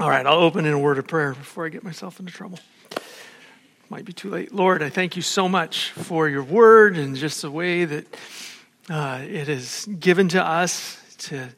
All 0.00 0.08
right, 0.08 0.24
I'll 0.24 0.38
open 0.38 0.64
in 0.64 0.72
a 0.72 0.78
word 0.78 0.98
of 0.98 1.08
prayer 1.08 1.34
before 1.34 1.66
I 1.66 1.70
get 1.70 1.82
myself 1.82 2.20
into 2.20 2.32
trouble. 2.32 2.60
Might 3.90 4.04
be 4.04 4.12
too 4.12 4.30
late. 4.30 4.54
Lord, 4.54 4.80
I 4.80 4.90
thank 4.90 5.16
you 5.16 5.22
so 5.22 5.48
much 5.48 5.90
for 5.90 6.28
your 6.28 6.44
word 6.44 6.96
and 6.96 7.16
just 7.16 7.42
the 7.42 7.50
way 7.50 7.84
that 7.84 8.06
uh, 8.88 9.22
it 9.24 9.48
is 9.48 9.88
given 9.98 10.28
to 10.28 10.44
us 10.44 11.02
to 11.18 11.48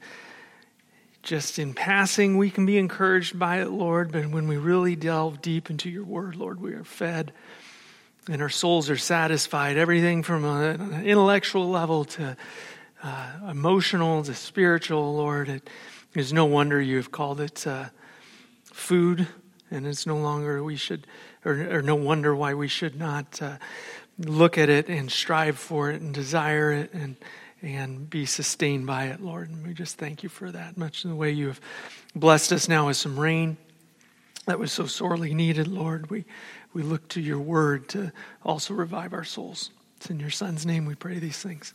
just 1.23 1.59
in 1.59 1.75
passing, 1.75 2.39
we 2.39 2.49
can 2.49 2.65
be 2.65 2.79
encouraged 2.79 3.39
by 3.39 3.61
it, 3.61 3.69
Lord, 3.69 4.11
but 4.11 4.31
when 4.31 4.49
we 4.49 4.57
really 4.57 4.97
delve 4.97 5.43
deep 5.43 5.69
into 5.69 5.91
your 5.91 6.05
word, 6.05 6.35
Lord, 6.35 6.63
we 6.63 6.73
are 6.73 6.83
fed 6.83 7.35
and 8.27 8.41
our 8.41 8.49
souls 8.49 8.89
are 8.89 8.97
satisfied. 8.97 9.77
Everything 9.77 10.23
from 10.23 10.47
an 10.47 11.05
intellectual 11.05 11.69
level 11.69 12.07
to 12.07 12.39
uh, 13.03 13.33
emotional 13.51 14.23
to 14.23 14.33
spiritual, 14.33 15.15
Lord, 15.15 15.51
it 15.51 15.69
is 16.15 16.33
no 16.33 16.47
wonder 16.47 16.81
you 16.81 16.97
have 16.97 17.13
called 17.13 17.39
it. 17.39 17.67
Uh, 17.67 17.91
food, 18.81 19.29
and 19.71 19.87
it's 19.87 20.07
no 20.07 20.17
longer 20.17 20.65
we 20.65 20.77
should, 20.77 21.07
or, 21.45 21.53
or 21.77 21.83
no 21.83 21.95
wonder 21.95 22.35
why 22.35 22.55
we 22.55 22.67
should 22.67 22.99
not 22.99 23.41
uh, 23.41 23.57
look 24.19 24.59
at 24.59 24.69
it 24.69 24.89
and 24.89 25.11
strive 25.11 25.59
for 25.59 25.91
it 25.91 26.01
and 26.01 26.13
desire 26.13 26.73
it 26.73 26.93
and 26.93 27.17
and 27.63 28.09
be 28.09 28.25
sustained 28.25 28.87
by 28.87 29.09
it, 29.09 29.21
Lord. 29.21 29.51
And 29.51 29.67
we 29.67 29.75
just 29.75 29.99
thank 29.99 30.23
you 30.23 30.31
for 30.31 30.51
that, 30.51 30.79
much 30.79 31.05
in 31.05 31.11
the 31.11 31.17
way 31.17 31.31
you 31.31 31.49
have 31.49 31.61
blessed 32.17 32.53
us 32.53 32.69
now 32.69 32.87
with 32.87 32.97
some 32.97 33.21
rain 33.21 33.59
that 34.47 34.59
was 34.59 34.73
so 34.73 34.87
sorely 34.87 35.35
needed, 35.35 35.69
Lord. 35.69 36.11
We 36.11 36.25
we 36.73 36.83
look 36.83 37.07
to 37.09 37.21
your 37.21 37.39
word 37.39 37.89
to 37.91 38.13
also 38.43 38.75
revive 38.75 39.13
our 39.13 39.25
souls. 39.25 39.71
It's 39.99 40.09
in 40.09 40.19
your 40.19 40.31
Son's 40.31 40.65
name 40.65 40.87
we 40.87 40.95
pray 40.95 41.19
these 41.19 41.39
things. 41.39 41.75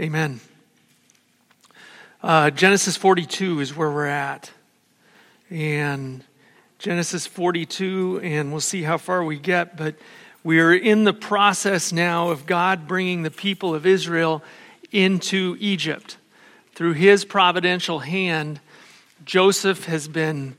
Amen. 0.00 0.40
Uh, 2.22 2.50
Genesis 2.50 2.96
42 2.96 3.60
is 3.60 3.76
where 3.76 3.90
we're 3.90 4.06
at 4.06 4.50
and 5.50 6.24
Genesis 6.82 7.28
42, 7.28 8.22
and 8.24 8.50
we'll 8.50 8.60
see 8.60 8.82
how 8.82 8.98
far 8.98 9.22
we 9.22 9.38
get. 9.38 9.76
But 9.76 9.94
we 10.42 10.58
are 10.58 10.74
in 10.74 11.04
the 11.04 11.12
process 11.12 11.92
now 11.92 12.30
of 12.30 12.44
God 12.44 12.88
bringing 12.88 13.22
the 13.22 13.30
people 13.30 13.72
of 13.72 13.86
Israel 13.86 14.42
into 14.90 15.56
Egypt. 15.60 16.16
Through 16.74 16.94
his 16.94 17.24
providential 17.24 18.00
hand, 18.00 18.58
Joseph 19.24 19.84
has 19.84 20.08
been, 20.08 20.56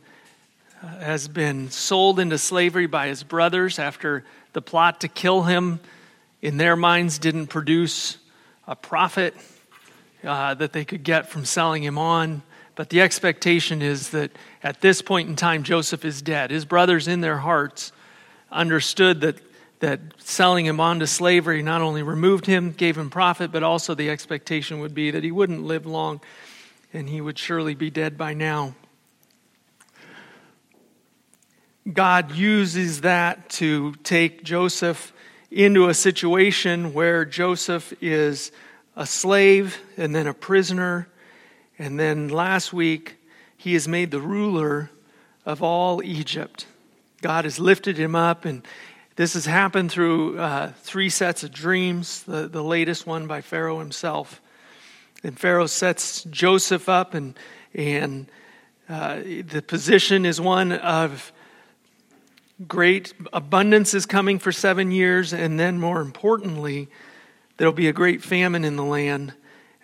uh, 0.81 0.87
has 0.99 1.27
been 1.27 1.69
sold 1.69 2.21
into 2.21 2.37
slavery 2.37 2.87
by 2.87 3.09
his 3.09 3.21
brothers 3.23 3.77
after 3.77 4.23
the 4.53 4.61
plot 4.61 5.01
to 5.01 5.09
kill 5.09 5.43
him, 5.43 5.81
in 6.41 6.55
their 6.55 6.77
minds, 6.77 7.19
didn't 7.19 7.47
produce 7.47 8.17
a 8.65 8.77
profit 8.77 9.35
uh, 10.23 10.53
that 10.53 10.71
they 10.71 10.85
could 10.85 11.03
get 11.03 11.27
from 11.27 11.43
selling 11.43 11.83
him 11.83 11.97
on. 11.97 12.43
But 12.75 12.89
the 12.89 13.01
expectation 13.01 13.81
is 13.81 14.11
that 14.11 14.31
at 14.63 14.79
this 14.79 15.01
point 15.01 15.27
in 15.27 15.35
time, 15.35 15.63
Joseph 15.63 16.05
is 16.05 16.21
dead. 16.21 16.49
His 16.49 16.63
brothers, 16.63 17.07
in 17.07 17.19
their 17.19 17.37
hearts, 17.37 17.91
understood 18.49 19.21
that, 19.21 19.37
that 19.79 19.99
selling 20.19 20.65
him 20.65 20.79
on 20.79 20.99
to 20.99 21.07
slavery 21.07 21.61
not 21.61 21.81
only 21.81 22.01
removed 22.01 22.45
him, 22.45 22.71
gave 22.71 22.97
him 22.97 23.09
profit, 23.09 23.51
but 23.51 23.61
also 23.61 23.93
the 23.93 24.09
expectation 24.09 24.79
would 24.79 24.95
be 24.95 25.11
that 25.11 25.23
he 25.23 25.31
wouldn't 25.31 25.63
live 25.63 25.85
long 25.85 26.21
and 26.93 27.09
he 27.09 27.19
would 27.19 27.37
surely 27.37 27.75
be 27.75 27.89
dead 27.89 28.17
by 28.17 28.33
now. 28.33 28.73
God 31.91 32.31
uses 32.31 33.01
that 33.01 33.49
to 33.49 33.93
take 34.03 34.43
Joseph 34.43 35.11
into 35.51 35.89
a 35.89 35.93
situation 35.93 36.93
where 36.93 37.25
Joseph 37.25 37.93
is 38.01 38.53
a 38.95 39.05
slave 39.05 39.77
and 39.97 40.15
then 40.15 40.27
a 40.27 40.33
prisoner 40.33 41.09
and 41.77 41.99
then 41.99 42.29
last 42.29 42.71
week, 42.71 43.17
he 43.63 43.75
is 43.75 43.87
made 43.87 44.11
the 44.11 44.19
ruler 44.19 44.89
of 45.45 45.63
all 45.63 46.03
Egypt. 46.03 46.65
God 47.21 47.45
has 47.45 47.59
lifted 47.59 47.97
him 47.97 48.13
up, 48.13 48.43
and 48.43 48.61
this 49.15 49.35
has 49.35 49.45
happened 49.45 49.89
through 49.89 50.37
uh, 50.37 50.73
three 50.81 51.09
sets 51.09 51.43
of 51.43 51.53
dreams, 51.53 52.23
the, 52.23 52.49
the 52.49 52.61
latest 52.61 53.07
one 53.07 53.25
by 53.25 53.39
Pharaoh 53.39 53.79
himself. 53.79 54.41
And 55.23 55.39
Pharaoh 55.39 55.67
sets 55.67 56.25
Joseph 56.25 56.89
up, 56.89 57.13
and, 57.13 57.39
and 57.73 58.27
uh, 58.89 59.21
the 59.23 59.63
position 59.65 60.25
is 60.25 60.41
one 60.41 60.73
of 60.73 61.31
great 62.67 63.13
abundance 63.31 63.93
is 63.93 64.05
coming 64.05 64.39
for 64.39 64.51
seven 64.51 64.91
years, 64.91 65.31
and 65.31 65.57
then 65.57 65.79
more 65.79 66.01
importantly, 66.01 66.89
there'll 67.55 67.71
be 67.71 67.87
a 67.87 67.93
great 67.93 68.21
famine 68.21 68.65
in 68.65 68.75
the 68.75 68.83
land 68.83 69.33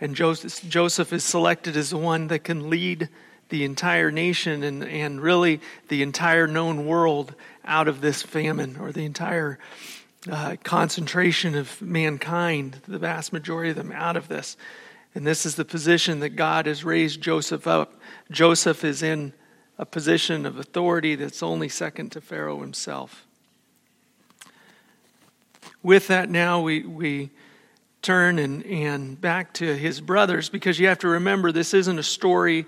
and 0.01 0.15
Joseph, 0.15 0.67
Joseph 0.69 1.11
is 1.11 1.23
selected 1.23 1.75
as 1.75 1.89
the 1.89 1.97
one 1.97 2.27
that 2.27 2.43
can 2.43 2.69
lead 2.69 3.09
the 3.49 3.63
entire 3.63 4.11
nation 4.11 4.63
and, 4.63 4.83
and 4.83 5.21
really 5.21 5.59
the 5.87 6.01
entire 6.01 6.47
known 6.47 6.85
world 6.85 7.33
out 7.65 7.87
of 7.87 8.01
this 8.01 8.21
famine 8.21 8.77
or 8.79 8.91
the 8.91 9.05
entire 9.05 9.59
uh, 10.29 10.55
concentration 10.63 11.55
of 11.55 11.81
mankind, 11.81 12.81
the 12.87 12.99
vast 12.99 13.33
majority 13.33 13.71
of 13.71 13.75
them 13.75 13.91
out 13.91 14.17
of 14.17 14.27
this. 14.27 14.57
And 15.15 15.25
this 15.25 15.45
is 15.45 15.55
the 15.55 15.65
position 15.65 16.19
that 16.19 16.29
God 16.29 16.65
has 16.65 16.83
raised 16.83 17.21
Joseph 17.21 17.65
up. 17.67 17.99
Joseph 18.29 18.83
is 18.83 19.01
in 19.01 19.33
a 19.77 19.85
position 19.85 20.45
of 20.45 20.57
authority 20.57 21.15
that's 21.15 21.41
only 21.41 21.69
second 21.69 22.11
to 22.11 22.21
Pharaoh 22.21 22.59
himself. 22.59 23.25
With 25.81 26.07
that, 26.07 26.29
now 26.29 26.61
we, 26.61 26.83
we 26.83 27.29
turn 28.01 28.39
and, 28.39 28.65
and 28.65 29.19
back 29.19 29.53
to 29.55 29.75
his 29.75 30.01
brothers 30.01 30.49
because 30.49 30.79
you 30.79 30.87
have 30.87 30.99
to 30.99 31.07
remember 31.07 31.51
this 31.51 31.73
isn't 31.73 31.97
a 31.97 32.03
story 32.03 32.65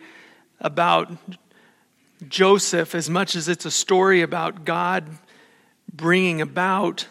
about 0.62 1.12
Joseph 2.28 2.96
as 2.96 3.10
much 3.10 3.36
as 3.36 3.48
it's 3.48 3.66
a 3.66 3.72
story 3.72 4.22
about 4.22 4.64
God 4.64 5.06
bringing 5.92 6.40
about 6.40 7.08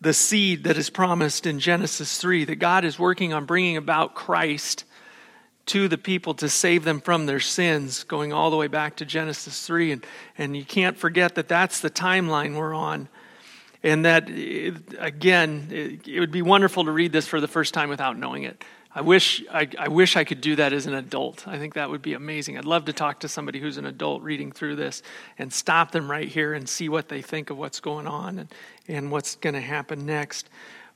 the 0.00 0.12
seed 0.12 0.64
that 0.64 0.76
is 0.76 0.90
promised 0.90 1.46
in 1.46 1.58
Genesis 1.58 2.18
3, 2.18 2.44
that 2.44 2.56
God 2.56 2.84
is 2.84 2.98
working 2.98 3.32
on 3.32 3.46
bringing 3.46 3.76
about 3.76 4.14
Christ 4.14 4.84
to 5.66 5.88
the 5.88 5.98
people 5.98 6.34
to 6.34 6.48
save 6.48 6.84
them 6.84 7.00
from 7.00 7.26
their 7.26 7.40
sins, 7.40 8.04
going 8.04 8.32
all 8.32 8.50
the 8.50 8.56
way 8.56 8.68
back 8.68 8.96
to 8.96 9.04
Genesis 9.04 9.66
3. 9.66 9.92
And, 9.92 10.06
and 10.38 10.56
you 10.56 10.64
can't 10.64 10.96
forget 10.96 11.34
that 11.36 11.48
that's 11.48 11.80
the 11.80 11.90
timeline 11.90 12.56
we're 12.56 12.74
on. 12.74 13.08
And 13.82 14.04
that, 14.04 14.28
eh, 14.30 14.72
again, 14.98 15.68
it 15.70 16.20
would 16.20 16.30
be 16.30 16.42
wonderful 16.42 16.84
to 16.84 16.90
read 16.90 17.12
this 17.12 17.26
for 17.26 17.40
the 17.40 17.48
first 17.48 17.74
time 17.74 17.88
without 17.88 18.18
knowing 18.18 18.44
it. 18.44 18.62
I 18.96 19.02
wish 19.02 19.44
I, 19.52 19.68
I, 19.78 19.88
wish 19.88 20.16
I 20.16 20.24
could 20.24 20.40
do 20.40 20.56
that 20.56 20.72
as 20.72 20.86
an 20.86 20.94
adult. 20.94 21.46
I 21.46 21.58
think 21.58 21.74
that 21.74 21.90
would 21.90 22.00
be 22.00 22.14
amazing. 22.14 22.56
I'd 22.56 22.64
love 22.64 22.86
to 22.86 22.94
talk 22.94 23.20
to 23.20 23.28
somebody 23.28 23.60
who's 23.60 23.76
an 23.76 23.84
adult 23.84 24.22
reading 24.22 24.50
through 24.50 24.76
this 24.76 25.02
and 25.36 25.52
stop 25.52 25.92
them 25.92 26.10
right 26.10 26.26
here 26.26 26.54
and 26.54 26.66
see 26.66 26.88
what 26.88 27.10
they 27.10 27.20
think 27.20 27.50
of 27.50 27.58
what's 27.58 27.78
going 27.78 28.06
on 28.06 28.38
and, 28.38 28.48
and 28.88 29.10
what's 29.10 29.36
going 29.36 29.52
to 29.52 29.60
happen 29.60 30.06
next. 30.06 30.48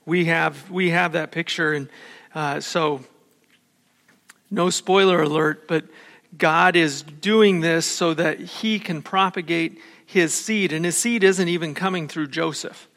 We 0.07 0.25
have 0.25 0.71
we 0.71 0.89
have 0.89 1.11
that 1.11 1.31
picture, 1.31 1.73
and 1.73 1.89
uh, 2.33 2.59
so 2.59 3.01
no 4.49 4.71
spoiler 4.71 5.21
alert, 5.21 5.67
but 5.67 5.85
God 6.35 6.75
is 6.75 7.03
doing 7.03 7.59
this 7.59 7.85
so 7.85 8.15
that 8.15 8.39
He 8.39 8.79
can 8.79 9.03
propagate 9.03 9.77
his 10.11 10.33
seed, 10.33 10.73
and 10.73 10.83
his 10.83 10.97
seed 10.97 11.23
isn't 11.23 11.47
even 11.47 11.73
coming 11.73 12.09
through 12.09 12.27
Joseph. 12.27 12.89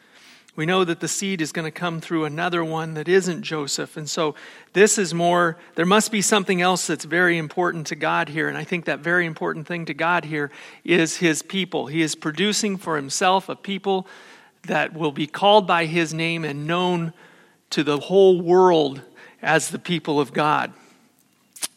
We 0.56 0.66
know 0.66 0.84
that 0.84 1.00
the 1.00 1.08
seed 1.08 1.40
is 1.40 1.50
going 1.50 1.64
to 1.64 1.72
come 1.72 2.00
through 2.00 2.24
another 2.24 2.64
one 2.64 2.94
that 2.94 3.08
isn't 3.08 3.42
Joseph. 3.42 3.96
And 3.96 4.08
so 4.08 4.36
this 4.72 4.98
is 4.98 5.12
more, 5.12 5.56
there 5.74 5.86
must 5.86 6.12
be 6.12 6.22
something 6.22 6.62
else 6.62 6.86
that's 6.86 7.04
very 7.04 7.38
important 7.38 7.88
to 7.88 7.96
God 7.96 8.28
here. 8.28 8.48
And 8.48 8.56
I 8.56 8.62
think 8.62 8.84
that 8.84 9.00
very 9.00 9.26
important 9.26 9.66
thing 9.66 9.84
to 9.86 9.94
God 9.94 10.24
here 10.24 10.52
is 10.84 11.16
his 11.16 11.42
people. 11.42 11.86
He 11.86 12.02
is 12.02 12.14
producing 12.14 12.76
for 12.76 12.94
himself 12.94 13.48
a 13.48 13.56
people 13.56 14.06
that 14.62 14.94
will 14.94 15.12
be 15.12 15.26
called 15.26 15.66
by 15.66 15.86
his 15.86 16.14
name 16.14 16.44
and 16.44 16.66
known 16.66 17.12
to 17.70 17.82
the 17.82 17.98
whole 17.98 18.40
world 18.40 19.02
as 19.42 19.70
the 19.70 19.78
people 19.78 20.20
of 20.20 20.32
God. 20.32 20.72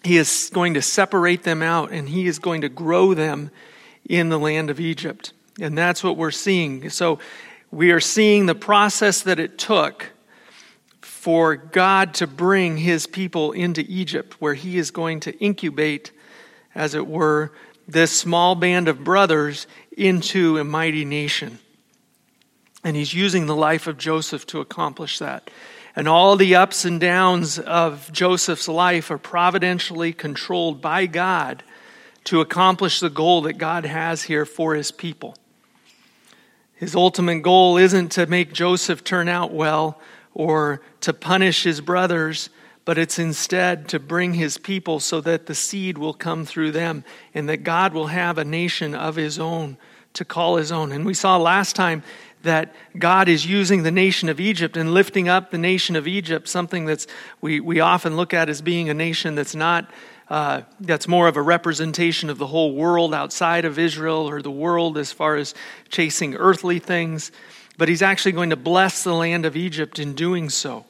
He 0.04 0.18
is 0.18 0.52
going 0.54 0.76
to 0.76 0.82
separate 0.84 1.44
them 1.44 1.64
out 1.64 1.92
and 1.92 2.08
he 2.08 2.28
is 2.28 2.38
going 2.38 2.62
to 2.62 2.70
grow 2.70 3.16
them 3.16 3.50
in 4.08 4.30
the 4.30 4.40
land 4.40 4.70
of 4.70 4.80
Egypt. 4.80 5.34
And 5.60 5.76
that's 5.76 6.04
what 6.04 6.18
we're 6.18 6.32
seeing. 6.32 6.90
So 6.92 7.20
we 7.72 7.92
are 7.92 8.00
seeing 8.00 8.46
the 8.46 8.56
process 8.56 9.22
that 9.22 9.40
it 9.40 9.58
took 9.58 10.12
for 11.02 11.56
God 11.56 12.14
to 12.16 12.28
bring 12.28 12.78
his 12.78 13.08
people 13.08 13.52
into 13.52 13.84
Egypt, 13.88 14.36
where 14.40 14.54
he 14.54 14.78
is 14.78 14.92
going 14.92 15.20
to 15.22 15.38
incubate, 15.40 16.12
as 16.74 16.96
it 16.96 17.06
were, 17.06 17.52
this 17.88 18.18
small 18.18 18.56
band 18.56 18.88
of 18.88 19.04
brothers 19.04 19.68
into 19.98 20.58
a 20.58 20.64
mighty 20.64 21.06
nation. 21.06 21.60
And 22.84 22.96
he's 22.96 23.14
using 23.14 23.46
the 23.46 23.56
life 23.56 23.88
of 23.88 23.98
Joseph 23.98 24.46
to 24.48 24.62
accomplish 24.62 25.20
that. 25.20 25.50
And 25.96 26.08
all 26.08 26.36
the 26.36 26.56
ups 26.56 26.86
and 26.86 27.02
downs 27.02 27.58
of 27.60 28.12
Joseph's 28.12 28.68
life 28.68 29.10
are 29.10 29.18
providentially 29.18 30.14
controlled 30.14 30.80
by 30.80 31.08
God 31.08 31.64
to 32.26 32.40
accomplish 32.40 33.00
the 33.00 33.10
goal 33.10 33.42
that 33.42 33.58
God 33.58 33.86
has 33.86 34.24
here 34.24 34.46
for 34.46 34.76
his 34.76 34.92
people. 34.92 35.36
His 36.78 36.96
ultimate 36.96 37.42
goal 37.42 37.78
isn't 37.78 38.12
to 38.14 38.28
make 38.28 38.54
Joseph 38.54 39.04
turn 39.04 39.28
out 39.28 39.52
well 39.52 40.00
or 40.34 40.82
to 41.02 41.12
punish 41.12 41.64
his 41.64 41.82
brothers, 41.82 42.50
but 42.86 43.00
it's 43.00 43.18
instead 43.18 43.90
to 43.90 44.00
bring 44.00 44.36
his 44.36 44.60
people 44.60 45.00
so 45.00 45.20
that 45.22 45.48
the 45.48 45.56
seed 45.56 45.98
will 45.98 46.14
come 46.14 46.46
through 46.46 46.72
them 46.72 47.04
and 47.34 47.50
that 47.50 47.64
God 47.64 47.94
will 47.94 48.08
have 48.08 48.38
a 48.38 48.46
nation 48.46 48.94
of 48.94 49.16
his 49.16 49.40
own 49.40 49.78
to 50.14 50.24
call 50.24 50.58
his 50.58 50.72
own. 50.72 50.92
And 50.92 51.04
we 51.04 51.16
saw 51.16 51.38
last 51.38 51.76
time 51.76 52.04
that 52.44 52.76
God 52.98 53.28
is 53.28 53.46
using 53.46 53.82
the 53.82 53.92
nation 53.92 54.30
of 54.30 54.40
Egypt 54.40 54.78
and 54.78 54.94
lifting 54.94 55.28
up 55.28 55.50
the 55.50 55.58
nation 55.58 55.96
of 55.96 56.08
Egypt, 56.08 56.48
something 56.48 56.86
that's 56.86 57.08
we, 57.42 57.60
we 57.60 57.80
often 57.80 58.16
look 58.16 58.36
at 58.36 58.50
as 58.50 58.62
being 58.62 58.88
a 58.90 58.94
nation 58.94 59.34
that's 59.34 59.56
not 59.56 59.90
uh, 60.30 60.62
that's 60.82 61.08
more 61.08 61.28
of 61.28 61.38
a 61.38 61.42
representation 61.42 62.30
of 62.30 62.38
the 62.38 62.48
whole 62.48 62.74
world 62.74 63.14
outside 63.14 63.64
of 63.66 63.80
Israel 63.80 64.30
or 64.30 64.42
the 64.42 64.52
world 64.52 64.98
as 64.98 65.12
far 65.12 65.36
as 65.36 65.54
chasing 65.90 66.36
earthly 66.36 66.80
things. 66.80 67.32
But 67.78 67.88
he's 67.90 68.02
actually 68.02 68.34
going 68.34 68.50
to 68.50 68.56
bless 68.56 69.04
the 69.04 69.14
land 69.14 69.46
of 69.46 69.56
Egypt 69.56 70.00
in 70.00 70.14
doing 70.14 70.50
so. 70.50 70.86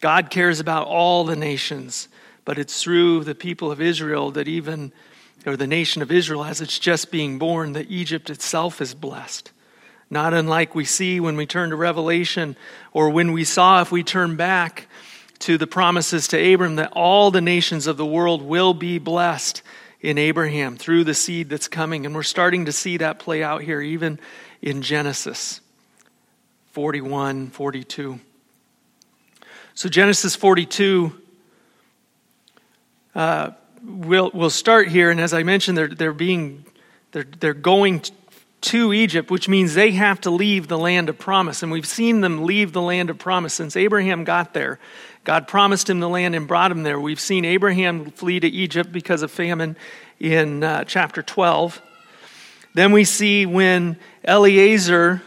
God 0.00 0.30
cares 0.30 0.60
about 0.60 0.86
all 0.86 1.24
the 1.24 1.36
nations, 1.36 2.08
but 2.44 2.58
it's 2.58 2.82
through 2.82 3.24
the 3.24 3.34
people 3.34 3.72
of 3.72 3.80
Israel 3.80 4.30
that 4.32 4.48
even, 4.48 4.92
or 5.46 5.56
the 5.56 5.66
nation 5.66 6.02
of 6.02 6.12
Israel 6.12 6.44
as 6.44 6.60
it's 6.60 6.78
just 6.78 7.10
being 7.10 7.38
born, 7.38 7.72
that 7.72 7.90
Egypt 7.90 8.28
itself 8.30 8.80
is 8.80 8.94
blessed. 8.94 9.50
Not 10.10 10.34
unlike 10.34 10.74
we 10.74 10.84
see 10.84 11.20
when 11.20 11.36
we 11.36 11.46
turn 11.46 11.70
to 11.70 11.76
Revelation, 11.76 12.56
or 12.92 13.10
when 13.10 13.32
we 13.32 13.44
saw 13.44 13.80
if 13.80 13.92
we 13.92 14.02
turn 14.02 14.36
back 14.36 14.87
to 15.40 15.58
the 15.58 15.66
promises 15.66 16.28
to 16.28 16.54
Abram 16.54 16.76
that 16.76 16.92
all 16.92 17.30
the 17.30 17.40
nations 17.40 17.86
of 17.86 17.96
the 17.96 18.06
world 18.06 18.42
will 18.42 18.74
be 18.74 18.98
blessed 18.98 19.62
in 20.00 20.18
Abraham 20.18 20.76
through 20.76 21.04
the 21.04 21.14
seed 21.14 21.48
that's 21.48 21.68
coming. 21.68 22.06
And 22.06 22.14
we're 22.14 22.22
starting 22.22 22.66
to 22.66 22.72
see 22.72 22.98
that 22.98 23.18
play 23.18 23.42
out 23.42 23.62
here, 23.62 23.80
even 23.80 24.18
in 24.62 24.82
Genesis 24.82 25.60
41, 26.72 27.48
42. 27.50 28.20
So, 29.74 29.88
Genesis 29.88 30.34
42, 30.34 31.12
uh, 33.14 33.50
we'll, 33.84 34.30
we'll 34.34 34.50
start 34.50 34.88
here. 34.88 35.10
And 35.10 35.20
as 35.20 35.32
I 35.32 35.42
mentioned, 35.44 35.78
they're, 35.78 35.88
they're, 35.88 36.12
being, 36.12 36.64
they're, 37.12 37.26
they're 37.38 37.54
going 37.54 38.02
to 38.60 38.92
Egypt, 38.92 39.30
which 39.30 39.48
means 39.48 39.74
they 39.74 39.92
have 39.92 40.20
to 40.22 40.30
leave 40.30 40.68
the 40.68 40.78
land 40.78 41.08
of 41.08 41.18
promise. 41.18 41.62
And 41.62 41.70
we've 41.70 41.86
seen 41.86 42.20
them 42.20 42.44
leave 42.44 42.72
the 42.72 42.82
land 42.82 43.10
of 43.10 43.18
promise 43.18 43.54
since 43.54 43.76
Abraham 43.76 44.24
got 44.24 44.52
there. 44.52 44.78
God 45.24 45.48
promised 45.48 45.90
him 45.90 46.00
the 46.00 46.08
land 46.08 46.34
and 46.34 46.48
brought 46.48 46.70
him 46.70 46.82
there. 46.82 46.98
We've 46.98 47.20
seen 47.20 47.44
Abraham 47.44 48.10
flee 48.10 48.40
to 48.40 48.48
Egypt 48.48 48.92
because 48.92 49.22
of 49.22 49.30
famine 49.30 49.76
in 50.18 50.64
uh, 50.64 50.84
chapter 50.84 51.22
12. 51.22 51.82
Then 52.74 52.92
we 52.92 53.04
see 53.04 53.46
when 53.46 53.98
Eliezer, 54.26 55.22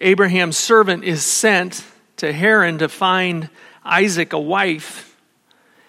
Abraham's 0.00 0.56
servant, 0.56 1.04
is 1.04 1.24
sent 1.24 1.84
to 2.18 2.32
Haran 2.32 2.78
to 2.78 2.88
find 2.88 3.50
Isaac 3.84 4.32
a 4.32 4.38
wife, 4.38 5.16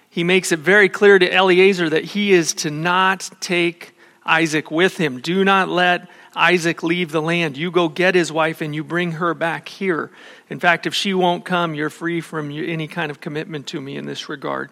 he 0.10 0.24
makes 0.24 0.52
it 0.52 0.60
very 0.60 0.90
clear 0.90 1.20
to 1.20 1.34
Eliezer 1.34 1.90
that 1.90 2.06
he 2.06 2.32
is 2.32 2.54
to 2.56 2.72
not 2.72 3.30
take 3.42 3.98
Isaac 4.26 4.72
with 4.72 4.98
him. 4.98 5.20
Do 5.20 5.44
not 5.44 5.68
let 5.68 6.08
Isaac 6.36 6.84
leave 6.84 7.12
the 7.12 7.22
land. 7.22 7.58
You 7.58 7.72
go 7.72 7.88
get 7.88 8.16
his 8.16 8.32
wife 8.32 8.62
and 8.62 8.76
you 8.76 8.84
bring 8.84 9.14
her 9.14 9.34
back 9.34 9.70
here. 9.70 10.12
In 10.50 10.60
fact, 10.60 10.86
if 10.86 10.94
she 10.94 11.14
won't 11.14 11.46
come, 11.46 11.74
you're 11.74 11.90
free 11.90 12.22
from 12.22 12.52
any 12.52 12.88
kind 12.88 13.10
of 13.10 13.22
commitment 13.22 13.68
to 13.68 13.80
me 13.80 13.96
in 13.96 14.06
this 14.06 14.28
regard. 14.28 14.70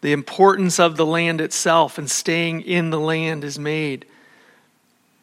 The 0.00 0.12
importance 0.12 0.78
of 0.78 0.96
the 0.96 1.06
land 1.06 1.40
itself 1.40 1.98
and 1.98 2.10
staying 2.10 2.62
in 2.62 2.90
the 2.90 3.00
land 3.00 3.44
is 3.44 3.58
made. 3.58 4.06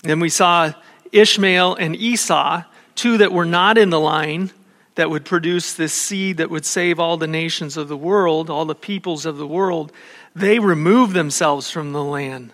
Then 0.01 0.19
we 0.19 0.29
saw 0.29 0.73
Ishmael 1.11 1.75
and 1.75 1.95
Esau, 1.95 2.63
two 2.95 3.17
that 3.17 3.31
were 3.31 3.45
not 3.45 3.77
in 3.77 3.89
the 3.89 3.99
line 3.99 4.51
that 4.95 5.09
would 5.09 5.25
produce 5.25 5.73
this 5.73 5.93
seed 5.93 6.37
that 6.37 6.49
would 6.49 6.65
save 6.65 6.99
all 6.99 7.17
the 7.17 7.27
nations 7.27 7.77
of 7.77 7.87
the 7.87 7.97
world, 7.97 8.49
all 8.49 8.65
the 8.65 8.75
peoples 8.75 9.25
of 9.25 9.37
the 9.37 9.47
world, 9.47 9.91
they 10.35 10.59
removed 10.59 11.13
themselves 11.13 11.69
from 11.69 11.93
the 11.93 12.03
land. 12.03 12.53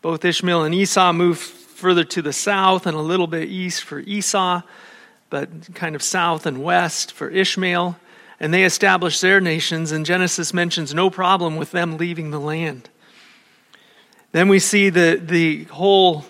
Both 0.00 0.24
Ishmael 0.24 0.64
and 0.64 0.74
Esau 0.74 1.12
moved 1.12 1.40
further 1.40 2.04
to 2.04 2.22
the 2.22 2.32
south 2.32 2.86
and 2.86 2.96
a 2.96 3.00
little 3.00 3.26
bit 3.26 3.48
east 3.48 3.82
for 3.82 4.00
Esau, 4.00 4.62
but 5.30 5.74
kind 5.74 5.94
of 5.94 6.02
south 6.02 6.46
and 6.46 6.62
west 6.62 7.12
for 7.12 7.28
Ishmael. 7.28 7.96
And 8.40 8.54
they 8.54 8.64
established 8.64 9.20
their 9.20 9.40
nations, 9.40 9.90
and 9.90 10.06
Genesis 10.06 10.54
mentions 10.54 10.94
no 10.94 11.10
problem 11.10 11.56
with 11.56 11.72
them 11.72 11.96
leaving 11.96 12.30
the 12.30 12.38
land. 12.38 12.88
Then 14.30 14.48
we 14.48 14.58
see 14.58 14.90
the, 14.90 15.20
the 15.22 15.64
whole 15.64 16.24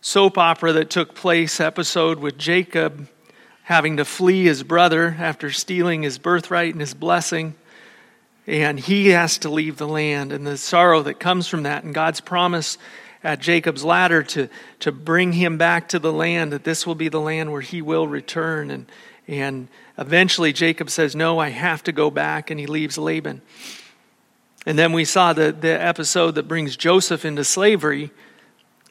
soap 0.00 0.38
opera 0.38 0.72
that 0.74 0.90
took 0.90 1.14
place 1.14 1.60
episode 1.60 2.20
with 2.20 2.38
Jacob 2.38 3.08
having 3.64 3.96
to 3.96 4.04
flee 4.04 4.44
his 4.44 4.62
brother 4.62 5.16
after 5.18 5.50
stealing 5.50 6.02
his 6.02 6.18
birthright 6.18 6.72
and 6.72 6.80
his 6.80 6.94
blessing. 6.94 7.54
And 8.50 8.80
he 8.80 9.10
has 9.10 9.38
to 9.38 9.48
leave 9.48 9.76
the 9.76 9.86
land, 9.86 10.32
and 10.32 10.44
the 10.44 10.56
sorrow 10.56 11.04
that 11.04 11.20
comes 11.20 11.46
from 11.46 11.62
that, 11.62 11.84
and 11.84 11.94
God's 11.94 12.20
promise 12.20 12.78
at 13.22 13.38
Jacob's 13.38 13.84
ladder 13.84 14.24
to, 14.24 14.48
to 14.80 14.90
bring 14.90 15.34
him 15.34 15.56
back 15.56 15.90
to 15.90 16.00
the 16.00 16.12
land, 16.12 16.52
that 16.52 16.64
this 16.64 16.84
will 16.84 16.96
be 16.96 17.08
the 17.08 17.20
land 17.20 17.52
where 17.52 17.60
he 17.60 17.80
will 17.80 18.08
return. 18.08 18.72
And, 18.72 18.86
and 19.28 19.68
eventually 19.98 20.52
Jacob 20.52 20.90
says, 20.90 21.14
No, 21.14 21.38
I 21.38 21.50
have 21.50 21.84
to 21.84 21.92
go 21.92 22.10
back, 22.10 22.50
and 22.50 22.58
he 22.58 22.66
leaves 22.66 22.98
Laban. 22.98 23.40
And 24.66 24.76
then 24.76 24.92
we 24.92 25.04
saw 25.04 25.32
the, 25.32 25.52
the 25.52 25.80
episode 25.80 26.34
that 26.34 26.48
brings 26.48 26.76
Joseph 26.76 27.24
into 27.24 27.44
slavery 27.44 28.10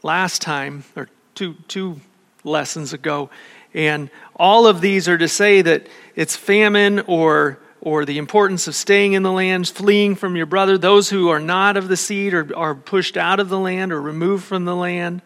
last 0.04 0.42
time, 0.42 0.86
or 0.96 1.10
two, 1.36 1.56
two 1.68 2.00
lessons 2.46 2.94
ago. 2.94 3.30
And 3.74 4.10
all 4.38 4.68
of 4.68 4.80
these 4.80 5.10
are 5.10 5.18
to 5.18 5.28
say 5.28 5.62
that 5.64 5.88
it's 6.16 6.38
famine 6.38 7.02
or, 7.08 7.60
or 7.82 8.06
the 8.06 8.18
importance 8.18 8.68
of 8.68 8.76
staying 8.76 9.14
in 9.14 9.24
the 9.24 9.32
land, 9.32 9.68
fleeing 9.68 10.16
from 10.16 10.36
your 10.36 10.46
brother. 10.46 10.78
Those 10.78 11.10
who 11.10 11.30
are 11.30 11.40
not 11.40 11.78
of 11.78 11.88
the 11.88 11.98
seed 11.98 12.34
are, 12.34 12.56
are 12.56 12.76
pushed 12.76 13.16
out 13.16 13.40
of 13.40 13.50
the 13.50 13.60
land 13.60 13.92
or 13.92 14.02
removed 14.02 14.44
from 14.44 14.66
the 14.66 14.76
land. 14.76 15.22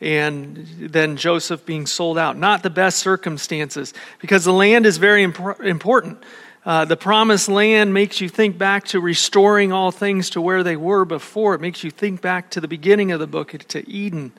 And 0.00 0.66
then 0.78 1.16
Joseph 1.16 1.64
being 1.64 1.86
sold 1.86 2.18
out. 2.18 2.36
Not 2.36 2.62
the 2.62 2.70
best 2.70 2.98
circumstances, 2.98 3.94
because 4.20 4.44
the 4.44 4.52
land 4.52 4.86
is 4.86 4.98
very 4.98 5.22
important. 5.22 6.22
Uh, 6.66 6.84
the 6.84 6.96
promised 6.96 7.48
land 7.48 7.94
makes 7.94 8.20
you 8.20 8.28
think 8.28 8.58
back 8.58 8.84
to 8.86 8.98
restoring 8.98 9.70
all 9.70 9.90
things 9.90 10.30
to 10.30 10.40
where 10.40 10.62
they 10.62 10.76
were 10.76 11.04
before. 11.04 11.54
It 11.54 11.60
makes 11.60 11.84
you 11.84 11.90
think 11.90 12.20
back 12.20 12.50
to 12.50 12.60
the 12.60 12.68
beginning 12.68 13.12
of 13.12 13.20
the 13.20 13.26
book, 13.26 13.52
to 13.52 13.88
Eden. 13.88 14.32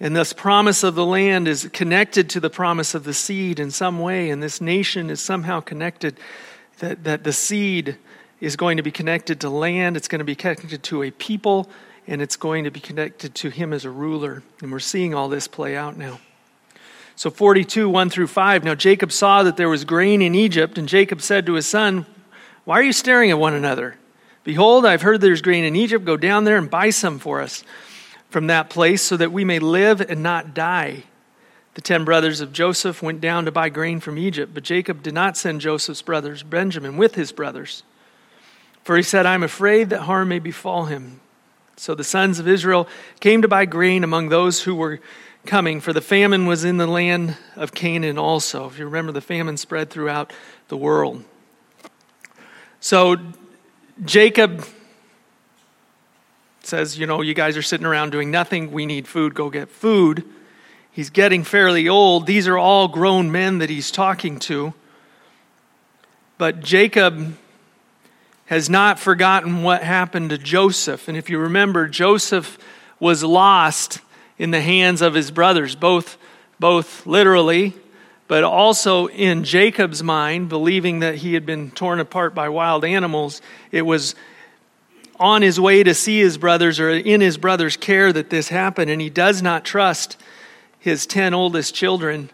And 0.00 0.16
this 0.16 0.32
promise 0.32 0.82
of 0.82 0.94
the 0.94 1.06
land 1.06 1.46
is 1.46 1.68
connected 1.72 2.30
to 2.30 2.40
the 2.40 2.50
promise 2.50 2.94
of 2.94 3.04
the 3.04 3.14
seed 3.14 3.60
in 3.60 3.70
some 3.70 3.98
way, 4.00 4.30
and 4.30 4.42
this 4.42 4.60
nation 4.60 5.10
is 5.10 5.20
somehow 5.20 5.60
connected. 5.60 6.18
That, 6.78 7.04
that 7.04 7.24
the 7.24 7.32
seed 7.32 7.96
is 8.40 8.56
going 8.56 8.78
to 8.78 8.82
be 8.82 8.90
connected 8.90 9.40
to 9.40 9.50
land, 9.50 9.96
it's 9.96 10.08
going 10.08 10.18
to 10.18 10.24
be 10.24 10.34
connected 10.34 10.82
to 10.82 11.02
a 11.04 11.10
people, 11.12 11.70
and 12.08 12.20
it's 12.20 12.34
going 12.34 12.64
to 12.64 12.70
be 12.70 12.80
connected 12.80 13.34
to 13.36 13.50
him 13.50 13.72
as 13.72 13.84
a 13.84 13.90
ruler. 13.90 14.42
And 14.60 14.72
we're 14.72 14.80
seeing 14.80 15.14
all 15.14 15.28
this 15.28 15.46
play 15.46 15.76
out 15.76 15.96
now. 15.96 16.18
So 17.14 17.30
42, 17.30 17.88
1 17.88 18.10
through 18.10 18.26
5. 18.26 18.64
Now 18.64 18.74
Jacob 18.74 19.12
saw 19.12 19.44
that 19.44 19.56
there 19.56 19.68
was 19.68 19.84
grain 19.84 20.22
in 20.22 20.34
Egypt, 20.34 20.78
and 20.78 20.88
Jacob 20.88 21.20
said 21.20 21.46
to 21.46 21.52
his 21.52 21.66
son, 21.66 22.06
Why 22.64 22.80
are 22.80 22.82
you 22.82 22.92
staring 22.92 23.30
at 23.30 23.38
one 23.38 23.54
another? 23.54 23.96
Behold, 24.42 24.84
I've 24.84 25.02
heard 25.02 25.20
there's 25.20 25.42
grain 25.42 25.62
in 25.62 25.76
Egypt. 25.76 26.04
Go 26.04 26.16
down 26.16 26.42
there 26.42 26.56
and 26.56 26.68
buy 26.68 26.90
some 26.90 27.20
for 27.20 27.40
us 27.40 27.62
from 28.32 28.48
that 28.48 28.70
place 28.70 29.02
so 29.02 29.16
that 29.16 29.30
we 29.30 29.44
may 29.44 29.58
live 29.58 30.00
and 30.00 30.22
not 30.22 30.54
die. 30.54 31.04
The 31.74 31.80
ten 31.80 32.04
brothers 32.04 32.40
of 32.40 32.52
Joseph 32.52 33.02
went 33.02 33.20
down 33.20 33.44
to 33.44 33.52
buy 33.52 33.68
grain 33.68 34.00
from 34.00 34.18
Egypt, 34.18 34.52
but 34.54 34.62
Jacob 34.62 35.02
did 35.02 35.14
not 35.14 35.36
send 35.36 35.60
Joseph's 35.60 36.02
brothers, 36.02 36.42
Benjamin, 36.42 36.96
with 36.96 37.14
his 37.14 37.32
brothers. 37.32 37.82
For 38.84 38.96
he 38.96 39.02
said, 39.02 39.26
I'm 39.26 39.42
afraid 39.42 39.90
that 39.90 40.00
harm 40.00 40.28
may 40.28 40.38
befall 40.38 40.86
him. 40.86 41.20
So 41.76 41.94
the 41.94 42.04
sons 42.04 42.38
of 42.38 42.48
Israel 42.48 42.88
came 43.20 43.42
to 43.42 43.48
buy 43.48 43.64
grain 43.64 44.04
among 44.04 44.28
those 44.28 44.62
who 44.62 44.74
were 44.74 45.00
coming, 45.46 45.80
for 45.80 45.92
the 45.92 46.00
famine 46.00 46.46
was 46.46 46.64
in 46.64 46.76
the 46.76 46.86
land 46.86 47.36
of 47.56 47.72
Canaan 47.72 48.18
also. 48.18 48.66
If 48.66 48.78
you 48.78 48.84
remember, 48.84 49.12
the 49.12 49.20
famine 49.20 49.56
spread 49.56 49.90
throughout 49.90 50.32
the 50.68 50.76
world. 50.76 51.24
So 52.80 53.16
Jacob 54.04 54.64
says, 56.62 56.98
you 56.98 57.06
know, 57.06 57.22
you 57.22 57.34
guys 57.34 57.56
are 57.56 57.62
sitting 57.62 57.86
around 57.86 58.10
doing 58.10 58.30
nothing. 58.30 58.72
We 58.72 58.86
need 58.86 59.08
food. 59.08 59.34
Go 59.34 59.50
get 59.50 59.68
food. 59.68 60.24
He's 60.90 61.10
getting 61.10 61.42
fairly 61.42 61.88
old. 61.88 62.26
These 62.26 62.46
are 62.46 62.58
all 62.58 62.88
grown 62.88 63.32
men 63.32 63.58
that 63.58 63.70
he's 63.70 63.90
talking 63.90 64.38
to. 64.40 64.74
But 66.38 66.60
Jacob 66.60 67.36
has 68.46 68.68
not 68.68 68.98
forgotten 68.98 69.62
what 69.62 69.82
happened 69.82 70.30
to 70.30 70.38
Joseph. 70.38 71.08
And 71.08 71.16
if 71.16 71.30
you 71.30 71.38
remember, 71.38 71.88
Joseph 71.88 72.58
was 73.00 73.24
lost 73.24 74.00
in 74.38 74.50
the 74.50 74.60
hands 74.60 75.00
of 75.02 75.14
his 75.14 75.30
brothers, 75.30 75.74
both, 75.74 76.18
both 76.60 77.06
literally, 77.06 77.74
but 78.28 78.44
also 78.44 79.06
in 79.06 79.44
Jacob's 79.44 80.02
mind, 80.02 80.48
believing 80.48 81.00
that 81.00 81.16
he 81.16 81.34
had 81.34 81.46
been 81.46 81.70
torn 81.70 82.00
apart 82.00 82.34
by 82.34 82.48
wild 82.48 82.84
animals. 82.84 83.40
It 83.70 83.82
was 83.82 84.14
on 85.22 85.40
his 85.40 85.60
way 85.60 85.84
to 85.84 85.94
see 85.94 86.18
his 86.18 86.36
brothers 86.36 86.80
or 86.80 86.90
in 86.90 87.20
his 87.20 87.38
brother's 87.38 87.76
care 87.76 88.12
that 88.12 88.28
this 88.28 88.48
happened, 88.48 88.90
and 88.90 89.00
he 89.00 89.08
does 89.08 89.40
not 89.40 89.64
trust 89.64 90.16
his 90.80 91.06
10 91.06 91.32
oldest 91.32 91.76
children 91.76 92.28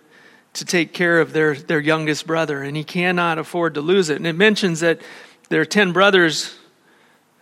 to 0.54 0.64
take 0.64 0.94
care 0.94 1.20
of 1.20 1.34
their, 1.34 1.54
their 1.54 1.80
youngest 1.80 2.26
brother, 2.26 2.62
and 2.62 2.78
he 2.78 2.82
cannot 2.82 3.36
afford 3.36 3.74
to 3.74 3.82
lose 3.82 4.08
it. 4.08 4.16
And 4.16 4.26
it 4.26 4.32
mentions 4.32 4.80
that 4.80 5.02
there 5.50 5.60
are 5.60 5.66
10 5.66 5.92
brothers 5.92 6.56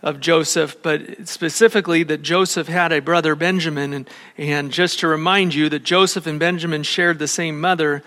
of 0.03 0.19
Joseph, 0.19 0.83
but 0.83 1.29
specifically 1.29 2.03
that 2.03 2.23
Joseph 2.23 2.67
had 2.67 2.93
a 2.93 3.01
brother 3.01 3.37
Benjamin. 3.37 3.93
And, 3.93 4.11
and 4.37 4.73
just 4.73 4.99
to 5.01 5.07
remind 5.07 5.55
you 5.55 5.69
that 5.69 5.85
Joseph 5.85 6.27
and 6.27 6.41
Benjamin 6.41 6.83
shared 6.83 7.21
the 7.21 7.29
same 7.29 7.61
mother, 7.61 8.03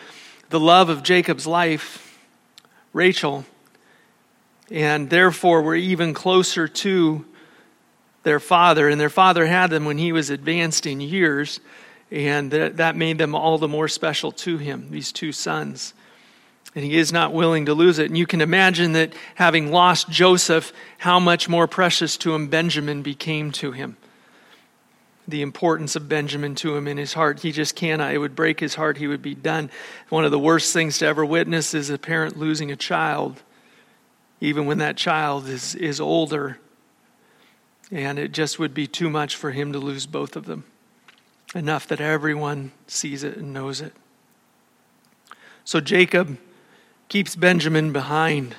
the 0.50 0.60
love 0.60 0.90
of 0.90 1.04
Jacob's 1.04 1.48
life, 1.48 2.18
Rachel, 2.92 3.46
and 4.70 5.10
therefore 5.10 5.62
were 5.62 5.76
even 5.76 6.14
closer 6.14 6.68
to 6.68 7.26
their 8.24 8.40
father. 8.40 8.90
And 8.90 9.00
their 9.00 9.10
father 9.10 9.46
had 9.46 9.70
them 9.70 9.86
when 9.86 9.98
he 9.98 10.12
was 10.12 10.30
advanced 10.30 10.86
in 10.86 11.02
years, 11.02 11.60
and 12.12 12.52
that, 12.52 12.78
that 12.78 12.96
made 12.96 13.18
them 13.18 13.36
all 13.36 13.58
the 13.58 13.68
more 13.68 13.88
special 13.88 14.32
to 14.32 14.58
him, 14.58 14.90
these 14.92 15.12
two 15.12 15.32
sons 15.32 15.94
and 16.76 16.86
he 16.86 16.98
is 16.98 17.12
not 17.12 17.34
willing 17.34 17.66
to 17.66 17.74
lose 17.74 18.00
it. 18.00 18.08
And 18.08 18.18
you 18.18 18.28
can 18.28 18.42
imagine 18.42 18.94
that 18.94 19.14
having 19.36 19.72
lost 19.72 20.10
Joseph, 20.10 20.72
how 21.00 21.20
much 21.20 21.50
more 21.50 21.68
precious 21.68 22.16
to 22.18 22.34
him 22.34 22.48
Benjamin 22.48 23.02
became 23.02 23.52
to 23.54 23.72
him. 23.72 23.98
The 25.28 25.42
importance 25.42 25.96
of 25.96 26.10
Benjamin 26.10 26.56
to 26.56 26.76
him 26.76 26.88
in 26.88 26.98
his 26.98 27.14
heart. 27.14 27.40
He 27.40 27.52
just 27.52 27.76
cannot. 27.76 28.14
It 28.14 28.20
would 28.20 28.36
break 28.36 28.60
his 28.60 28.76
heart. 28.76 28.98
He 28.98 29.08
would 29.08 29.22
be 29.22 29.36
done. 29.36 29.70
One 30.10 30.26
of 30.26 30.32
the 30.32 30.40
worst 30.40 30.74
things 30.74 31.00
to 31.00 31.06
ever 31.06 31.26
witness 31.26 31.74
is 31.74 31.90
a 31.90 31.98
parent 31.98 32.38
losing 32.38 32.72
a 32.72 32.76
child, 32.76 33.42
even 34.40 34.66
when 34.66 34.80
that 34.80 34.96
child 34.96 35.48
is, 35.48 35.76
is 35.76 36.00
older. 36.00 36.60
And 37.92 38.20
it 38.20 38.32
just 38.32 38.60
would 38.60 38.74
be 38.74 38.88
too 38.88 39.10
much 39.10 39.36
for 39.36 39.52
him 39.52 39.74
to 39.74 39.80
lose 39.80 40.06
both 40.06 40.36
of 40.36 40.46
them. 40.46 40.64
Enough 41.56 41.88
that 41.88 42.00
everyone 42.00 42.72
sees 42.88 43.24
it 43.24 43.38
and 43.38 43.54
knows 43.54 43.82
it. 43.82 43.94
So 45.66 45.80
Jacob 45.80 46.38
keeps 47.08 47.36
Benjamin 47.36 47.92
behind. 47.92 48.56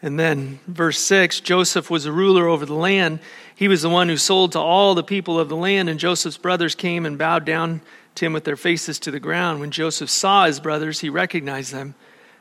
And 0.00 0.18
then, 0.18 0.58
verse 0.66 0.98
6 0.98 1.40
Joseph 1.40 1.90
was 1.90 2.06
a 2.06 2.12
ruler 2.12 2.48
over 2.48 2.66
the 2.66 2.74
land. 2.74 3.20
He 3.54 3.68
was 3.68 3.82
the 3.82 3.90
one 3.90 4.08
who 4.08 4.16
sold 4.16 4.52
to 4.52 4.58
all 4.58 4.94
the 4.94 5.04
people 5.04 5.38
of 5.38 5.48
the 5.48 5.56
land, 5.56 5.88
and 5.88 6.00
Joseph's 6.00 6.38
brothers 6.38 6.74
came 6.74 7.06
and 7.06 7.18
bowed 7.18 7.44
down 7.44 7.82
to 8.16 8.26
him 8.26 8.32
with 8.32 8.44
their 8.44 8.56
faces 8.56 8.98
to 9.00 9.10
the 9.10 9.20
ground. 9.20 9.60
When 9.60 9.70
Joseph 9.70 10.10
saw 10.10 10.46
his 10.46 10.60
brothers, 10.60 11.00
he 11.00 11.08
recognized 11.08 11.72
them, 11.72 11.94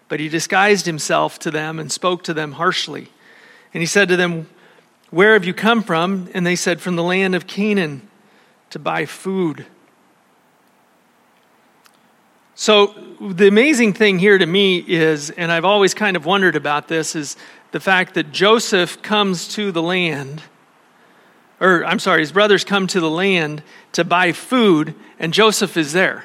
but 0.07 0.19
he 0.19 0.29
disguised 0.29 0.85
himself 0.85 1.37
to 1.39 1.51
them 1.51 1.77
and 1.77 1.91
spoke 1.91 2.23
to 2.23 2.33
them 2.33 2.53
harshly. 2.53 3.09
And 3.73 3.81
he 3.81 3.87
said 3.87 4.09
to 4.09 4.17
them, 4.17 4.47
Where 5.11 5.33
have 5.33 5.45
you 5.45 5.53
come 5.53 5.83
from? 5.83 6.29
And 6.33 6.47
they 6.47 6.55
said, 6.55 6.81
From 6.81 6.95
the 6.95 7.03
land 7.03 7.35
of 7.35 7.45
Canaan 7.45 8.07
to 8.71 8.79
buy 8.79 9.05
food. 9.05 9.65
So, 12.55 12.87
the 13.19 13.47
amazing 13.47 13.93
thing 13.93 14.19
here 14.19 14.37
to 14.37 14.45
me 14.45 14.77
is, 14.77 15.29
and 15.31 15.51
I've 15.51 15.65
always 15.65 15.93
kind 15.93 16.15
of 16.15 16.25
wondered 16.25 16.55
about 16.55 16.87
this, 16.87 17.15
is 17.15 17.35
the 17.71 17.79
fact 17.79 18.13
that 18.13 18.31
Joseph 18.31 19.01
comes 19.01 19.47
to 19.55 19.71
the 19.71 19.81
land, 19.81 20.41
or 21.59 21.85
I'm 21.85 21.99
sorry, 21.99 22.21
his 22.21 22.31
brothers 22.31 22.63
come 22.63 22.87
to 22.87 22.99
the 22.99 23.09
land 23.09 23.63
to 23.93 24.03
buy 24.03 24.31
food, 24.31 24.95
and 25.19 25.33
Joseph 25.33 25.75
is 25.75 25.93
there. 25.93 26.23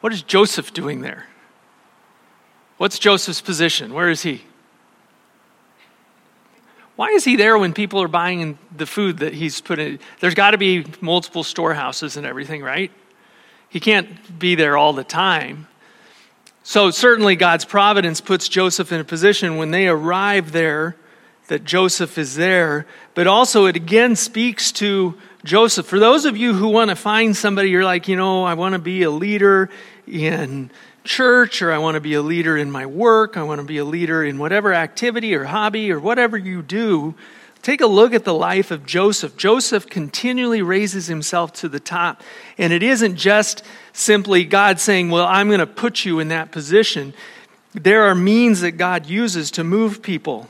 What 0.00 0.12
is 0.12 0.22
Joseph 0.22 0.72
doing 0.72 1.00
there? 1.00 1.26
What's 2.76 2.98
Joseph's 2.98 3.40
position? 3.40 3.94
Where 3.94 4.10
is 4.10 4.22
he? 4.22 4.44
Why 6.96 7.08
is 7.08 7.24
he 7.24 7.36
there 7.36 7.58
when 7.58 7.72
people 7.72 8.00
are 8.02 8.08
buying 8.08 8.58
the 8.76 8.86
food 8.86 9.18
that 9.18 9.34
he's 9.34 9.60
put 9.60 9.78
in? 9.78 9.98
There's 10.20 10.34
got 10.34 10.52
to 10.52 10.58
be 10.58 10.86
multiple 11.00 11.42
storehouses 11.42 12.16
and 12.16 12.26
everything, 12.26 12.62
right? 12.62 12.92
He 13.68 13.80
can't 13.80 14.38
be 14.38 14.54
there 14.54 14.76
all 14.76 14.92
the 14.92 15.02
time. 15.02 15.66
So, 16.62 16.90
certainly, 16.90 17.36
God's 17.36 17.64
providence 17.64 18.20
puts 18.20 18.48
Joseph 18.48 18.92
in 18.92 19.00
a 19.00 19.04
position 19.04 19.56
when 19.56 19.70
they 19.70 19.88
arrive 19.88 20.52
there 20.52 20.96
that 21.48 21.64
Joseph 21.64 22.16
is 22.16 22.36
there, 22.36 22.86
but 23.14 23.26
also 23.26 23.66
it 23.66 23.76
again 23.76 24.16
speaks 24.16 24.72
to 24.72 25.14
Joseph. 25.44 25.86
For 25.86 25.98
those 25.98 26.24
of 26.24 26.36
you 26.36 26.54
who 26.54 26.68
want 26.68 26.88
to 26.88 26.96
find 26.96 27.36
somebody, 27.36 27.68
you're 27.68 27.84
like, 27.84 28.08
you 28.08 28.16
know, 28.16 28.44
I 28.44 28.54
want 28.54 28.72
to 28.72 28.78
be 28.78 29.02
a 29.02 29.10
leader 29.10 29.68
in 30.06 30.70
church, 31.04 31.62
or 31.62 31.70
I 31.70 31.78
want 31.78 31.94
to 31.94 32.00
be 32.00 32.14
a 32.14 32.22
leader 32.22 32.56
in 32.56 32.70
my 32.70 32.86
work, 32.86 33.36
I 33.36 33.42
want 33.42 33.60
to 33.60 33.66
be 33.66 33.78
a 33.78 33.84
leader 33.84 34.24
in 34.24 34.38
whatever 34.38 34.74
activity 34.74 35.34
or 35.34 35.44
hobby 35.44 35.92
or 35.92 36.00
whatever 36.00 36.36
you 36.36 36.62
do. 36.62 37.14
Take 37.62 37.80
a 37.80 37.86
look 37.86 38.12
at 38.12 38.24
the 38.24 38.34
life 38.34 38.70
of 38.70 38.84
Joseph. 38.84 39.36
Joseph 39.38 39.86
continually 39.86 40.60
raises 40.60 41.06
himself 41.06 41.52
to 41.54 41.68
the 41.68 41.80
top. 41.80 42.22
And 42.58 42.72
it 42.72 42.82
isn't 42.82 43.16
just 43.16 43.62
simply 43.94 44.44
God 44.44 44.80
saying, 44.80 45.10
Well, 45.10 45.26
I'm 45.26 45.48
going 45.48 45.60
to 45.60 45.66
put 45.66 46.04
you 46.04 46.20
in 46.20 46.28
that 46.28 46.50
position. 46.52 47.14
There 47.72 48.02
are 48.02 48.14
means 48.14 48.60
that 48.60 48.72
God 48.72 49.06
uses 49.06 49.50
to 49.52 49.64
move 49.64 50.02
people. 50.02 50.48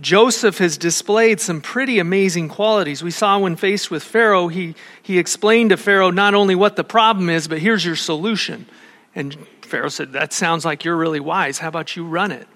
Joseph 0.00 0.58
has 0.58 0.76
displayed 0.76 1.40
some 1.40 1.60
pretty 1.60 1.98
amazing 1.98 2.48
qualities. 2.48 3.02
We 3.02 3.10
saw 3.10 3.38
when 3.38 3.56
faced 3.56 3.90
with 3.90 4.02
Pharaoh, 4.02 4.48
he, 4.48 4.74
he 5.02 5.18
explained 5.18 5.70
to 5.70 5.76
Pharaoh 5.76 6.10
not 6.10 6.34
only 6.34 6.54
what 6.54 6.76
the 6.76 6.84
problem 6.84 7.28
is, 7.28 7.48
but 7.48 7.58
here's 7.58 7.84
your 7.84 7.96
solution. 7.96 8.66
And 9.14 9.36
Pharaoh 9.62 9.88
said, 9.88 10.12
That 10.12 10.32
sounds 10.32 10.64
like 10.64 10.84
you're 10.84 10.96
really 10.96 11.20
wise. 11.20 11.58
How 11.58 11.68
about 11.68 11.96
you 11.96 12.04
run 12.04 12.32
it? 12.32 12.46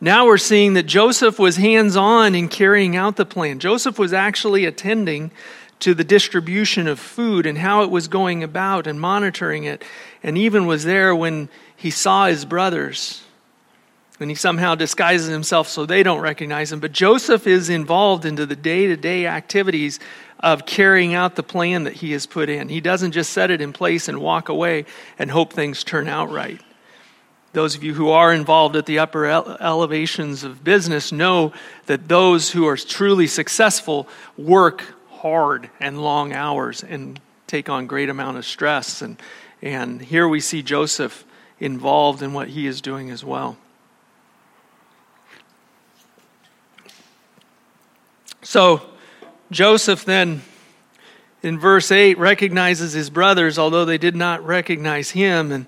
Now 0.00 0.26
we're 0.26 0.38
seeing 0.38 0.74
that 0.74 0.84
Joseph 0.84 1.38
was 1.38 1.56
hands 1.56 1.96
on 1.96 2.34
in 2.34 2.48
carrying 2.48 2.94
out 2.94 3.16
the 3.16 3.26
plan. 3.26 3.58
Joseph 3.58 3.98
was 3.98 4.12
actually 4.12 4.64
attending 4.64 5.32
to 5.80 5.94
the 5.94 6.04
distribution 6.04 6.86
of 6.86 7.00
food 7.00 7.46
and 7.46 7.58
how 7.58 7.82
it 7.82 7.90
was 7.90 8.08
going 8.08 8.42
about 8.42 8.86
and 8.86 9.00
monitoring 9.00 9.64
it, 9.64 9.84
and 10.22 10.38
even 10.38 10.66
was 10.66 10.84
there 10.84 11.14
when 11.14 11.48
he 11.76 11.90
saw 11.90 12.26
his 12.26 12.44
brothers. 12.44 13.24
When 14.18 14.28
he 14.28 14.34
somehow 14.34 14.74
disguises 14.74 15.28
himself 15.28 15.68
so 15.68 15.86
they 15.86 16.02
don't 16.02 16.20
recognize 16.20 16.72
him. 16.72 16.80
But 16.80 16.90
Joseph 16.90 17.46
is 17.46 17.70
involved 17.70 18.24
into 18.24 18.46
the 18.46 18.56
day 18.56 18.88
to 18.88 18.96
day 18.96 19.26
activities 19.28 20.00
of 20.40 20.66
carrying 20.66 21.14
out 21.14 21.36
the 21.36 21.42
plan 21.42 21.84
that 21.84 21.94
he 21.94 22.12
has 22.12 22.26
put 22.26 22.48
in. 22.48 22.68
He 22.68 22.80
doesn't 22.80 23.12
just 23.12 23.32
set 23.32 23.50
it 23.50 23.60
in 23.60 23.72
place 23.72 24.08
and 24.08 24.20
walk 24.20 24.48
away 24.48 24.84
and 25.18 25.30
hope 25.30 25.52
things 25.52 25.82
turn 25.82 26.08
out 26.08 26.30
right. 26.30 26.60
Those 27.52 27.74
of 27.74 27.82
you 27.82 27.94
who 27.94 28.10
are 28.10 28.32
involved 28.32 28.76
at 28.76 28.86
the 28.86 28.98
upper 28.98 29.26
elevations 29.26 30.44
of 30.44 30.62
business 30.62 31.12
know 31.12 31.52
that 31.86 32.06
those 32.06 32.50
who 32.50 32.66
are 32.66 32.76
truly 32.76 33.26
successful 33.26 34.06
work 34.36 34.84
hard 35.10 35.70
and 35.80 36.00
long 36.00 36.32
hours 36.32 36.84
and 36.84 37.18
take 37.46 37.68
on 37.68 37.86
great 37.86 38.10
amount 38.10 38.36
of 38.36 38.44
stress 38.44 39.02
and 39.02 39.20
and 39.60 40.00
here 40.00 40.28
we 40.28 40.40
see 40.40 40.62
Joseph 40.62 41.24
involved 41.58 42.22
in 42.22 42.32
what 42.32 42.48
he 42.48 42.66
is 42.66 42.80
doing 42.80 43.10
as 43.10 43.24
well. 43.24 43.56
So 48.42 48.82
Joseph 49.50 50.04
then 50.04 50.42
in 51.42 51.58
verse 51.58 51.90
8 51.90 52.18
recognizes 52.18 52.92
his 52.92 53.10
brothers 53.10 53.58
although 53.58 53.84
they 53.84 53.98
did 53.98 54.16
not 54.16 54.44
recognize 54.44 55.10
him 55.10 55.52
and 55.52 55.66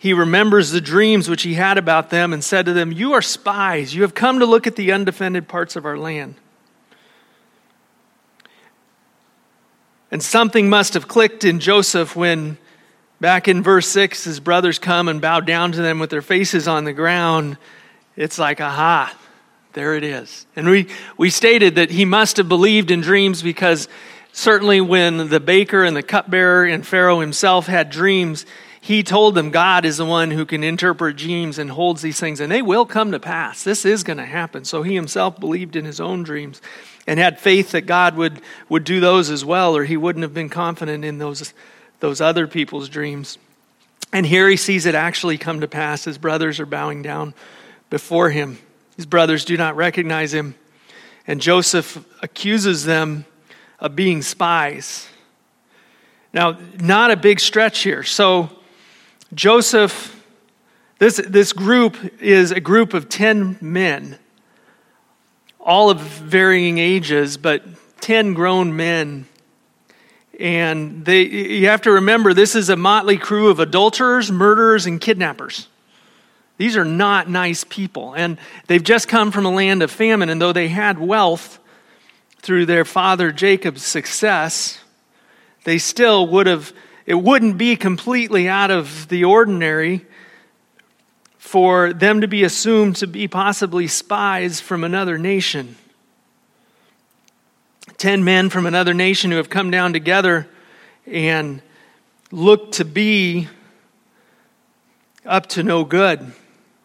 he 0.00 0.14
remembers 0.14 0.70
the 0.70 0.80
dreams 0.80 1.28
which 1.28 1.42
he 1.42 1.52
had 1.52 1.76
about 1.76 2.08
them 2.08 2.32
and 2.32 2.42
said 2.42 2.64
to 2.64 2.72
them, 2.72 2.90
You 2.90 3.12
are 3.12 3.20
spies. 3.20 3.94
You 3.94 4.00
have 4.00 4.14
come 4.14 4.38
to 4.38 4.46
look 4.46 4.66
at 4.66 4.74
the 4.74 4.92
undefended 4.92 5.46
parts 5.46 5.76
of 5.76 5.84
our 5.84 5.98
land. 5.98 6.36
And 10.10 10.22
something 10.22 10.70
must 10.70 10.94
have 10.94 11.06
clicked 11.06 11.44
in 11.44 11.60
Joseph 11.60 12.16
when, 12.16 12.56
back 13.20 13.46
in 13.46 13.62
verse 13.62 13.88
6, 13.88 14.24
his 14.24 14.40
brothers 14.40 14.78
come 14.78 15.06
and 15.06 15.20
bow 15.20 15.40
down 15.40 15.72
to 15.72 15.82
them 15.82 15.98
with 15.98 16.08
their 16.08 16.22
faces 16.22 16.66
on 16.66 16.84
the 16.84 16.94
ground. 16.94 17.58
It's 18.16 18.38
like, 18.38 18.58
aha, 18.58 19.14
there 19.72 19.94
it 19.94 20.04
is. 20.04 20.46
And 20.56 20.68
we, 20.68 20.88
we 21.16 21.30
stated 21.30 21.76
that 21.76 21.90
he 21.90 22.04
must 22.04 22.36
have 22.38 22.48
believed 22.48 22.90
in 22.90 23.00
dreams 23.00 23.42
because 23.42 23.88
certainly 24.32 24.80
when 24.80 25.28
the 25.28 25.40
baker 25.40 25.84
and 25.84 25.96
the 25.96 26.02
cupbearer 26.02 26.64
and 26.64 26.86
Pharaoh 26.86 27.20
himself 27.20 27.66
had 27.66 27.90
dreams, 27.90 28.46
he 28.80 29.02
told 29.02 29.34
them 29.34 29.50
God 29.50 29.84
is 29.84 29.98
the 29.98 30.06
one 30.06 30.30
who 30.30 30.46
can 30.46 30.64
interpret 30.64 31.16
dreams 31.16 31.58
and 31.58 31.70
holds 31.70 32.00
these 32.02 32.18
things, 32.18 32.40
and 32.40 32.50
they 32.50 32.62
will 32.62 32.86
come 32.86 33.12
to 33.12 33.20
pass. 33.20 33.62
This 33.62 33.84
is 33.84 34.02
going 34.02 34.16
to 34.16 34.24
happen. 34.24 34.64
So 34.64 34.82
he 34.82 34.94
himself 34.94 35.38
believed 35.38 35.76
in 35.76 35.84
his 35.84 36.00
own 36.00 36.22
dreams 36.22 36.62
and 37.06 37.20
had 37.20 37.38
faith 37.38 37.72
that 37.72 37.82
God 37.82 38.16
would, 38.16 38.40
would 38.68 38.84
do 38.84 39.00
those 39.00 39.30
as 39.30 39.44
well, 39.44 39.76
or 39.76 39.84
he 39.84 39.96
wouldn't 39.96 40.22
have 40.22 40.34
been 40.34 40.48
confident 40.48 41.04
in 41.04 41.18
those, 41.18 41.52
those 42.00 42.20
other 42.20 42.46
people's 42.46 42.88
dreams. 42.88 43.36
And 44.12 44.24
here 44.26 44.48
he 44.48 44.56
sees 44.56 44.86
it 44.86 44.94
actually 44.94 45.38
come 45.38 45.60
to 45.60 45.68
pass. 45.68 46.04
His 46.04 46.18
brothers 46.18 46.58
are 46.58 46.66
bowing 46.66 47.02
down 47.02 47.34
before 47.90 48.30
him. 48.30 48.58
His 49.00 49.06
brothers 49.06 49.46
do 49.46 49.56
not 49.56 49.76
recognize 49.76 50.34
him. 50.34 50.54
And 51.26 51.40
Joseph 51.40 52.04
accuses 52.22 52.84
them 52.84 53.24
of 53.78 53.96
being 53.96 54.20
spies. 54.20 55.08
Now, 56.34 56.58
not 56.78 57.10
a 57.10 57.16
big 57.16 57.40
stretch 57.40 57.78
here. 57.78 58.02
So, 58.02 58.50
Joseph, 59.32 60.22
this, 60.98 61.16
this 61.16 61.54
group 61.54 61.96
is 62.20 62.50
a 62.50 62.60
group 62.60 62.92
of 62.92 63.08
10 63.08 63.56
men, 63.62 64.18
all 65.58 65.88
of 65.88 65.98
varying 65.98 66.76
ages, 66.76 67.38
but 67.38 67.64
10 68.02 68.34
grown 68.34 68.76
men. 68.76 69.26
And 70.38 71.06
they, 71.06 71.22
you 71.22 71.68
have 71.68 71.80
to 71.82 71.92
remember, 71.92 72.34
this 72.34 72.54
is 72.54 72.68
a 72.68 72.76
motley 72.76 73.16
crew 73.16 73.48
of 73.48 73.60
adulterers, 73.60 74.30
murderers, 74.30 74.84
and 74.84 75.00
kidnappers. 75.00 75.68
These 76.60 76.76
are 76.76 76.84
not 76.84 77.26
nice 77.26 77.64
people. 77.64 78.12
And 78.12 78.36
they've 78.66 78.84
just 78.84 79.08
come 79.08 79.32
from 79.32 79.46
a 79.46 79.50
land 79.50 79.82
of 79.82 79.90
famine, 79.90 80.28
and 80.28 80.38
though 80.38 80.52
they 80.52 80.68
had 80.68 80.98
wealth 80.98 81.58
through 82.42 82.66
their 82.66 82.84
father 82.84 83.32
Jacob's 83.32 83.82
success, 83.82 84.78
they 85.64 85.78
still 85.78 86.26
would 86.26 86.46
have, 86.46 86.74
it 87.06 87.14
wouldn't 87.14 87.56
be 87.56 87.76
completely 87.76 88.46
out 88.46 88.70
of 88.70 89.08
the 89.08 89.24
ordinary 89.24 90.04
for 91.38 91.94
them 91.94 92.20
to 92.20 92.28
be 92.28 92.44
assumed 92.44 92.96
to 92.96 93.06
be 93.06 93.26
possibly 93.26 93.86
spies 93.86 94.60
from 94.60 94.84
another 94.84 95.16
nation. 95.16 95.76
Ten 97.96 98.22
men 98.22 98.50
from 98.50 98.66
another 98.66 98.92
nation 98.92 99.30
who 99.30 99.38
have 99.38 99.48
come 99.48 99.70
down 99.70 99.94
together 99.94 100.46
and 101.06 101.62
look 102.30 102.72
to 102.72 102.84
be 102.84 103.48
up 105.24 105.46
to 105.46 105.62
no 105.62 105.84
good. 105.84 106.34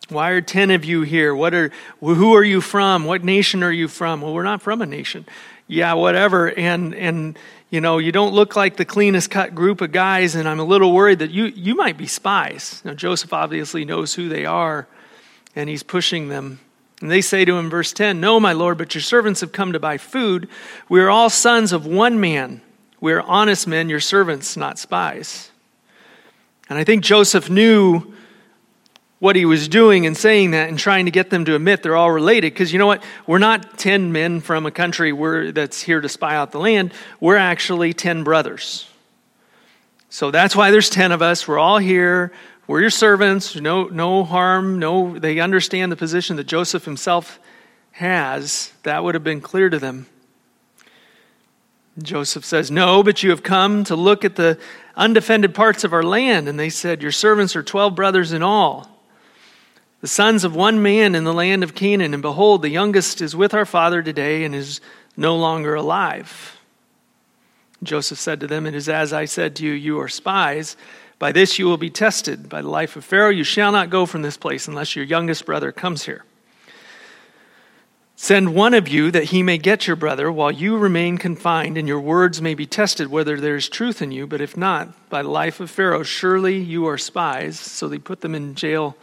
Why 0.09 0.31
are 0.31 0.41
10 0.41 0.71
of 0.71 0.85
you 0.85 1.01
here? 1.01 1.33
What 1.35 1.53
are, 1.53 1.71
who 1.99 2.35
are 2.35 2.43
you 2.43 2.61
from? 2.61 3.05
What 3.05 3.23
nation 3.23 3.63
are 3.63 3.71
you 3.71 3.87
from? 3.87 4.21
Well, 4.21 4.33
we're 4.33 4.43
not 4.43 4.61
from 4.61 4.81
a 4.81 4.85
nation. 4.85 5.25
Yeah, 5.67 5.93
whatever. 5.93 6.51
And, 6.51 6.93
and, 6.93 7.39
you 7.71 7.81
know, 7.81 7.97
you 7.97 8.11
don't 8.11 8.33
look 8.33 8.55
like 8.55 8.77
the 8.77 8.85
cleanest 8.85 9.31
cut 9.31 9.55
group 9.55 9.81
of 9.81 9.91
guys, 9.91 10.35
and 10.35 10.47
I'm 10.47 10.59
a 10.59 10.63
little 10.63 10.93
worried 10.93 11.19
that 11.19 11.31
you, 11.31 11.45
you 11.45 11.73
might 11.73 11.97
be 11.97 12.05
spies. 12.05 12.81
Now, 12.85 12.93
Joseph 12.93 13.33
obviously 13.33 13.83
knows 13.83 14.13
who 14.13 14.29
they 14.29 14.45
are, 14.45 14.87
and 15.55 15.69
he's 15.69 15.81
pushing 15.81 16.29
them. 16.29 16.59
And 17.01 17.09
they 17.09 17.21
say 17.21 17.43
to 17.43 17.57
him, 17.57 17.69
verse 17.69 17.91
10, 17.91 18.19
No, 18.19 18.39
my 18.39 18.53
Lord, 18.53 18.77
but 18.77 18.93
your 18.93 19.01
servants 19.01 19.41
have 19.41 19.51
come 19.51 19.73
to 19.73 19.79
buy 19.79 19.97
food. 19.97 20.47
We 20.87 21.01
are 21.01 21.09
all 21.09 21.31
sons 21.31 21.73
of 21.73 21.87
one 21.87 22.19
man. 22.19 22.61
We 23.01 23.11
are 23.13 23.21
honest 23.21 23.67
men, 23.67 23.89
your 23.89 23.99
servants, 23.99 24.55
not 24.55 24.77
spies. 24.77 25.49
And 26.69 26.77
I 26.77 26.83
think 26.83 27.03
Joseph 27.03 27.49
knew 27.49 28.14
what 29.19 29.35
he 29.35 29.45
was 29.45 29.67
doing 29.67 30.05
and 30.05 30.15
saying 30.17 30.51
that 30.51 30.69
and 30.69 30.77
trying 30.77 31.05
to 31.05 31.11
get 31.11 31.29
them 31.29 31.45
to 31.45 31.55
admit 31.55 31.83
they're 31.83 31.95
all 31.95 32.11
related. 32.11 32.53
Because 32.53 32.73
you 32.73 32.79
know 32.79 32.87
what? 32.87 33.03
We're 33.25 33.39
not 33.39 33.77
10 33.77 34.11
men 34.11 34.41
from 34.41 34.65
a 34.65 34.71
country 34.71 35.11
that's 35.51 35.81
here 35.81 36.01
to 36.01 36.09
spy 36.09 36.35
out 36.35 36.51
the 36.51 36.59
land. 36.59 36.93
We're 37.19 37.37
actually 37.37 37.93
10 37.93 38.23
brothers. 38.23 38.87
So 40.09 40.31
that's 40.31 40.55
why 40.55 40.71
there's 40.71 40.89
10 40.89 41.11
of 41.11 41.21
us. 41.21 41.47
We're 41.47 41.59
all 41.59 41.77
here. 41.77 42.33
We're 42.67 42.81
your 42.81 42.89
servants. 42.89 43.55
No, 43.55 43.85
no 43.85 44.23
harm. 44.23 44.79
No, 44.79 45.17
they 45.17 45.39
understand 45.39 45.91
the 45.91 45.97
position 45.97 46.35
that 46.35 46.45
Joseph 46.45 46.83
himself 46.83 47.39
has. 47.91 48.73
That 48.83 49.03
would 49.03 49.15
have 49.15 49.23
been 49.23 49.41
clear 49.41 49.69
to 49.69 49.79
them. 49.79 50.07
Joseph 52.01 52.43
says, 52.43 52.69
No, 52.69 53.01
but 53.01 53.23
you 53.23 53.29
have 53.29 53.43
come 53.43 53.85
to 53.85 53.95
look 53.95 54.25
at 54.25 54.35
the 54.35 54.59
undefended 54.97 55.55
parts 55.55 55.85
of 55.85 55.93
our 55.93 56.03
land. 56.03 56.49
And 56.49 56.59
they 56.59 56.69
said, 56.69 57.01
Your 57.01 57.11
servants 57.11 57.55
are 57.55 57.63
12 57.63 57.95
brothers 57.95 58.33
in 58.33 58.43
all 58.43 58.94
the 60.05 60.09
sons 60.09 60.43
of 60.43 60.55
one 60.55 60.83
man 60.83 61.15
in 61.15 61.23
the 61.23 61.33
land 61.33 61.63
of 61.63 61.73
Canaan, 61.73 62.13
and 62.13 62.21
behold, 62.21 62.61
the 62.61 62.69
youngest 62.69 63.21
is 63.21 63.35
with 63.35 63.55
our 63.55 63.65
father 63.65 64.03
today 64.03 64.43
and 64.43 64.53
is 64.53 64.79
no 65.17 65.35
longer 65.35 65.73
alive. 65.73 66.59
Joseph 67.81 68.19
said 68.19 68.39
to 68.41 68.45
them, 68.45 68.67
It 68.67 68.75
is 68.75 68.87
as 68.87 69.13
I 69.13 69.25
said 69.25 69.55
to 69.55 69.65
you, 69.65 69.71
you 69.71 69.99
are 69.99 70.07
spies. 70.07 70.77
By 71.17 71.31
this 71.31 71.57
you 71.57 71.65
will 71.65 71.77
be 71.77 71.89
tested. 71.89 72.49
By 72.49 72.61
the 72.61 72.69
life 72.69 72.95
of 72.95 73.03
Pharaoh, 73.03 73.31
you 73.31 73.43
shall 73.43 73.71
not 73.71 73.89
go 73.89 74.05
from 74.05 74.21
this 74.21 74.37
place 74.37 74.67
unless 74.67 74.95
your 74.95 75.05
youngest 75.05 75.43
brother 75.43 75.71
comes 75.71 76.05
here. 76.05 76.23
Send 78.15 78.53
one 78.53 78.75
of 78.75 78.87
you 78.87 79.09
that 79.09 79.23
he 79.23 79.41
may 79.41 79.57
get 79.57 79.87
your 79.87 79.95
brother 79.95 80.31
while 80.31 80.51
you 80.51 80.77
remain 80.77 81.17
confined, 81.17 81.79
and 81.79 81.87
your 81.87 81.99
words 81.99 82.43
may 82.43 82.53
be 82.53 82.67
tested 82.67 83.07
whether 83.07 83.41
there 83.41 83.55
is 83.55 83.67
truth 83.67 84.03
in 84.03 84.11
you. 84.11 84.27
But 84.27 84.39
if 84.39 84.55
not, 84.55 85.09
by 85.09 85.23
the 85.23 85.29
life 85.29 85.59
of 85.59 85.71
Pharaoh, 85.71 86.03
surely 86.03 86.59
you 86.59 86.85
are 86.85 86.99
spies. 86.99 87.59
So 87.59 87.87
they 87.87 87.97
put 87.97 88.21
them 88.21 88.35
in 88.35 88.53
jail 88.53 88.95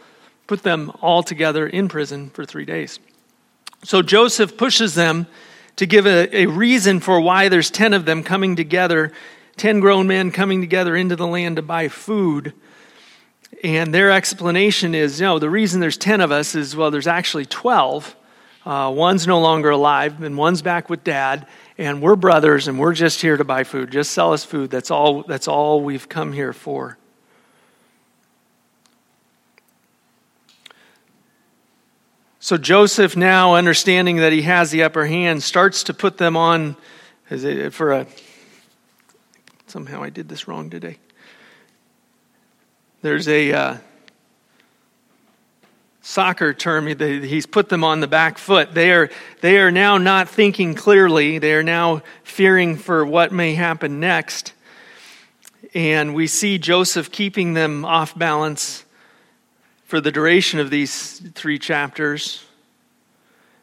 put 0.47 0.63
them 0.63 0.91
all 1.01 1.23
together 1.23 1.67
in 1.67 1.87
prison 1.87 2.29
for 2.29 2.45
three 2.45 2.65
days. 2.65 2.99
So 3.83 4.01
Joseph 4.01 4.57
pushes 4.57 4.95
them 4.95 5.27
to 5.75 5.85
give 5.85 6.05
a, 6.05 6.35
a, 6.35 6.45
reason 6.45 6.99
for 6.99 7.19
why 7.19 7.49
there's 7.49 7.69
10 7.69 7.93
of 7.93 8.05
them 8.05 8.23
coming 8.23 8.55
together, 8.55 9.11
10 9.57 9.79
grown 9.79 10.07
men 10.07 10.31
coming 10.31 10.61
together 10.61 10.95
into 10.95 11.15
the 11.15 11.27
land 11.27 11.55
to 11.55 11.61
buy 11.61 11.87
food. 11.87 12.53
And 13.63 13.93
their 13.93 14.11
explanation 14.11 14.93
is, 14.93 15.19
you 15.19 15.25
know, 15.25 15.39
the 15.39 15.49
reason 15.49 15.79
there's 15.79 15.97
10 15.97 16.21
of 16.21 16.31
us 16.31 16.55
is, 16.55 16.75
well, 16.75 16.91
there's 16.91 17.07
actually 17.07 17.45
12. 17.45 18.15
Uh, 18.65 18.93
one's 18.95 19.27
no 19.27 19.41
longer 19.41 19.71
alive, 19.71 20.21
and 20.21 20.37
one's 20.37 20.61
back 20.61 20.89
with 20.89 21.03
dad, 21.03 21.47
and 21.77 22.01
we're 22.01 22.15
brothers, 22.15 22.67
and 22.67 22.79
we're 22.79 22.93
just 22.93 23.21
here 23.21 23.35
to 23.35 23.43
buy 23.43 23.63
food. 23.63 23.91
Just 23.91 24.11
sell 24.11 24.31
us 24.31 24.45
food. 24.45 24.69
That's 24.69 24.91
all, 24.91 25.23
that's 25.23 25.47
all 25.47 25.81
we've 25.81 26.07
come 26.07 26.31
here 26.31 26.53
for. 26.53 26.97
So 32.43 32.57
Joseph, 32.57 33.15
now 33.15 33.55
understanding 33.55 34.17
that 34.17 34.33
he 34.33 34.41
has 34.41 34.69
the 34.69 34.83
upper 34.83 35.05
hand, 35.05 35.41
starts 35.41 35.83
to 35.83 35.93
put 35.93 36.17
them 36.17 36.35
on 36.35 36.75
for 37.71 37.93
a. 37.93 38.07
Somehow 39.67 40.03
I 40.03 40.09
did 40.09 40.27
this 40.27 40.45
wrong 40.45 40.69
today. 40.69 40.97
There's 43.01 43.29
a 43.29 43.53
uh, 43.53 43.77
soccer 46.01 46.53
term. 46.53 46.87
He's 46.87 47.45
put 47.45 47.69
them 47.69 47.85
on 47.85 48.01
the 48.01 48.09
back 48.09 48.37
foot. 48.37 48.73
They 48.73 48.91
are, 48.91 49.09
they 49.39 49.59
are 49.59 49.71
now 49.71 49.97
not 49.97 50.27
thinking 50.27 50.75
clearly. 50.75 51.39
They 51.39 51.53
are 51.53 51.63
now 51.63 52.01
fearing 52.25 52.75
for 52.75 53.05
what 53.05 53.31
may 53.31 53.55
happen 53.55 54.01
next. 54.01 54.51
And 55.73 56.13
we 56.13 56.27
see 56.27 56.57
Joseph 56.57 57.09
keeping 57.09 57.53
them 57.53 57.85
off 57.85 58.19
balance 58.19 58.83
for 59.85 60.01
the 60.01 60.11
duration 60.11 60.59
of 60.59 60.69
these 60.69 61.19
three 61.35 61.59
chapters. 61.59 62.45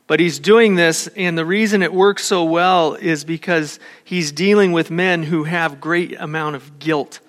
But 0.06 0.18
he's 0.18 0.40
doing 0.40 0.74
this, 0.74 1.06
and 1.16 1.38
the 1.38 1.44
reason 1.44 1.82
it 1.82 1.92
works 1.92 2.24
so 2.24 2.44
well 2.44 2.94
is 2.94 3.24
because 3.24 3.78
he's 4.02 4.32
dealing 4.32 4.72
with 4.72 4.90
men 4.90 5.22
who 5.22 5.44
have 5.44 5.80
great 5.80 6.18
amount 6.18 6.56
of 6.56 6.80
guilt. 6.80 7.20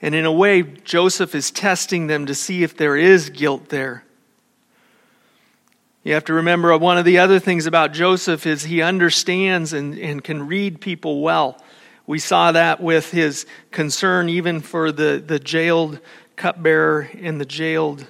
And 0.00 0.14
in 0.14 0.24
a 0.24 0.32
way, 0.32 0.62
Joseph 0.62 1.34
is 1.34 1.50
testing 1.50 2.06
them 2.06 2.26
to 2.26 2.34
see 2.34 2.62
if 2.62 2.76
there 2.76 2.96
is 2.96 3.30
guilt 3.30 3.68
there. 3.68 4.04
You 6.02 6.14
have 6.14 6.24
to 6.26 6.34
remember 6.34 6.76
one 6.78 6.96
of 6.96 7.04
the 7.04 7.18
other 7.18 7.38
things 7.38 7.66
about 7.66 7.92
Joseph 7.92 8.46
is 8.46 8.62
he 8.62 8.80
understands 8.80 9.72
and, 9.72 9.98
and 9.98 10.24
can 10.24 10.46
read 10.46 10.80
people 10.80 11.20
well. 11.20 11.60
We 12.06 12.18
saw 12.18 12.52
that 12.52 12.80
with 12.80 13.10
his 13.10 13.44
concern 13.70 14.28
even 14.28 14.60
for 14.60 14.92
the, 14.92 15.22
the 15.24 15.38
jailed 15.38 16.00
cupbearer 16.36 17.10
and 17.20 17.40
the 17.40 17.44
jailed 17.44 18.06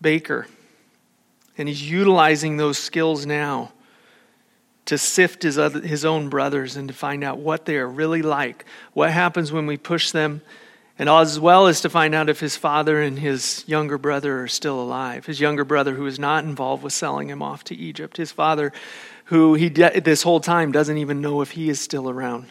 baker. 0.00 0.46
And 1.56 1.68
he's 1.68 1.88
utilizing 1.88 2.56
those 2.56 2.78
skills 2.78 3.26
now 3.26 3.72
to 4.86 4.96
sift 4.96 5.42
his, 5.42 5.58
other, 5.58 5.80
his 5.80 6.04
own 6.04 6.28
brothers 6.30 6.76
and 6.76 6.88
to 6.88 6.94
find 6.94 7.22
out 7.22 7.38
what 7.38 7.66
they 7.66 7.76
are 7.76 7.86
really 7.86 8.22
like, 8.22 8.64
what 8.94 9.10
happens 9.10 9.52
when 9.52 9.66
we 9.66 9.76
push 9.76 10.12
them, 10.12 10.40
and 10.98 11.08
as 11.08 11.38
well 11.38 11.66
as 11.66 11.82
to 11.82 11.90
find 11.90 12.14
out 12.14 12.28
if 12.28 12.40
his 12.40 12.56
father 12.56 13.02
and 13.02 13.18
his 13.18 13.64
younger 13.66 13.98
brother 13.98 14.42
are 14.42 14.48
still 14.48 14.80
alive. 14.80 15.26
His 15.26 15.40
younger 15.40 15.64
brother, 15.64 15.94
who 15.94 16.06
is 16.06 16.18
not 16.18 16.44
involved 16.44 16.82
with 16.82 16.92
selling 16.92 17.28
him 17.28 17.42
off 17.42 17.64
to 17.64 17.76
Egypt, 17.76 18.16
his 18.16 18.32
father, 18.32 18.72
who 19.24 19.54
he 19.54 19.68
this 19.68 20.22
whole 20.22 20.40
time 20.40 20.72
doesn't 20.72 20.96
even 20.96 21.20
know 21.20 21.42
if 21.42 21.50
he 21.50 21.68
is 21.68 21.78
still 21.78 22.08
around. 22.08 22.46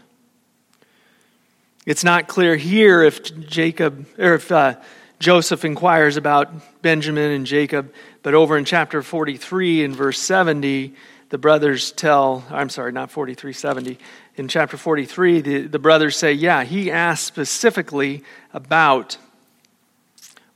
It's 1.88 2.04
not 2.04 2.28
clear 2.28 2.56
here 2.56 3.02
if 3.02 3.24
Jacob 3.48 4.06
or 4.20 4.36
if 4.36 4.52
uh, 4.52 4.76
Joseph 5.20 5.66
inquires 5.66 6.16
about 6.16 6.82
Benjamin 6.82 7.32
and 7.32 7.46
Jacob, 7.46 7.92
but 8.22 8.34
over 8.34 8.58
in 8.58 8.66
chapter 8.66 9.02
43 9.02 9.84
in 9.84 9.96
verse 9.96 10.20
70, 10.20 10.94
the 11.30 11.38
brothers 11.38 11.92
tell, 11.92 12.46
I'm 12.50 12.70
sorry, 12.70 12.92
not 12.92 13.12
43, 13.12 13.52
70. 13.52 13.98
In 14.36 14.48
chapter 14.48 14.78
43, 14.78 15.42
the, 15.42 15.68
the 15.68 15.80
brothers 15.80 16.16
say, 16.16 16.34
Yeah, 16.34 16.64
he 16.64 16.92
asked 16.92 17.26
specifically 17.26 18.24
about 18.54 19.18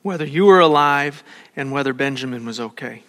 whether 0.03 0.25
you 0.25 0.45
were 0.45 0.59
alive 0.59 1.23
and 1.55 1.71
whether 1.71 1.93
Benjamin 1.93 2.45
was 2.45 2.59
okay. 2.59 3.03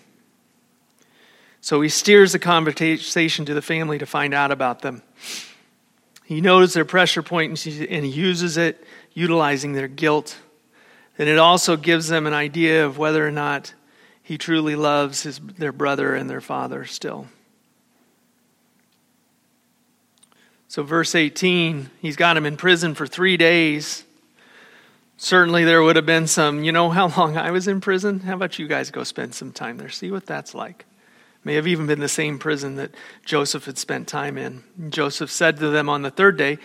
So 1.61 1.81
he 1.81 1.89
steers 1.89 2.33
the 2.33 2.39
conversation 2.39 3.45
to 3.45 3.55
the 3.55 3.63
family 3.63 3.99
to 3.99 4.07
find 4.07 4.35
out 4.35 4.51
about 4.51 4.81
them. 4.81 5.03
He 6.25 6.41
knows 6.41 6.73
their 6.75 6.85
pressure 6.85 7.23
point 7.23 7.65
and 7.67 8.05
he 8.05 8.11
uses 8.11 8.57
it, 8.57 8.85
utilizing 9.13 9.75
their 9.75 9.87
guilt 9.87 10.37
and 11.23 11.29
it 11.29 11.39
also 11.39 11.77
gives 11.77 12.09
them 12.09 12.27
an 12.27 12.35
idea 12.35 12.85
of 12.85 12.99
whether 12.99 13.25
or 13.25 13.31
not 13.31 13.75
he 14.25 14.37
truly 14.37 14.75
loves 14.75 15.23
his, 15.23 15.39
their 15.39 15.71
brother 15.71 16.17
and 16.17 16.29
their 16.29 16.41
father 16.41 16.85
still. 16.85 17.29
So, 20.67 20.83
verse 20.83 21.15
18, 21.15 21.91
he's 22.01 22.17
got 22.17 22.37
him 22.37 22.45
in 22.45 22.57
prison 22.57 22.97
for 22.97 23.07
three 23.07 23.37
days. 23.37 24.03
Certainly, 25.17 25.63
there 25.65 25.81
would 25.81 25.95
have 25.95 26.07
been 26.07 26.27
some, 26.27 26.65
you 26.65 26.73
know 26.73 26.91
how 26.91 27.07
long 27.17 27.37
I 27.37 27.53
was 27.53 27.69
in 27.69 27.81
prison? 27.81 28.19
How 28.19 28.35
about 28.35 28.59
you 28.59 28.67
guys 28.67 28.91
go 28.91 29.05
spend 29.05 29.37
some 29.37 29.53
time 29.53 29.77
there? 29.77 29.91
See 29.91 30.11
what 30.11 30.27
that's 30.27 30.57
like. 30.57 30.87
May 31.45 31.55
have 31.55 31.69
even 31.69 31.87
been 31.87 32.01
the 32.01 32.09
same 32.09 32.41
prison 32.41 32.75
that 32.75 32.91
Joseph 33.25 33.67
had 33.67 33.79
spent 33.79 34.09
time 34.09 34.37
in. 34.37 34.65
Joseph 34.89 35.31
said 35.31 35.59
to 35.59 35.69
them 35.69 35.89
on 35.89 36.03
the 36.03 36.11
third 36.11 36.37
day, 36.37 36.59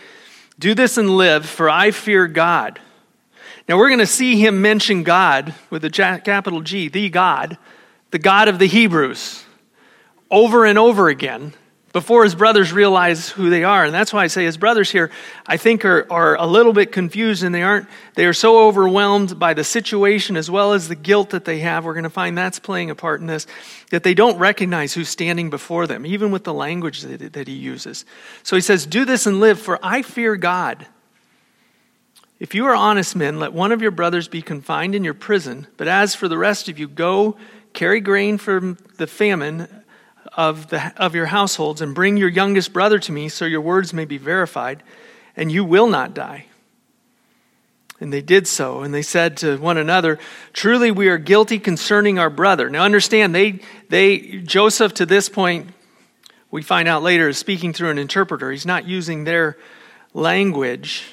Do 0.58 0.74
this 0.74 0.98
and 0.98 1.16
live, 1.16 1.46
for 1.46 1.70
I 1.70 1.92
fear 1.92 2.26
God. 2.26 2.80
Now 3.68 3.76
we're 3.76 3.88
going 3.88 3.98
to 3.98 4.06
see 4.06 4.36
him 4.40 4.62
mention 4.62 5.02
God 5.02 5.54
with 5.68 5.84
a 5.84 5.90
capital 5.90 6.62
G, 6.62 6.88
the 6.88 7.10
God, 7.10 7.58
the 8.10 8.18
God 8.18 8.48
of 8.48 8.58
the 8.58 8.66
Hebrews, 8.66 9.44
over 10.30 10.64
and 10.64 10.78
over 10.78 11.08
again 11.08 11.52
before 11.92 12.24
his 12.24 12.34
brothers 12.34 12.72
realize 12.72 13.28
who 13.28 13.50
they 13.50 13.64
are. 13.64 13.84
And 13.84 13.92
that's 13.92 14.12
why 14.12 14.22
I 14.22 14.26
say 14.28 14.44
his 14.44 14.56
brothers 14.56 14.90
here, 14.90 15.10
I 15.46 15.56
think, 15.56 15.84
are, 15.84 16.06
are 16.10 16.36
a 16.36 16.46
little 16.46 16.72
bit 16.72 16.92
confused 16.92 17.42
and 17.42 17.54
they 17.54 17.62
aren't, 17.62 17.88
they 18.14 18.24
are 18.26 18.32
so 18.32 18.66
overwhelmed 18.68 19.38
by 19.38 19.52
the 19.52 19.64
situation 19.64 20.36
as 20.36 20.50
well 20.50 20.72
as 20.72 20.88
the 20.88 20.94
guilt 20.94 21.30
that 21.30 21.44
they 21.44 21.58
have. 21.58 21.84
We're 21.84 21.94
going 21.94 22.04
to 22.04 22.10
find 22.10 22.38
that's 22.38 22.58
playing 22.58 22.90
a 22.90 22.94
part 22.94 23.20
in 23.20 23.26
this, 23.26 23.46
that 23.90 24.02
they 24.02 24.14
don't 24.14 24.38
recognize 24.38 24.94
who's 24.94 25.08
standing 25.08 25.50
before 25.50 25.86
them, 25.86 26.06
even 26.06 26.30
with 26.30 26.44
the 26.44 26.54
language 26.54 27.02
that, 27.02 27.34
that 27.34 27.48
he 27.48 27.54
uses. 27.54 28.04
So 28.42 28.56
he 28.56 28.62
says, 28.62 28.86
Do 28.86 29.04
this 29.04 29.26
and 29.26 29.40
live, 29.40 29.58
for 29.58 29.78
I 29.82 30.02
fear 30.02 30.36
God. 30.36 30.86
If 32.40 32.54
you 32.54 32.66
are 32.66 32.74
honest 32.74 33.16
men, 33.16 33.40
let 33.40 33.52
one 33.52 33.72
of 33.72 33.82
your 33.82 33.90
brothers 33.90 34.28
be 34.28 34.42
confined 34.42 34.94
in 34.94 35.02
your 35.02 35.14
prison, 35.14 35.66
but 35.76 35.88
as 35.88 36.14
for 36.14 36.28
the 36.28 36.38
rest 36.38 36.68
of 36.68 36.78
you, 36.78 36.86
go 36.86 37.36
carry 37.72 38.00
grain 38.00 38.38
for 38.38 38.76
the 38.96 39.06
famine 39.08 39.68
of, 40.36 40.68
the, 40.68 40.92
of 40.96 41.16
your 41.16 41.26
households 41.26 41.80
and 41.80 41.94
bring 41.94 42.16
your 42.16 42.28
youngest 42.28 42.72
brother 42.72 42.98
to 43.00 43.12
me 43.12 43.28
so 43.28 43.44
your 43.44 43.60
words 43.60 43.92
may 43.92 44.04
be 44.04 44.18
verified, 44.18 44.84
and 45.36 45.50
you 45.50 45.64
will 45.64 45.88
not 45.88 46.14
die. 46.14 46.46
And 48.00 48.12
they 48.12 48.22
did 48.22 48.46
so, 48.46 48.82
and 48.82 48.94
they 48.94 49.02
said 49.02 49.36
to 49.38 49.56
one 49.56 49.76
another, 49.76 50.20
Truly 50.52 50.92
we 50.92 51.08
are 51.08 51.18
guilty 51.18 51.58
concerning 51.58 52.20
our 52.20 52.30
brother. 52.30 52.70
Now 52.70 52.84
understand, 52.84 53.34
they, 53.34 53.60
they 53.88 54.18
Joseph 54.38 54.94
to 54.94 55.06
this 55.06 55.28
point, 55.28 55.70
we 56.52 56.62
find 56.62 56.86
out 56.86 57.02
later, 57.02 57.28
is 57.28 57.38
speaking 57.38 57.72
through 57.72 57.90
an 57.90 57.98
interpreter. 57.98 58.52
He's 58.52 58.64
not 58.64 58.86
using 58.86 59.24
their 59.24 59.58
language. 60.14 61.12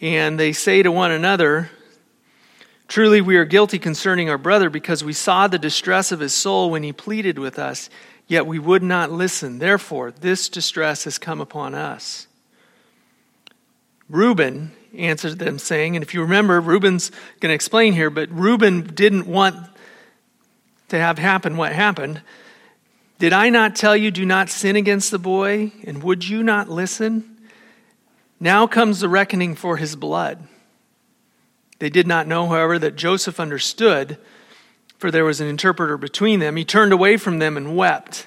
And 0.00 0.38
they 0.38 0.52
say 0.52 0.82
to 0.82 0.92
one 0.92 1.10
another, 1.10 1.70
Truly, 2.88 3.20
we 3.20 3.36
are 3.36 3.44
guilty 3.44 3.78
concerning 3.78 4.30
our 4.30 4.38
brother 4.38 4.70
because 4.70 5.04
we 5.04 5.12
saw 5.12 5.46
the 5.46 5.58
distress 5.58 6.10
of 6.10 6.20
his 6.20 6.32
soul 6.32 6.70
when 6.70 6.82
he 6.82 6.92
pleaded 6.92 7.38
with 7.38 7.58
us, 7.58 7.90
yet 8.26 8.46
we 8.46 8.58
would 8.58 8.82
not 8.82 9.12
listen. 9.12 9.58
Therefore, 9.58 10.10
this 10.10 10.48
distress 10.48 11.04
has 11.04 11.18
come 11.18 11.40
upon 11.40 11.74
us. 11.74 12.26
Reuben 14.08 14.72
answered 14.96 15.38
them, 15.38 15.58
saying, 15.58 15.96
and 15.96 16.02
if 16.02 16.14
you 16.14 16.22
remember, 16.22 16.60
Reuben's 16.60 17.10
going 17.40 17.50
to 17.50 17.54
explain 17.54 17.92
here, 17.92 18.08
but 18.08 18.30
Reuben 18.30 18.82
didn't 18.94 19.26
want 19.26 19.56
to 20.88 20.98
have 20.98 21.18
happen 21.18 21.58
what 21.58 21.72
happened. 21.72 22.22
Did 23.18 23.34
I 23.34 23.50
not 23.50 23.76
tell 23.76 23.96
you, 23.96 24.10
do 24.10 24.24
not 24.24 24.48
sin 24.48 24.76
against 24.76 25.10
the 25.10 25.18
boy? 25.18 25.72
And 25.84 26.02
would 26.02 26.26
you 26.26 26.42
not 26.42 26.70
listen? 26.70 27.37
Now 28.40 28.66
comes 28.66 29.00
the 29.00 29.08
reckoning 29.08 29.54
for 29.54 29.76
his 29.76 29.96
blood. 29.96 30.46
They 31.78 31.90
did 31.90 32.06
not 32.06 32.26
know, 32.26 32.46
however, 32.46 32.78
that 32.78 32.96
Joseph 32.96 33.38
understood, 33.38 34.18
for 34.98 35.10
there 35.10 35.24
was 35.24 35.40
an 35.40 35.48
interpreter 35.48 35.96
between 35.96 36.40
them. 36.40 36.56
He 36.56 36.64
turned 36.64 36.92
away 36.92 37.16
from 37.16 37.38
them 37.38 37.56
and 37.56 37.76
wept. 37.76 38.26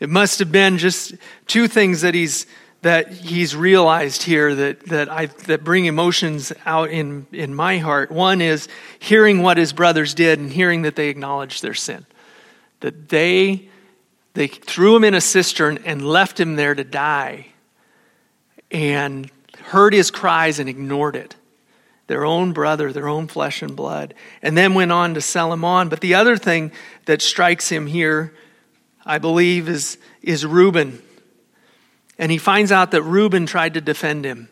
It 0.00 0.08
must 0.08 0.38
have 0.38 0.52
been 0.52 0.78
just 0.78 1.14
two 1.46 1.68
things 1.68 2.02
that 2.02 2.14
he's 2.14 2.46
that 2.80 3.10
he's 3.10 3.56
realized 3.56 4.22
here 4.22 4.54
that, 4.54 4.86
that 4.86 5.10
I 5.10 5.26
that 5.26 5.64
bring 5.64 5.86
emotions 5.86 6.52
out 6.64 6.90
in, 6.90 7.26
in 7.32 7.52
my 7.52 7.78
heart. 7.78 8.12
One 8.12 8.40
is 8.40 8.68
hearing 9.00 9.42
what 9.42 9.56
his 9.56 9.72
brothers 9.72 10.14
did 10.14 10.38
and 10.38 10.52
hearing 10.52 10.82
that 10.82 10.94
they 10.94 11.08
acknowledged 11.08 11.62
their 11.62 11.74
sin. 11.74 12.06
That 12.80 13.08
they 13.08 13.68
they 14.34 14.46
threw 14.46 14.94
him 14.94 15.02
in 15.02 15.14
a 15.14 15.20
cistern 15.20 15.80
and 15.84 16.06
left 16.06 16.38
him 16.38 16.54
there 16.54 16.76
to 16.76 16.84
die. 16.84 17.48
And 18.70 19.30
heard 19.68 19.92
his 19.92 20.10
cries 20.10 20.58
and 20.58 20.68
ignored 20.68 21.16
it. 21.16 21.36
Their 22.06 22.24
own 22.24 22.52
brother, 22.52 22.92
their 22.92 23.08
own 23.08 23.28
flesh 23.28 23.60
and 23.60 23.76
blood, 23.76 24.14
and 24.40 24.56
then 24.56 24.74
went 24.74 24.92
on 24.92 25.14
to 25.14 25.20
sell 25.20 25.52
him 25.52 25.64
on. 25.64 25.90
But 25.90 26.00
the 26.00 26.14
other 26.14 26.38
thing 26.38 26.72
that 27.04 27.20
strikes 27.20 27.68
him 27.68 27.86
here, 27.86 28.32
I 29.04 29.18
believe, 29.18 29.68
is, 29.68 29.98
is 30.22 30.46
Reuben. 30.46 31.02
And 32.18 32.32
he 32.32 32.38
finds 32.38 32.72
out 32.72 32.92
that 32.92 33.02
Reuben 33.02 33.44
tried 33.46 33.74
to 33.74 33.82
defend 33.82 34.24
him. 34.24 34.48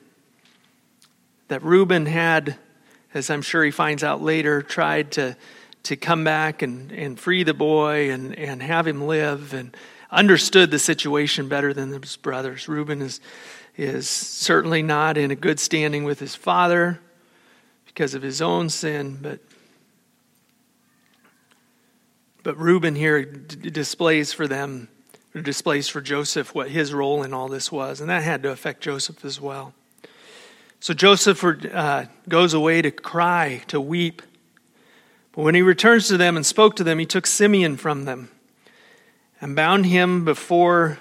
That 1.49 1.63
Reuben 1.63 2.05
had, 2.05 2.57
as 3.15 3.31
I'm 3.31 3.43
sure 3.43 3.65
he 3.65 3.71
finds 3.71 4.05
out 4.05 4.23
later, 4.23 4.61
tried 4.61 5.13
to, 5.13 5.35
to 5.85 5.97
come 5.97 6.25
back 6.25 6.61
and, 6.61 6.93
and 6.93 7.19
free 7.19 7.43
the 7.43 7.55
boy 7.55 8.11
and, 8.11 8.35
and 8.39 8.63
have 8.63 8.87
him 8.87 9.07
live 9.07 9.55
and 9.55 9.75
understood 10.11 10.71
the 10.71 10.79
situation 10.79 11.49
better 11.49 11.73
than 11.73 11.91
his 11.91 12.17
brothers. 12.17 12.69
Reuben 12.69 13.01
is 13.01 13.21
is 13.77 14.09
certainly 14.09 14.83
not 14.83 15.19
in 15.19 15.31
a 15.31 15.37
good 15.37 15.61
standing 15.61 16.05
with 16.05 16.19
his 16.19 16.35
father 16.35 17.01
because 17.87 18.15
of 18.15 18.23
his 18.23 18.41
own 18.41 18.69
sin, 18.69 19.19
but 19.21 19.41
but 22.43 22.57
Reuben 22.59 22.95
here 22.95 23.25
d- 23.25 23.71
displays 23.71 24.33
for 24.33 24.47
them, 24.47 24.87
displays 25.35 25.89
for 25.89 26.01
Joseph 26.01 26.55
what 26.55 26.71
his 26.71 26.95
role 26.95 27.25
in 27.25 27.35
all 27.35 27.49
this 27.49 27.73
was, 27.73 28.01
and 28.01 28.09
that 28.09 28.23
had 28.23 28.45
to 28.45 28.51
affect 28.51 28.83
Joseph 28.83 29.25
as 29.25 29.41
well. 29.41 29.75
So 30.79 30.95
Joseph 30.95 31.43
uh, 31.43 32.05
goes 32.29 32.55
away 32.55 32.83
to 32.83 32.93
cry, 32.93 33.63
to 33.67 33.81
weep. 33.81 34.23
But 35.33 35.43
when 35.43 35.57
he 35.57 35.63
returns 35.63 36.07
to 36.07 36.17
them 36.17 36.37
and 36.37 36.47
spoke 36.47 36.77
to 36.77 36.85
them, 36.85 37.01
he 37.01 37.07
took 37.07 37.27
Simeon 37.27 37.77
from 37.77 38.05
them 38.05 38.31
and 39.41 39.57
bound 39.57 39.87
him 39.87 40.25
before 40.25 41.01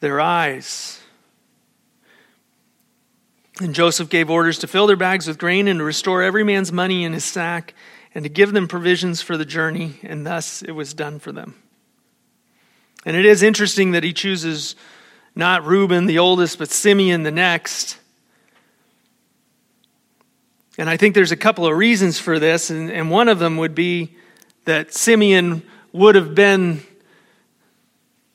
their 0.00 0.20
eyes 0.20 0.99
and 3.60 3.74
Joseph 3.74 4.08
gave 4.08 4.30
orders 4.30 4.58
to 4.58 4.66
fill 4.66 4.86
their 4.86 4.96
bags 4.96 5.26
with 5.26 5.38
grain 5.38 5.68
and 5.68 5.78
to 5.78 5.84
restore 5.84 6.22
every 6.22 6.42
man's 6.42 6.72
money 6.72 7.04
in 7.04 7.12
his 7.12 7.24
sack 7.24 7.74
and 8.14 8.24
to 8.24 8.28
give 8.28 8.52
them 8.52 8.66
provisions 8.66 9.22
for 9.22 9.36
the 9.36 9.44
journey, 9.44 10.00
and 10.02 10.26
thus 10.26 10.62
it 10.62 10.72
was 10.72 10.94
done 10.94 11.18
for 11.18 11.30
them. 11.30 11.54
And 13.04 13.16
it 13.16 13.24
is 13.24 13.42
interesting 13.42 13.92
that 13.92 14.02
he 14.02 14.12
chooses 14.12 14.74
not 15.34 15.64
Reuben, 15.64 16.06
the 16.06 16.18
oldest, 16.18 16.58
but 16.58 16.70
Simeon, 16.70 17.22
the 17.22 17.30
next. 17.30 17.98
And 20.76 20.90
I 20.90 20.96
think 20.96 21.14
there's 21.14 21.32
a 21.32 21.36
couple 21.36 21.66
of 21.66 21.76
reasons 21.76 22.18
for 22.18 22.38
this, 22.38 22.70
and, 22.70 22.90
and 22.90 23.10
one 23.10 23.28
of 23.28 23.38
them 23.38 23.58
would 23.58 23.74
be 23.74 24.16
that 24.64 24.92
Simeon 24.92 25.62
would 25.92 26.14
have 26.14 26.34
been 26.34 26.82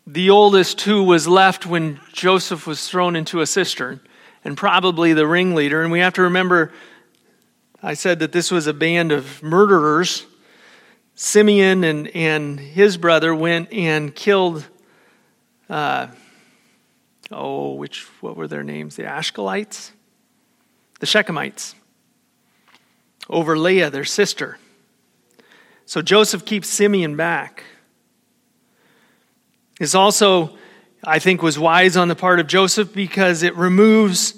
the 0.07 0.29
oldest 0.29 0.81
who 0.81 1.03
was 1.03 1.27
left 1.27 1.65
when 1.65 1.99
Joseph 2.13 2.67
was 2.67 2.88
thrown 2.88 3.15
into 3.15 3.41
a 3.41 3.47
cistern 3.47 3.99
and 4.45 4.55
probably 4.55 5.13
the 5.13 5.27
ringleader. 5.27 5.81
And 5.81 5.91
we 5.91 5.99
have 5.99 6.13
to 6.13 6.21
remember, 6.21 6.71
I 7.81 7.95
said 7.95 8.19
that 8.19 8.31
this 8.31 8.51
was 8.51 8.67
a 8.67 8.73
band 8.73 9.12
of 9.12 9.41
murderers. 9.43 10.25
Simeon 11.15 11.84
and, 11.84 12.08
and 12.10 12.60
his 12.60 12.95
brother 12.97 13.34
went 13.34 13.73
and 13.73 14.13
killed, 14.13 14.67
uh, 15.69 16.08
oh, 17.31 17.73
which, 17.73 18.03
what 18.21 18.38
were 18.38 18.47
their 18.47 18.63
names? 18.63 18.95
The 18.95 19.03
Ashkalites? 19.03 19.91
The 20.99 21.08
Shechemites. 21.08 21.73
Over 23.27 23.58
Leah, 23.58 23.89
their 23.89 24.05
sister. 24.05 24.60
So 25.86 26.01
Joseph 26.01 26.45
keeps 26.45 26.69
Simeon 26.69 27.15
back. 27.15 27.63
It's 29.79 29.95
also 29.95 30.58
I 31.07 31.19
think 31.19 31.41
was 31.41 31.59
wise 31.59 31.95
on 31.95 32.07
the 32.07 32.15
part 32.15 32.39
of 32.39 32.47
Joseph 32.47 32.93
because 32.93 33.43
it 33.43 33.55
removes 33.55 34.33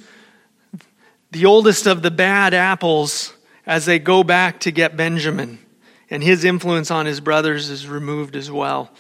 the 1.32 1.46
oldest 1.46 1.88
of 1.88 2.02
the 2.02 2.12
bad 2.12 2.54
apples 2.54 3.34
as 3.66 3.86
they 3.86 4.00
go 4.00 4.24
back 4.24 4.60
to 4.62 4.72
get 4.72 4.98
Benjamin. 4.98 5.60
And 6.10 6.24
his 6.24 6.44
influence 6.44 6.92
on 6.92 7.06
his 7.06 7.20
brothers 7.20 7.70
is 7.70 7.88
removed 7.88 8.36
as 8.36 8.50
well. 8.52 8.92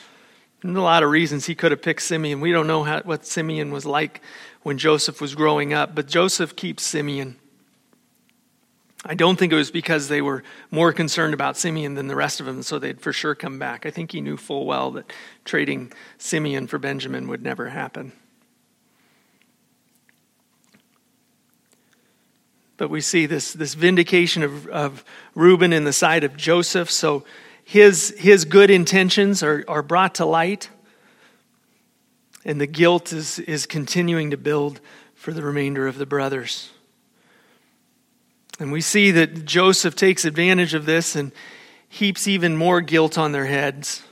And 0.61 0.75
a 0.77 0.81
lot 0.81 1.03
of 1.03 1.09
reasons 1.09 1.45
he 1.45 1.55
could 1.55 1.71
have 1.71 1.81
picked 1.81 2.01
Simeon. 2.01 2.41
We 2.41 2.51
don't 2.51 2.67
know 2.67 2.83
how, 2.83 3.01
what 3.01 3.25
Simeon 3.25 3.71
was 3.71 3.85
like 3.85 4.21
when 4.63 4.77
Joseph 4.77 5.21
was 5.21 5.35
growing 5.35 5.73
up, 5.73 5.95
but 5.95 6.07
Joseph 6.07 6.55
keeps 6.55 6.83
Simeon. 6.83 7.37
I 9.05 9.13
don't 9.13 9.37
think 9.37 9.53
it 9.53 9.55
was 9.55 9.71
because 9.71 10.07
they 10.07 10.21
were 10.21 10.43
more 10.71 10.91
concerned 10.91 11.33
about 11.33 11.55
Simeon 11.55 11.93
than 11.93 12.07
the 12.07 12.15
rest 12.15 12.39
of 12.39 12.45
them, 12.45 12.63
so 12.63 12.79
they'd 12.79 12.99
for 12.99 13.13
sure 13.13 13.35
come 13.35 13.59
back. 13.59 13.85
I 13.85 13.91
think 13.91 14.11
he 14.11 14.21
knew 14.21 14.37
full 14.37 14.65
well 14.65 14.91
that 14.91 15.11
trading 15.45 15.93
Simeon 16.17 16.67
for 16.67 16.79
Benjamin 16.79 17.27
would 17.27 17.43
never 17.43 17.69
happen. 17.69 18.11
But 22.75 22.89
we 22.89 23.01
see 23.01 23.25
this, 23.25 23.53
this 23.53 23.73
vindication 23.73 24.43
of, 24.43 24.67
of 24.67 25.03
Reuben 25.35 25.73
in 25.73 25.83
the 25.83 25.93
side 25.93 26.23
of 26.23 26.37
Joseph. 26.37 26.91
So 26.91 27.23
his, 27.63 28.15
his 28.17 28.45
good 28.45 28.69
intentions 28.69 29.41
are, 29.43 29.63
are 29.67 29.81
brought 29.81 30.15
to 30.15 30.25
light, 30.25 30.69
and 32.45 32.61
the 32.61 32.67
guilt 32.67 33.11
is, 33.11 33.39
is 33.39 33.65
continuing 33.65 34.31
to 34.31 34.37
build 34.37 34.79
for 35.15 35.33
the 35.33 35.41
remainder 35.41 35.87
of 35.87 35.97
the 35.97 36.05
brothers. 36.05 36.71
And 38.59 38.71
we 38.71 38.81
see 38.81 39.11
that 39.11 39.45
Joseph 39.45 39.95
takes 39.95 40.25
advantage 40.25 40.73
of 40.73 40.85
this 40.85 41.15
and 41.15 41.31
heaps 41.87 42.27
even 42.27 42.57
more 42.57 42.81
guilt 42.81 43.17
on 43.17 43.31
their 43.31 43.45
heads. 43.45 44.03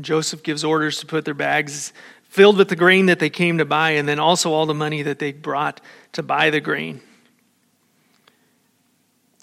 Joseph 0.00 0.42
gives 0.42 0.64
orders 0.64 0.98
to 1.00 1.06
put 1.06 1.24
their 1.24 1.34
bags 1.34 1.92
filled 2.22 2.56
with 2.56 2.68
the 2.68 2.76
grain 2.76 3.06
that 3.06 3.18
they 3.18 3.28
came 3.28 3.58
to 3.58 3.64
buy, 3.64 3.90
and 3.90 4.08
then 4.08 4.18
also 4.18 4.52
all 4.52 4.64
the 4.64 4.72
money 4.72 5.02
that 5.02 5.18
they 5.18 5.32
brought 5.32 5.82
to 6.12 6.22
buy 6.22 6.48
the 6.48 6.60
grain. 6.60 6.98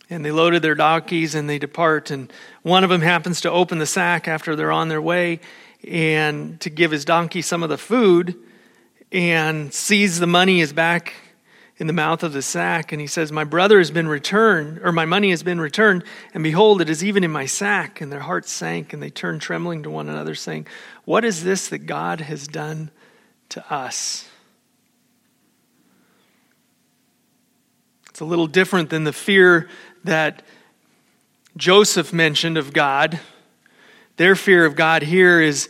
And 0.09 0.25
they 0.25 0.31
loaded 0.31 0.63
their 0.63 0.73
donkeys 0.73 1.35
and 1.35 1.47
they 1.47 1.59
depart. 1.59 2.09
And 2.09 2.33
one 2.63 2.83
of 2.83 2.89
them 2.89 3.01
happens 3.01 3.41
to 3.41 3.51
open 3.51 3.77
the 3.77 3.85
sack 3.85 4.27
after 4.27 4.55
they're 4.55 4.71
on 4.71 4.89
their 4.89 5.01
way 5.01 5.39
and 5.87 6.59
to 6.61 6.71
give 6.71 6.89
his 6.89 7.05
donkey 7.05 7.43
some 7.43 7.61
of 7.61 7.69
the 7.69 7.77
food 7.77 8.35
and 9.11 9.71
sees 9.71 10.19
the 10.19 10.25
money 10.25 10.59
is 10.59 10.73
back 10.73 11.13
in 11.79 11.87
the 11.87 11.93
mouth 11.93 12.23
of 12.23 12.33
the 12.33 12.41
sack. 12.41 12.91
And 12.91 12.99
he 13.01 13.07
says, 13.07 13.31
My 13.31 13.45
brother 13.45 13.77
has 13.79 13.89
been 13.89 14.07
returned, 14.07 14.79
or 14.83 14.91
my 14.91 15.05
money 15.05 15.31
has 15.31 15.41
been 15.41 15.59
returned, 15.59 16.03
and 16.33 16.43
behold, 16.43 16.81
it 16.81 16.89
is 16.89 17.03
even 17.03 17.23
in 17.23 17.31
my 17.31 17.45
sack. 17.45 18.01
And 18.01 18.11
their 18.11 18.19
hearts 18.19 18.51
sank, 18.51 18.93
and 18.93 19.01
they 19.01 19.09
turned 19.09 19.41
trembling 19.41 19.83
to 19.83 19.89
one 19.89 20.09
another, 20.09 20.35
saying, 20.35 20.67
What 21.05 21.25
is 21.25 21.43
this 21.43 21.69
that 21.69 21.79
God 21.79 22.21
has 22.21 22.47
done 22.47 22.91
to 23.49 23.73
us? 23.73 24.29
It's 28.09 28.19
a 28.19 28.25
little 28.25 28.47
different 28.47 28.89
than 28.89 29.05
the 29.05 29.13
fear 29.13 29.69
that 30.03 30.43
Joseph 31.55 32.11
mentioned 32.11 32.57
of 32.57 32.73
God. 32.73 33.19
Their 34.17 34.35
fear 34.35 34.65
of 34.65 34.75
God 34.75 35.03
here 35.03 35.39
is 35.39 35.69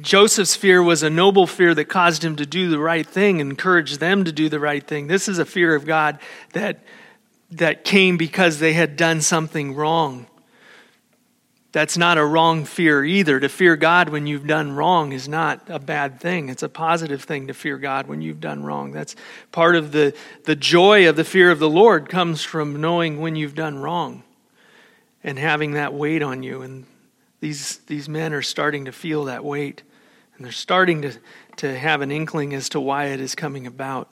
Joseph's 0.00 0.54
fear 0.54 0.82
was 0.82 1.02
a 1.02 1.10
noble 1.10 1.46
fear 1.46 1.74
that 1.74 1.86
caused 1.86 2.24
him 2.24 2.36
to 2.36 2.46
do 2.46 2.68
the 2.68 2.78
right 2.78 3.06
thing, 3.06 3.40
encouraged 3.40 3.98
them 3.98 4.24
to 4.24 4.32
do 4.32 4.48
the 4.48 4.60
right 4.60 4.86
thing. 4.86 5.08
This 5.08 5.28
is 5.28 5.38
a 5.38 5.44
fear 5.44 5.74
of 5.74 5.84
God 5.84 6.18
that, 6.52 6.80
that 7.50 7.82
came 7.82 8.16
because 8.16 8.60
they 8.60 8.72
had 8.72 8.96
done 8.96 9.20
something 9.20 9.74
wrong. 9.74 10.26
That's 11.72 11.98
not 11.98 12.18
a 12.18 12.24
wrong 12.24 12.66
fear 12.66 13.04
either. 13.04 13.40
To 13.40 13.48
fear 13.48 13.74
God 13.74 14.10
when 14.10 14.28
you've 14.28 14.46
done 14.46 14.70
wrong 14.76 15.12
is 15.12 15.28
not 15.28 15.68
a 15.68 15.80
bad 15.80 16.20
thing. 16.20 16.48
It's 16.48 16.62
a 16.62 16.68
positive 16.68 17.24
thing 17.24 17.48
to 17.48 17.54
fear 17.54 17.78
God 17.78 18.06
when 18.06 18.22
you've 18.22 18.40
done 18.40 18.62
wrong. 18.62 18.92
That's 18.92 19.16
part 19.50 19.74
of 19.74 19.90
the, 19.90 20.14
the 20.44 20.54
joy 20.54 21.08
of 21.08 21.16
the 21.16 21.24
fear 21.24 21.50
of 21.50 21.58
the 21.58 21.68
Lord 21.68 22.08
comes 22.08 22.44
from 22.44 22.80
knowing 22.80 23.20
when 23.20 23.34
you've 23.34 23.56
done 23.56 23.80
wrong 23.80 24.22
and 25.24 25.36
having 25.36 25.72
that 25.72 25.92
weight 25.92 26.22
on 26.22 26.44
you. 26.44 26.62
And 26.62 26.86
these, 27.44 27.76
these 27.88 28.08
men 28.08 28.32
are 28.32 28.40
starting 28.40 28.86
to 28.86 28.92
feel 28.92 29.24
that 29.24 29.44
weight. 29.44 29.82
And 30.34 30.42
they're 30.46 30.50
starting 30.50 31.02
to, 31.02 31.12
to 31.58 31.78
have 31.78 32.00
an 32.00 32.10
inkling 32.10 32.54
as 32.54 32.70
to 32.70 32.80
why 32.80 33.08
it 33.08 33.20
is 33.20 33.34
coming 33.34 33.66
about. 33.66 34.10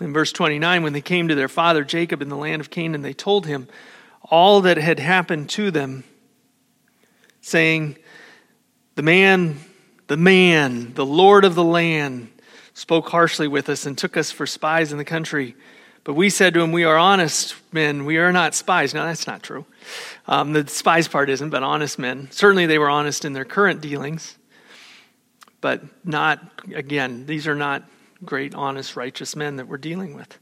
In 0.00 0.14
verse 0.14 0.32
29, 0.32 0.82
when 0.82 0.94
they 0.94 1.02
came 1.02 1.28
to 1.28 1.34
their 1.34 1.50
father 1.50 1.84
Jacob 1.84 2.22
in 2.22 2.30
the 2.30 2.36
land 2.36 2.62
of 2.62 2.70
Canaan, 2.70 3.02
they 3.02 3.12
told 3.12 3.44
him 3.44 3.68
all 4.22 4.62
that 4.62 4.78
had 4.78 4.98
happened 5.00 5.50
to 5.50 5.70
them 5.70 6.02
saying, 7.42 7.98
The 8.94 9.02
man, 9.02 9.60
the 10.06 10.16
man, 10.16 10.94
the 10.94 11.04
Lord 11.04 11.44
of 11.44 11.54
the 11.54 11.62
land, 11.62 12.30
spoke 12.72 13.10
harshly 13.10 13.48
with 13.48 13.68
us 13.68 13.84
and 13.84 13.98
took 13.98 14.16
us 14.16 14.30
for 14.30 14.46
spies 14.46 14.92
in 14.92 14.96
the 14.96 15.04
country. 15.04 15.56
But 16.04 16.14
we 16.14 16.30
said 16.30 16.54
to 16.54 16.60
him, 16.60 16.72
We 16.72 16.84
are 16.84 16.96
honest 16.96 17.54
men, 17.72 18.04
we 18.04 18.18
are 18.18 18.32
not 18.32 18.54
spies. 18.54 18.94
Now, 18.94 19.06
that's 19.06 19.26
not 19.26 19.42
true. 19.42 19.64
Um, 20.26 20.52
the 20.52 20.66
spies 20.68 21.08
part 21.08 21.30
isn't, 21.30 21.50
but 21.50 21.62
honest 21.62 21.98
men. 21.98 22.28
Certainly, 22.30 22.66
they 22.66 22.78
were 22.78 22.90
honest 22.90 23.24
in 23.24 23.32
their 23.32 23.44
current 23.44 23.80
dealings, 23.80 24.38
but 25.60 25.82
not, 26.04 26.40
again, 26.74 27.26
these 27.26 27.48
are 27.48 27.54
not 27.54 27.82
great, 28.24 28.54
honest, 28.54 28.96
righteous 28.96 29.34
men 29.34 29.56
that 29.56 29.66
we're 29.66 29.78
dealing 29.78 30.14
with. 30.14 30.38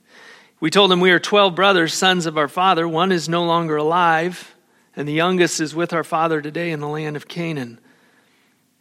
We 0.61 0.71
told 0.71 0.93
him, 0.93 1.01
We 1.01 1.11
are 1.13 1.19
12 1.19 1.55
brothers, 1.55 1.95
sons 1.95 2.27
of 2.27 2.37
our 2.37 2.49
father. 2.49 2.87
One 2.87 3.13
is 3.13 3.29
no 3.29 3.45
longer 3.45 3.77
alive 3.77 4.53
and 4.95 5.09
the 5.09 5.13
youngest 5.13 5.61
is 5.61 5.75
with 5.75 5.93
our 5.93 6.05
father 6.05 6.41
today 6.43 6.71
in 6.71 6.81
the 6.81 6.89
land 6.89 7.17
of 7.17 7.29
Canaan. 7.29 7.81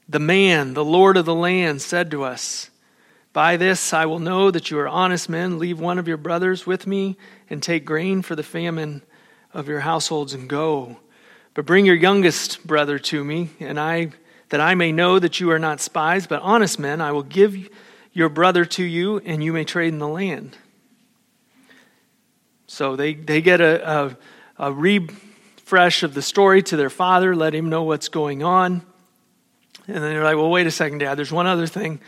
The 0.09 0.19
man, 0.19 0.73
the 0.73 0.83
Lord 0.83 1.15
of 1.15 1.25
the 1.25 1.35
land, 1.35 1.81
said 1.81 2.11
to 2.11 2.23
us, 2.23 2.69
By 3.33 3.57
this 3.57 3.93
I 3.93 4.05
will 4.05 4.19
know 4.19 4.51
that 4.51 4.71
you 4.71 4.79
are 4.79 4.87
honest 4.87 5.29
men. 5.29 5.59
Leave 5.59 5.79
one 5.79 5.97
of 5.97 6.07
your 6.07 6.17
brothers 6.17 6.67
with 6.67 6.85
me 6.85 7.17
and 7.49 7.63
take 7.63 7.85
grain 7.85 8.21
for 8.21 8.35
the 8.35 8.43
famine 8.43 9.01
of 9.53 9.67
your 9.67 9.81
households 9.81 10.33
and 10.33 10.49
go. 10.49 10.97
But 11.53 11.65
bring 11.65 11.85
your 11.85 11.95
youngest 11.95 12.65
brother 12.65 12.97
to 12.99 13.23
me, 13.23 13.49
and 13.59 13.79
I 13.79 14.11
that 14.49 14.59
I 14.59 14.75
may 14.75 14.91
know 14.91 15.17
that 15.17 15.39
you 15.39 15.49
are 15.51 15.59
not 15.59 15.79
spies, 15.79 16.27
but 16.27 16.41
honest 16.41 16.77
men. 16.77 16.99
I 16.99 17.13
will 17.13 17.23
give 17.23 17.69
your 18.11 18.27
brother 18.27 18.65
to 18.65 18.83
you, 18.83 19.19
and 19.19 19.41
you 19.41 19.53
may 19.53 19.63
trade 19.63 19.93
in 19.93 19.99
the 19.99 20.07
land. 20.07 20.57
So 22.67 22.97
they, 22.97 23.13
they 23.13 23.41
get 23.41 23.61
a, 23.61 23.89
a, 23.89 24.17
a 24.57 24.71
re 24.73 25.07
fresh 25.57 26.03
of 26.03 26.13
the 26.13 26.21
story 26.21 26.61
to 26.61 26.75
their 26.75 26.89
father, 26.89 27.33
let 27.33 27.55
him 27.55 27.69
know 27.69 27.83
what's 27.83 28.09
going 28.09 28.43
on. 28.43 28.81
And 29.87 29.95
then 29.95 30.01
they're 30.01 30.23
like, 30.23 30.35
well, 30.35 30.49
wait 30.49 30.67
a 30.67 30.71
second, 30.71 30.97
Dad, 30.97 31.15
there's 31.15 31.31
one 31.31 31.47
other 31.47 31.65
thing. 31.65 32.01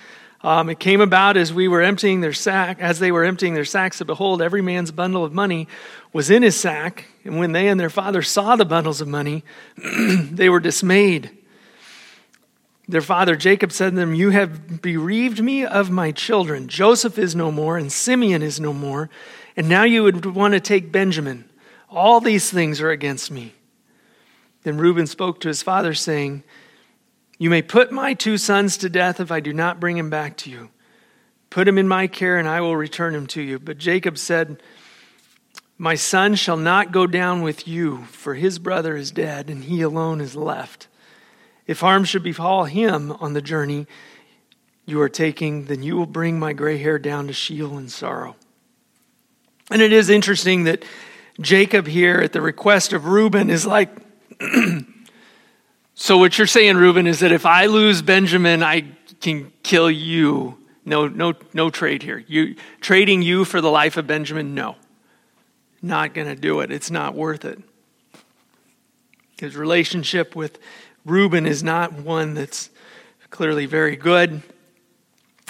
Um, 0.44 0.70
it 0.70 0.80
came 0.80 1.00
about 1.00 1.38
as 1.38 1.54
we 1.54 1.70
were 1.70 1.82
emptying 1.82 2.20
their 2.20 2.34
sack, 2.34 2.80
as 2.82 3.00
they 3.00 3.14
were 3.14 3.24
emptying 3.24 3.54
their 3.54 3.64
sacks, 3.64 4.02
and 4.02 4.08
behold, 4.08 4.42
every 4.42 4.62
man's 4.62 4.92
bundle 4.92 5.24
of 5.24 5.32
money 5.32 5.70
was 6.12 6.30
in 6.30 6.44
his 6.44 6.60
sack. 6.60 7.06
And 7.24 7.40
when 7.40 7.54
they 7.54 7.70
and 7.70 7.80
their 7.80 7.90
father 7.90 8.22
saw 8.22 8.58
the 8.58 8.66
bundles 8.66 9.00
of 9.00 9.08
money, 9.08 9.46
they 9.78 10.50
were 10.50 10.60
dismayed. 10.60 11.32
Their 12.90 13.02
father 13.02 13.38
Jacob 13.38 13.72
said 13.72 13.92
to 13.92 13.96
them, 13.96 14.14
You 14.14 14.32
have 14.32 14.82
bereaved 14.82 15.42
me 15.42 15.66
of 15.66 15.90
my 15.90 16.12
children. 16.12 16.68
Joseph 16.68 17.18
is 17.18 17.34
no 17.34 17.50
more, 17.50 17.78
and 17.78 17.90
Simeon 17.90 18.42
is 18.42 18.60
no 18.60 18.74
more. 18.74 19.10
And 19.56 19.70
now 19.70 19.84
you 19.84 20.04
would 20.04 20.26
want 20.26 20.56
to 20.56 20.60
take 20.60 20.92
Benjamin. 20.92 21.46
All 21.90 22.20
these 22.20 22.52
things 22.52 22.82
are 22.82 22.90
against 22.90 23.32
me. 23.32 23.54
Then 24.64 24.78
Reuben 24.78 25.08
spoke 25.08 25.40
to 25.42 25.48
his 25.48 25.64
father, 25.64 25.94
saying, 25.94 26.44
You 27.38 27.50
may 27.50 27.62
put 27.62 27.91
my 27.91 28.13
two 28.13 28.38
sons 28.38 28.78
to 28.78 28.89
death 28.89 29.19
if 29.19 29.32
I 29.32 29.39
do 29.39 29.54
not 29.54 29.80
bring 29.80 29.98
him 29.98 30.10
back 30.10 30.38
to 30.38 30.50
you. 30.50 30.69
Put 31.50 31.67
him 31.67 31.78
in 31.78 31.88
my 31.88 32.08
care, 32.08 32.38
and 32.38 32.48
I 32.48 32.62
will 32.62 32.76
return 32.76 33.13
him 33.13 33.28
to 33.28 33.41
you. 33.41 33.60
But 33.60 33.78
Jacob 33.78 34.17
said, 34.17 34.62
My 35.78 35.96
son 35.96 36.36
shall 36.36 36.58
not 36.58 36.91
go 36.91 37.06
down 37.06 37.41
with 37.41 37.67
you, 37.67 38.06
for 38.06 38.36
his 38.36 38.60
brother 38.60 38.96
is 38.96 39.12
dead, 39.12 39.50
and 39.50 39.63
he 39.63 39.82
alone 39.82 40.22
is 40.22 40.36
left. 40.36 40.88
If 41.67 41.80
harm 41.80 42.04
should 42.06 42.24
befall 42.24 42.65
him 42.65 43.12
on 43.13 43.34
the 43.34 43.41
journey 43.41 43.88
you 44.86 45.00
are 45.02 45.10
taking, 45.10 45.65
then 45.65 45.82
you 45.82 45.96
will 45.96 46.06
bring 46.06 46.39
my 46.39 46.54
gray 46.54 46.78
hair 46.78 47.00
down 47.00 47.28
to 47.28 47.34
Sheol 47.34 47.78
in 47.78 47.88
sorrow. 47.88 48.36
And 49.72 49.82
it 49.82 49.93
is 49.93 50.10
interesting 50.10 50.65
that 50.65 50.84
Jacob 51.39 51.88
here 51.88 52.19
at 52.19 52.34
the 52.34 52.41
request 52.41 52.93
of 52.93 53.06
Reuben 53.06 53.50
is 53.50 53.65
like, 53.65 53.89
so 55.96 56.18
what 56.18 56.38
you're 56.38 56.48
saying, 56.48 56.78
Reuben, 56.78 57.08
is 57.08 57.20
that 57.20 57.32
if 57.32 57.46
I 57.46 57.68
lose 57.68 58.02
Benjamin, 58.02 58.64
I 58.64 58.86
can 59.22 59.52
kill 59.62 59.92
you. 59.92 60.58
No, 60.86 61.08
no, 61.08 61.34
no 61.54 61.70
trade 61.70 62.04
here. 62.04 62.24
You 62.28 62.56
trading 62.82 63.22
you 63.22 63.46
for 63.46 63.62
the 63.62 63.70
life 63.70 63.96
of 63.96 64.08
Benjamin? 64.08 64.54
No, 64.54 64.76
not 65.82 66.14
going 66.14 66.28
to 66.28 66.36
do 66.36 66.60
it. 66.62 66.72
It's 66.72 66.92
not 66.92 67.16
worth 67.16 67.46
it. 67.46 67.62
His 69.40 69.56
relationship 69.56 70.36
with 70.36 70.60
Reuben 71.06 71.46
is 71.46 71.64
not 71.64 71.94
one 71.94 72.34
that's 72.34 72.70
clearly 73.30 73.66
very 73.66 73.96
good. 73.96 74.42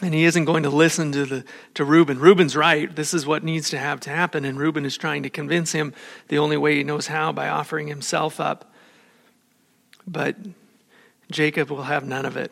And 0.01 0.13
he 0.13 0.25
isn't 0.25 0.45
going 0.45 0.63
to 0.63 0.69
listen 0.69 1.11
to, 1.13 1.25
the, 1.25 1.45
to 1.75 1.85
Reuben. 1.85 2.19
Reuben's 2.19 2.55
right. 2.55 2.93
This 2.93 3.13
is 3.13 3.25
what 3.25 3.43
needs 3.43 3.69
to 3.69 3.77
have 3.77 3.99
to 4.01 4.09
happen. 4.09 4.43
And 4.43 4.57
Reuben 4.57 4.85
is 4.85 4.97
trying 4.97 5.23
to 5.23 5.29
convince 5.29 5.71
him 5.71 5.93
the 6.27 6.39
only 6.39 6.57
way 6.57 6.75
he 6.75 6.83
knows 6.83 7.07
how 7.07 7.31
by 7.31 7.47
offering 7.47 7.87
himself 7.87 8.39
up. 8.39 8.72
But 10.07 10.35
Jacob 11.31 11.69
will 11.69 11.83
have 11.83 12.05
none 12.05 12.25
of 12.25 12.37
it. 12.37 12.51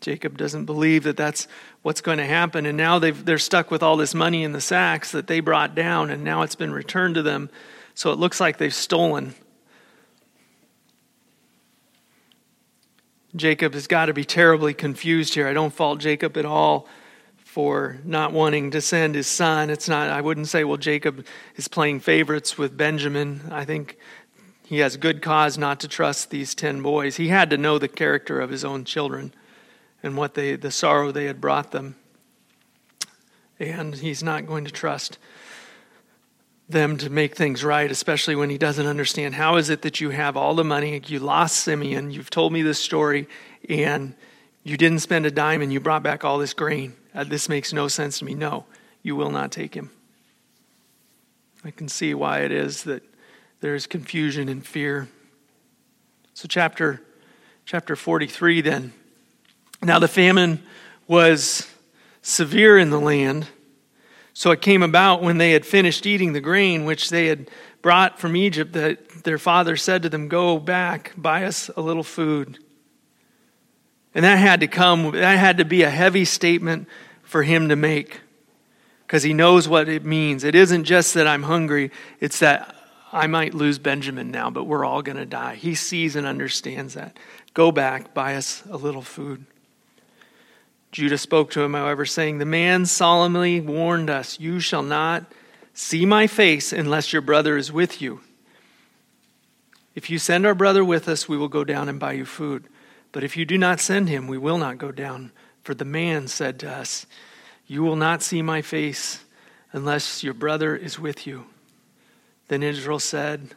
Jacob 0.00 0.36
doesn't 0.36 0.66
believe 0.66 1.04
that 1.04 1.16
that's 1.16 1.48
what's 1.82 2.00
going 2.00 2.18
to 2.18 2.26
happen. 2.26 2.66
And 2.66 2.76
now 2.76 2.98
they're 2.98 3.38
stuck 3.38 3.70
with 3.70 3.82
all 3.82 3.96
this 3.96 4.14
money 4.14 4.44
in 4.44 4.52
the 4.52 4.60
sacks 4.60 5.12
that 5.12 5.26
they 5.26 5.40
brought 5.40 5.74
down, 5.74 6.10
and 6.10 6.22
now 6.24 6.42
it's 6.42 6.56
been 6.56 6.72
returned 6.72 7.14
to 7.14 7.22
them. 7.22 7.48
So 7.94 8.10
it 8.12 8.18
looks 8.18 8.40
like 8.40 8.58
they've 8.58 8.74
stolen 8.74 9.34
Jacob 13.36 13.74
has 13.74 13.88
got 13.88 14.06
to 14.06 14.14
be 14.14 14.24
terribly 14.24 14.74
confused 14.74 15.34
here. 15.34 15.48
I 15.48 15.52
don't 15.52 15.72
fault 15.72 15.98
Jacob 15.98 16.36
at 16.36 16.44
all 16.44 16.86
for 17.36 17.98
not 18.04 18.32
wanting 18.32 18.70
to 18.72 18.80
send 18.80 19.14
his 19.14 19.26
son. 19.26 19.70
It's 19.70 19.88
not, 19.88 20.08
I 20.08 20.20
wouldn't 20.20 20.48
say, 20.48 20.62
well, 20.62 20.76
Jacob 20.76 21.26
is 21.56 21.66
playing 21.66 22.00
favorites 22.00 22.56
with 22.56 22.76
Benjamin. 22.76 23.40
I 23.50 23.64
think 23.64 23.98
he 24.66 24.78
has 24.78 24.96
good 24.96 25.20
cause 25.20 25.58
not 25.58 25.80
to 25.80 25.88
trust 25.88 26.30
these 26.30 26.54
10 26.54 26.80
boys. 26.80 27.16
He 27.16 27.28
had 27.28 27.50
to 27.50 27.58
know 27.58 27.78
the 27.78 27.88
character 27.88 28.40
of 28.40 28.50
his 28.50 28.64
own 28.64 28.84
children 28.84 29.34
and 30.02 30.16
what 30.16 30.34
they, 30.34 30.56
the 30.56 30.70
sorrow 30.70 31.12
they 31.12 31.26
had 31.26 31.40
brought 31.40 31.70
them. 31.70 31.96
And 33.60 33.94
he's 33.94 34.22
not 34.22 34.46
going 34.46 34.64
to 34.64 34.70
trust 34.70 35.18
them 36.68 36.96
to 36.96 37.10
make 37.10 37.36
things 37.36 37.62
right, 37.62 37.90
especially 37.90 38.34
when 38.34 38.48
he 38.48 38.56
doesn't 38.56 38.86
understand. 38.86 39.34
How 39.34 39.56
is 39.56 39.68
it 39.68 39.82
that 39.82 40.00
you 40.00 40.10
have 40.10 40.36
all 40.36 40.54
the 40.54 40.64
money? 40.64 41.00
You 41.06 41.18
lost 41.18 41.56
Simeon. 41.56 42.10
You've 42.10 42.30
told 42.30 42.52
me 42.52 42.62
this 42.62 42.78
story, 42.78 43.28
and 43.68 44.14
you 44.62 44.78
didn't 44.78 45.00
spend 45.00 45.26
a 45.26 45.30
dime, 45.30 45.60
and 45.60 45.72
you 45.72 45.78
brought 45.78 46.02
back 46.02 46.24
all 46.24 46.38
this 46.38 46.54
grain. 46.54 46.94
Uh, 47.14 47.24
this 47.24 47.50
makes 47.50 47.72
no 47.72 47.86
sense 47.86 48.18
to 48.18 48.24
me. 48.24 48.34
No, 48.34 48.64
you 49.02 49.14
will 49.14 49.30
not 49.30 49.52
take 49.52 49.74
him. 49.74 49.90
I 51.64 51.70
can 51.70 51.88
see 51.88 52.14
why 52.14 52.40
it 52.40 52.50
is 52.50 52.84
that 52.84 53.02
there's 53.64 53.86
confusion 53.86 54.50
and 54.50 54.66
fear. 54.66 55.08
So, 56.34 56.46
chapter, 56.46 57.00
chapter 57.64 57.96
43 57.96 58.60
then. 58.60 58.92
Now 59.82 59.98
the 59.98 60.06
famine 60.06 60.62
was 61.08 61.66
severe 62.20 62.76
in 62.76 62.90
the 62.90 63.00
land. 63.00 63.46
So 64.34 64.50
it 64.50 64.60
came 64.60 64.82
about 64.82 65.22
when 65.22 65.38
they 65.38 65.52
had 65.52 65.64
finished 65.64 66.04
eating 66.04 66.34
the 66.34 66.42
grain 66.42 66.84
which 66.84 67.08
they 67.08 67.28
had 67.28 67.50
brought 67.80 68.20
from 68.20 68.36
Egypt 68.36 68.74
that 68.74 69.24
their 69.24 69.38
father 69.38 69.78
said 69.78 70.02
to 70.02 70.10
them, 70.10 70.28
Go 70.28 70.58
back, 70.58 71.14
buy 71.16 71.46
us 71.46 71.70
a 71.74 71.80
little 71.80 72.04
food. 72.04 72.58
And 74.14 74.26
that 74.26 74.36
had 74.36 74.60
to 74.60 74.66
come, 74.66 75.12
that 75.12 75.38
had 75.38 75.56
to 75.56 75.64
be 75.64 75.84
a 75.84 75.90
heavy 75.90 76.26
statement 76.26 76.86
for 77.22 77.42
him 77.42 77.70
to 77.70 77.76
make 77.76 78.20
because 79.06 79.22
he 79.22 79.32
knows 79.32 79.66
what 79.66 79.88
it 79.88 80.04
means. 80.04 80.44
It 80.44 80.54
isn't 80.54 80.84
just 80.84 81.14
that 81.14 81.26
I'm 81.26 81.44
hungry, 81.44 81.90
it's 82.20 82.40
that 82.40 82.74
I 83.14 83.28
might 83.28 83.54
lose 83.54 83.78
Benjamin 83.78 84.32
now, 84.32 84.50
but 84.50 84.64
we're 84.64 84.84
all 84.84 85.00
going 85.00 85.18
to 85.18 85.24
die. 85.24 85.54
He 85.54 85.76
sees 85.76 86.16
and 86.16 86.26
understands 86.26 86.94
that. 86.94 87.16
Go 87.54 87.70
back, 87.70 88.12
buy 88.12 88.34
us 88.34 88.64
a 88.68 88.76
little 88.76 89.02
food. 89.02 89.46
Judah 90.90 91.16
spoke 91.16 91.52
to 91.52 91.62
him, 91.62 91.74
however, 91.74 92.04
saying, 92.04 92.38
The 92.38 92.44
man 92.44 92.86
solemnly 92.86 93.60
warned 93.60 94.10
us, 94.10 94.40
You 94.40 94.58
shall 94.58 94.82
not 94.82 95.24
see 95.72 96.04
my 96.04 96.26
face 96.26 96.72
unless 96.72 97.12
your 97.12 97.22
brother 97.22 97.56
is 97.56 97.70
with 97.70 98.02
you. 98.02 98.20
If 99.94 100.10
you 100.10 100.18
send 100.18 100.44
our 100.44 100.54
brother 100.54 100.84
with 100.84 101.08
us, 101.08 101.28
we 101.28 101.36
will 101.36 101.48
go 101.48 101.62
down 101.62 101.88
and 101.88 102.00
buy 102.00 102.14
you 102.14 102.24
food. 102.24 102.64
But 103.12 103.22
if 103.22 103.36
you 103.36 103.44
do 103.44 103.56
not 103.56 103.78
send 103.78 104.08
him, 104.08 104.26
we 104.26 104.38
will 104.38 104.58
not 104.58 104.78
go 104.78 104.90
down. 104.90 105.30
For 105.62 105.72
the 105.72 105.84
man 105.84 106.26
said 106.26 106.58
to 106.60 106.70
us, 106.70 107.06
You 107.68 107.84
will 107.84 107.94
not 107.94 108.22
see 108.22 108.42
my 108.42 108.60
face 108.60 109.24
unless 109.70 110.24
your 110.24 110.34
brother 110.34 110.74
is 110.74 110.98
with 110.98 111.28
you. 111.28 111.46
Then 112.48 112.62
Israel 112.62 112.98
said, 112.98 113.54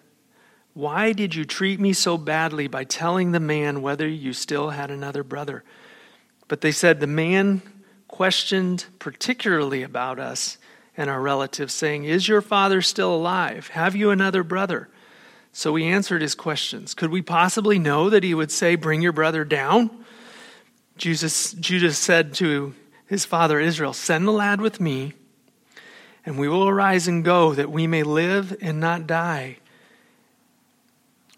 Why 0.74 1.14
did 1.14 1.36
you 1.36 1.46
treat 1.46 1.80
me 1.80 1.94
so 1.94 2.18
badly 2.18 2.68
by 2.68 2.84
telling 2.84 3.32
the 3.32 3.40
man 3.40 3.82
whether 3.82 4.08
you 4.08 4.34
still 4.34 4.70
had 4.70 4.92
another 4.92 5.24
brother? 5.24 5.64
But 6.48 6.62
they 6.62 6.72
said, 6.72 7.00
The 7.00 7.08
man 7.08 7.62
questioned 8.08 8.86
particularly 9.00 9.84
about 9.84 10.20
us 10.20 10.58
and 10.96 11.10
our 11.10 11.22
relatives, 11.22 11.74
saying, 11.74 12.06
Is 12.06 12.28
your 12.28 12.42
father 12.42 12.82
still 12.82 13.14
alive? 13.14 13.70
Have 13.70 13.96
you 13.96 14.10
another 14.10 14.44
brother? 14.44 14.90
So 15.52 15.72
we 15.72 15.86
answered 15.86 16.22
his 16.22 16.36
questions. 16.36 16.94
Could 16.94 17.10
we 17.10 17.22
possibly 17.22 17.80
know 17.80 18.10
that 18.10 18.24
he 18.24 18.34
would 18.34 18.52
say, 18.52 18.76
Bring 18.76 19.02
your 19.02 19.12
brother 19.12 19.44
down? 19.44 19.90
Jesus, 20.98 21.54
Judah 21.54 21.94
said 21.94 22.34
to 22.36 22.74
his 23.06 23.26
father 23.26 23.60
Israel, 23.60 23.94
Send 23.94 24.28
the 24.28 24.32
lad 24.32 24.62
with 24.62 24.80
me, 24.80 25.14
and 26.28 26.38
we 26.38 26.50
will 26.50 26.68
arise 26.68 27.08
and 27.08 27.24
go, 27.24 27.54
that 27.54 27.72
we 27.72 27.88
may 27.88 28.04
live 28.04 28.54
and 28.60 28.82
not 28.82 29.08
die. 29.08 29.60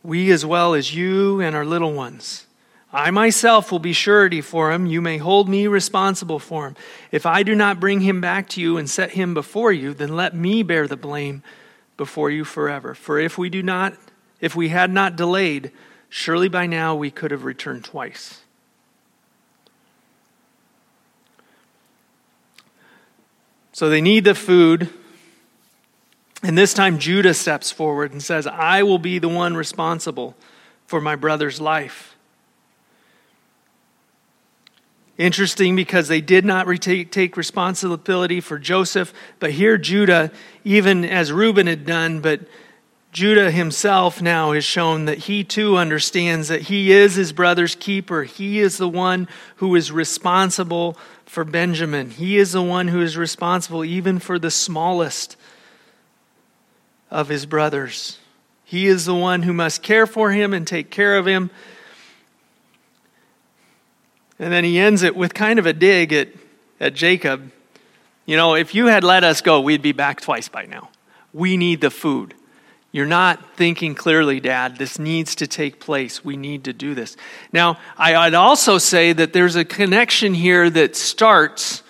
We 0.01 0.31
as 0.31 0.43
well 0.43 0.73
as 0.73 0.95
you 0.95 1.39
and 1.39 1.55
our 1.55 1.63
little 1.63 1.93
ones. 1.93 2.47
I 2.91 3.11
myself 3.11 3.71
will 3.71 3.77
be 3.77 3.93
surety 3.93 4.41
for 4.41 4.71
him. 4.71 4.87
You 4.87 4.99
may 4.99 5.19
hold 5.19 5.47
me 5.47 5.67
responsible 5.67 6.39
for 6.39 6.65
him. 6.65 6.75
If 7.11 7.27
I 7.27 7.43
do 7.43 7.53
not 7.53 7.79
bring 7.79 8.01
him 8.01 8.19
back 8.19 8.49
to 8.49 8.61
you 8.61 8.77
and 8.77 8.89
set 8.89 9.11
him 9.11 9.35
before 9.35 9.71
you, 9.71 9.93
then 9.93 10.15
let 10.15 10.33
me 10.33 10.63
bear 10.63 10.87
the 10.87 10.97
blame 10.97 11.43
before 11.95 12.31
you 12.31 12.43
forever. 12.43 12.95
For 12.95 13.19
if 13.19 13.37
we 13.37 13.47
do 13.47 13.61
not 13.61 13.93
if 14.41 14.55
we 14.55 14.69
had 14.69 14.89
not 14.89 15.15
delayed, 15.15 15.71
surely 16.09 16.49
by 16.49 16.65
now 16.65 16.95
we 16.95 17.11
could 17.11 17.29
have 17.29 17.43
returned 17.43 17.83
twice. 17.83 18.41
So 23.79 23.89
they 23.89 24.01
need 24.01 24.25
the 24.25 24.35
food. 24.35 24.89
And 26.43 26.57
this 26.57 26.73
time 26.73 26.99
Judah 26.99 27.33
steps 27.33 27.71
forward 27.71 28.11
and 28.11 28.21
says, 28.21 28.45
I 28.45 28.83
will 28.83 28.99
be 28.99 29.19
the 29.19 29.29
one 29.29 29.55
responsible 29.55 30.35
for 30.85 30.99
my 30.99 31.15
brother's 31.15 31.61
life. 31.61 32.17
Interesting 35.17 35.77
because 35.77 36.09
they 36.09 36.19
did 36.19 36.43
not 36.43 36.67
retake, 36.67 37.09
take 37.09 37.37
responsibility 37.37 38.41
for 38.41 38.59
Joseph, 38.59 39.13
but 39.39 39.51
here 39.51 39.77
Judah, 39.77 40.29
even 40.65 41.05
as 41.05 41.31
Reuben 41.31 41.67
had 41.67 41.85
done, 41.85 42.19
but 42.19 42.41
Judah 43.13 43.49
himself 43.49 44.21
now 44.21 44.51
has 44.51 44.65
shown 44.65 45.05
that 45.05 45.19
he 45.19 45.43
too 45.45 45.77
understands 45.77 46.49
that 46.49 46.63
he 46.63 46.91
is 46.91 47.15
his 47.15 47.31
brother's 47.31 47.75
keeper. 47.75 48.23
He 48.23 48.59
is 48.59 48.77
the 48.77 48.89
one 48.89 49.29
who 49.55 49.73
is 49.75 49.89
responsible 49.89 50.97
for 51.29 51.43
Benjamin. 51.43 52.09
He 52.09 52.39
is 52.39 52.53
the 52.53 52.63
one 52.63 52.87
who 52.87 53.01
is 53.01 53.15
responsible 53.15 53.85
even 53.85 54.17
for 54.17 54.39
the 54.39 54.49
smallest 54.49 55.37
of 57.11 57.29
his 57.29 57.45
brothers. 57.45 58.17
He 58.65 58.87
is 58.87 59.05
the 59.05 59.13
one 59.13 59.43
who 59.43 59.53
must 59.53 59.83
care 59.83 60.07
for 60.07 60.31
him 60.31 60.55
and 60.55 60.65
take 60.65 60.89
care 60.89 61.19
of 61.19 61.27
him. 61.27 61.51
And 64.39 64.51
then 64.51 64.63
he 64.63 64.79
ends 64.79 65.03
it 65.03 65.15
with 65.15 65.35
kind 65.35 65.59
of 65.59 65.67
a 65.67 65.73
dig 65.73 66.13
at, 66.13 66.29
at 66.79 66.95
Jacob. 66.95 67.51
You 68.25 68.35
know, 68.35 68.55
if 68.55 68.73
you 68.73 68.87
had 68.87 69.03
let 69.03 69.23
us 69.23 69.41
go, 69.41 69.61
we'd 69.61 69.83
be 69.83 69.91
back 69.91 70.21
twice 70.21 70.49
by 70.49 70.65
now. 70.65 70.89
We 71.31 71.57
need 71.57 71.79
the 71.79 71.91
food. 71.91 72.33
You're 72.91 73.05
not 73.05 73.55
thinking 73.55 73.93
clearly, 73.93 74.39
Dad. 74.39 74.77
This 74.77 74.97
needs 74.97 75.35
to 75.35 75.47
take 75.47 75.79
place. 75.79 76.25
We 76.25 76.37
need 76.37 76.63
to 76.63 76.73
do 76.73 76.95
this. 76.95 77.15
Now, 77.53 77.77
I'd 77.97 78.33
also 78.33 78.79
say 78.79 79.13
that 79.13 79.31
there's 79.31 79.55
a 79.55 79.63
connection 79.63 80.33
here 80.33 80.69
that 80.71 80.95
starts 80.95 81.83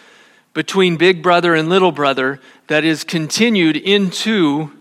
between 0.53 0.97
big 0.97 1.23
brother 1.23 1.55
and 1.55 1.69
little 1.69 1.93
brother 1.93 2.41
that 2.67 2.83
is 2.83 3.05
continued 3.05 3.77
into 3.77 4.71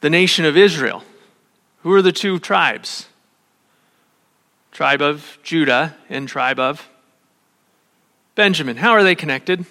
the 0.00 0.08
nation 0.08 0.46
of 0.46 0.56
Israel. 0.56 1.04
Who 1.82 1.92
are 1.92 2.02
the 2.02 2.12
two 2.12 2.38
tribes? 2.38 3.06
Tribe 4.72 5.02
of 5.02 5.38
Judah 5.42 5.94
and 6.08 6.26
tribe 6.26 6.58
of 6.58 6.88
Benjamin. 8.34 8.76
How 8.76 8.92
are 8.92 9.02
they 9.02 9.14
connected? 9.14 9.66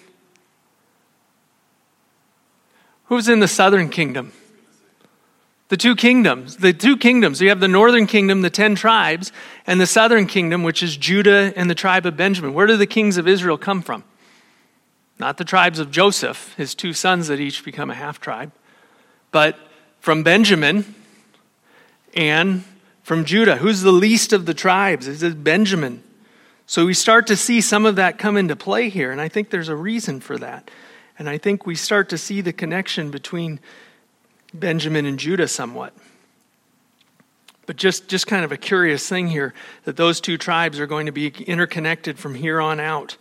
Who's 3.06 3.28
in 3.28 3.40
the 3.40 3.48
southern 3.48 3.88
kingdom? 3.88 4.32
The 5.68 5.76
two 5.76 5.94
kingdoms, 5.94 6.56
the 6.56 6.72
two 6.72 6.96
kingdoms. 6.96 7.40
You 7.40 7.50
have 7.50 7.60
the 7.60 7.68
northern 7.68 8.06
kingdom, 8.06 8.40
the 8.40 8.50
ten 8.50 8.74
tribes, 8.74 9.32
and 9.66 9.80
the 9.80 9.86
southern 9.86 10.26
kingdom, 10.26 10.62
which 10.62 10.82
is 10.82 10.96
Judah 10.96 11.52
and 11.56 11.68
the 11.68 11.74
tribe 11.74 12.06
of 12.06 12.16
Benjamin. 12.16 12.54
Where 12.54 12.66
do 12.66 12.76
the 12.76 12.86
kings 12.86 13.18
of 13.18 13.28
Israel 13.28 13.58
come 13.58 13.82
from? 13.82 14.04
Not 15.18 15.36
the 15.36 15.44
tribes 15.44 15.78
of 15.78 15.90
Joseph, 15.90 16.54
his 16.56 16.74
two 16.74 16.92
sons 16.92 17.26
that 17.26 17.40
each 17.40 17.64
become 17.64 17.90
a 17.90 17.94
half 17.94 18.20
tribe, 18.20 18.52
but 19.30 19.58
from 20.00 20.22
Benjamin 20.22 20.94
and 22.14 22.64
from 23.02 23.24
Judah. 23.24 23.56
Who's 23.56 23.82
the 23.82 23.92
least 23.92 24.32
of 24.32 24.46
the 24.46 24.54
tribes? 24.54 25.06
Is 25.06 25.22
it 25.22 25.42
Benjamin. 25.44 26.02
So 26.66 26.86
we 26.86 26.94
start 26.94 27.26
to 27.28 27.36
see 27.36 27.60
some 27.60 27.86
of 27.86 27.96
that 27.96 28.18
come 28.18 28.36
into 28.36 28.54
play 28.54 28.88
here, 28.90 29.10
and 29.10 29.20
I 29.20 29.28
think 29.28 29.50
there's 29.50 29.70
a 29.70 29.76
reason 29.76 30.20
for 30.20 30.38
that. 30.38 30.70
And 31.18 31.28
I 31.28 31.38
think 31.38 31.66
we 31.66 31.74
start 31.74 32.08
to 32.10 32.18
see 32.18 32.40
the 32.40 32.52
connection 32.52 33.10
between 33.10 33.60
Benjamin 34.54 35.06
and 35.06 35.18
Judah 35.18 35.48
somewhat. 35.48 35.92
But 37.66 37.76
just, 37.76 38.08
just 38.08 38.26
kind 38.26 38.44
of 38.44 38.52
a 38.52 38.56
curious 38.56 39.06
thing 39.06 39.28
here 39.28 39.52
that 39.84 39.96
those 39.96 40.22
two 40.22 40.38
tribes 40.38 40.80
are 40.80 40.86
going 40.86 41.06
to 41.06 41.12
be 41.12 41.28
interconnected 41.28 42.18
from 42.18 42.34
here 42.34 42.60
on 42.60 42.80
out. 42.80 43.18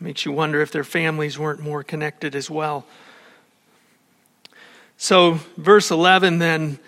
Makes 0.00 0.24
you 0.24 0.32
wonder 0.32 0.60
if 0.60 0.72
their 0.72 0.84
families 0.84 1.38
weren't 1.38 1.60
more 1.60 1.84
connected 1.84 2.34
as 2.34 2.50
well. 2.50 2.84
So, 4.96 5.38
verse 5.56 5.90
11 5.90 6.38
then. 6.38 6.78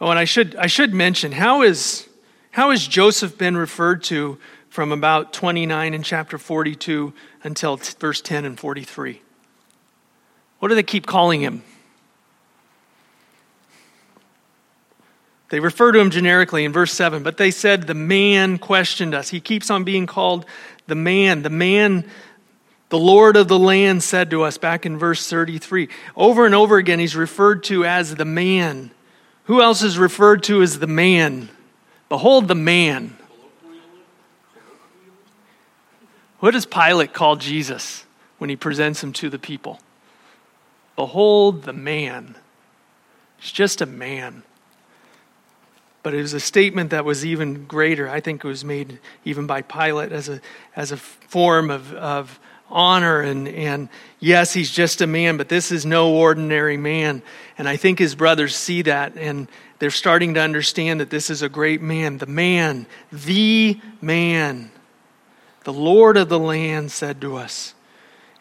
Oh, 0.00 0.10
and 0.10 0.18
I 0.18 0.24
should, 0.24 0.54
I 0.56 0.66
should 0.66 0.92
mention 0.92 1.32
how 1.32 1.62
is, 1.62 2.06
how 2.50 2.70
has 2.70 2.86
Joseph 2.86 3.38
been 3.38 3.56
referred 3.56 4.02
to 4.04 4.38
from 4.68 4.92
about 4.92 5.32
29 5.32 5.94
in 5.94 6.02
chapter 6.02 6.36
42 6.36 7.14
until 7.42 7.76
verse 7.76 8.20
10 8.20 8.44
and 8.44 8.60
43? 8.60 9.22
What 10.58 10.68
do 10.68 10.74
they 10.74 10.82
keep 10.82 11.06
calling 11.06 11.40
him? 11.40 11.62
They 15.48 15.60
refer 15.60 15.92
to 15.92 16.00
him 16.00 16.10
generically 16.10 16.64
in 16.64 16.72
verse 16.72 16.92
7, 16.92 17.22
but 17.22 17.36
they 17.36 17.50
said, 17.50 17.86
The 17.86 17.94
man 17.94 18.58
questioned 18.58 19.14
us. 19.14 19.28
He 19.28 19.40
keeps 19.40 19.70
on 19.70 19.84
being 19.84 20.06
called 20.06 20.44
the 20.86 20.96
man. 20.96 21.42
The 21.42 21.50
man, 21.50 22.08
the 22.88 22.98
Lord 22.98 23.36
of 23.36 23.46
the 23.46 23.58
land 23.58 24.02
said 24.02 24.30
to 24.30 24.42
us 24.42 24.58
back 24.58 24.84
in 24.84 24.98
verse 24.98 25.28
33. 25.28 25.88
Over 26.16 26.46
and 26.46 26.54
over 26.54 26.78
again, 26.78 26.98
he's 26.98 27.14
referred 27.14 27.62
to 27.64 27.84
as 27.84 28.16
the 28.16 28.24
man. 28.24 28.90
Who 29.44 29.62
else 29.62 29.82
is 29.82 29.98
referred 29.98 30.42
to 30.44 30.62
as 30.62 30.80
the 30.80 30.88
man? 30.88 31.48
Behold 32.08 32.48
the 32.48 32.56
man. 32.56 33.16
What 36.40 36.52
does 36.52 36.66
Pilate 36.66 37.12
call 37.12 37.36
Jesus 37.36 38.04
when 38.38 38.50
he 38.50 38.56
presents 38.56 39.02
him 39.02 39.12
to 39.14 39.30
the 39.30 39.38
people? 39.38 39.80
Behold 40.96 41.62
the 41.62 41.72
man. 41.72 42.36
He's 43.38 43.52
just 43.52 43.80
a 43.80 43.86
man. 43.86 44.42
But 46.02 46.14
it 46.14 46.18
was 46.18 46.32
a 46.32 46.40
statement 46.40 46.90
that 46.90 47.04
was 47.04 47.26
even 47.26 47.66
greater. 47.66 48.08
I 48.08 48.20
think 48.20 48.44
it 48.44 48.48
was 48.48 48.64
made 48.64 48.98
even 49.24 49.46
by 49.46 49.62
Pilate 49.62 50.12
as 50.12 50.28
a, 50.28 50.40
as 50.74 50.92
a 50.92 50.96
form 50.96 51.70
of, 51.70 51.92
of, 51.92 52.40
honor 52.68 53.20
and, 53.20 53.46
and 53.48 53.88
yes, 54.18 54.52
he's 54.52 54.70
just 54.70 55.00
a 55.00 55.06
man, 55.06 55.36
but 55.36 55.48
this 55.48 55.70
is 55.70 55.86
no 55.86 56.14
ordinary 56.14 56.76
man. 56.76 57.22
And 57.58 57.68
I 57.68 57.76
think 57.76 57.98
his 57.98 58.14
brothers 58.14 58.56
see 58.56 58.82
that 58.82 59.16
and 59.16 59.48
they're 59.78 59.90
starting 59.90 60.34
to 60.34 60.40
understand 60.40 61.00
that 61.00 61.10
this 61.10 61.30
is 61.30 61.42
a 61.42 61.48
great 61.48 61.82
man. 61.82 62.18
The 62.18 62.26
man, 62.26 62.86
the 63.12 63.80
man, 64.00 64.70
the 65.64 65.72
Lord 65.72 66.16
of 66.16 66.28
the 66.28 66.38
land 66.38 66.90
said 66.90 67.20
to 67.20 67.36
us. 67.36 67.74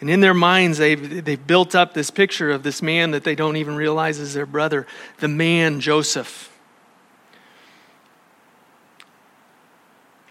And 0.05 0.11
in 0.11 0.19
their 0.19 0.35
minds, 0.35 0.77
they've, 0.77 1.25
they've 1.25 1.47
built 1.47 1.73
up 1.73 1.95
this 1.95 2.11
picture 2.11 2.51
of 2.51 2.61
this 2.61 2.83
man 2.83 3.09
that 3.09 3.23
they 3.23 3.33
don't 3.33 3.55
even 3.55 3.75
realize 3.75 4.19
is 4.19 4.35
their 4.35 4.45
brother, 4.45 4.85
the 5.17 5.27
man 5.27 5.79
Joseph. 5.79 6.55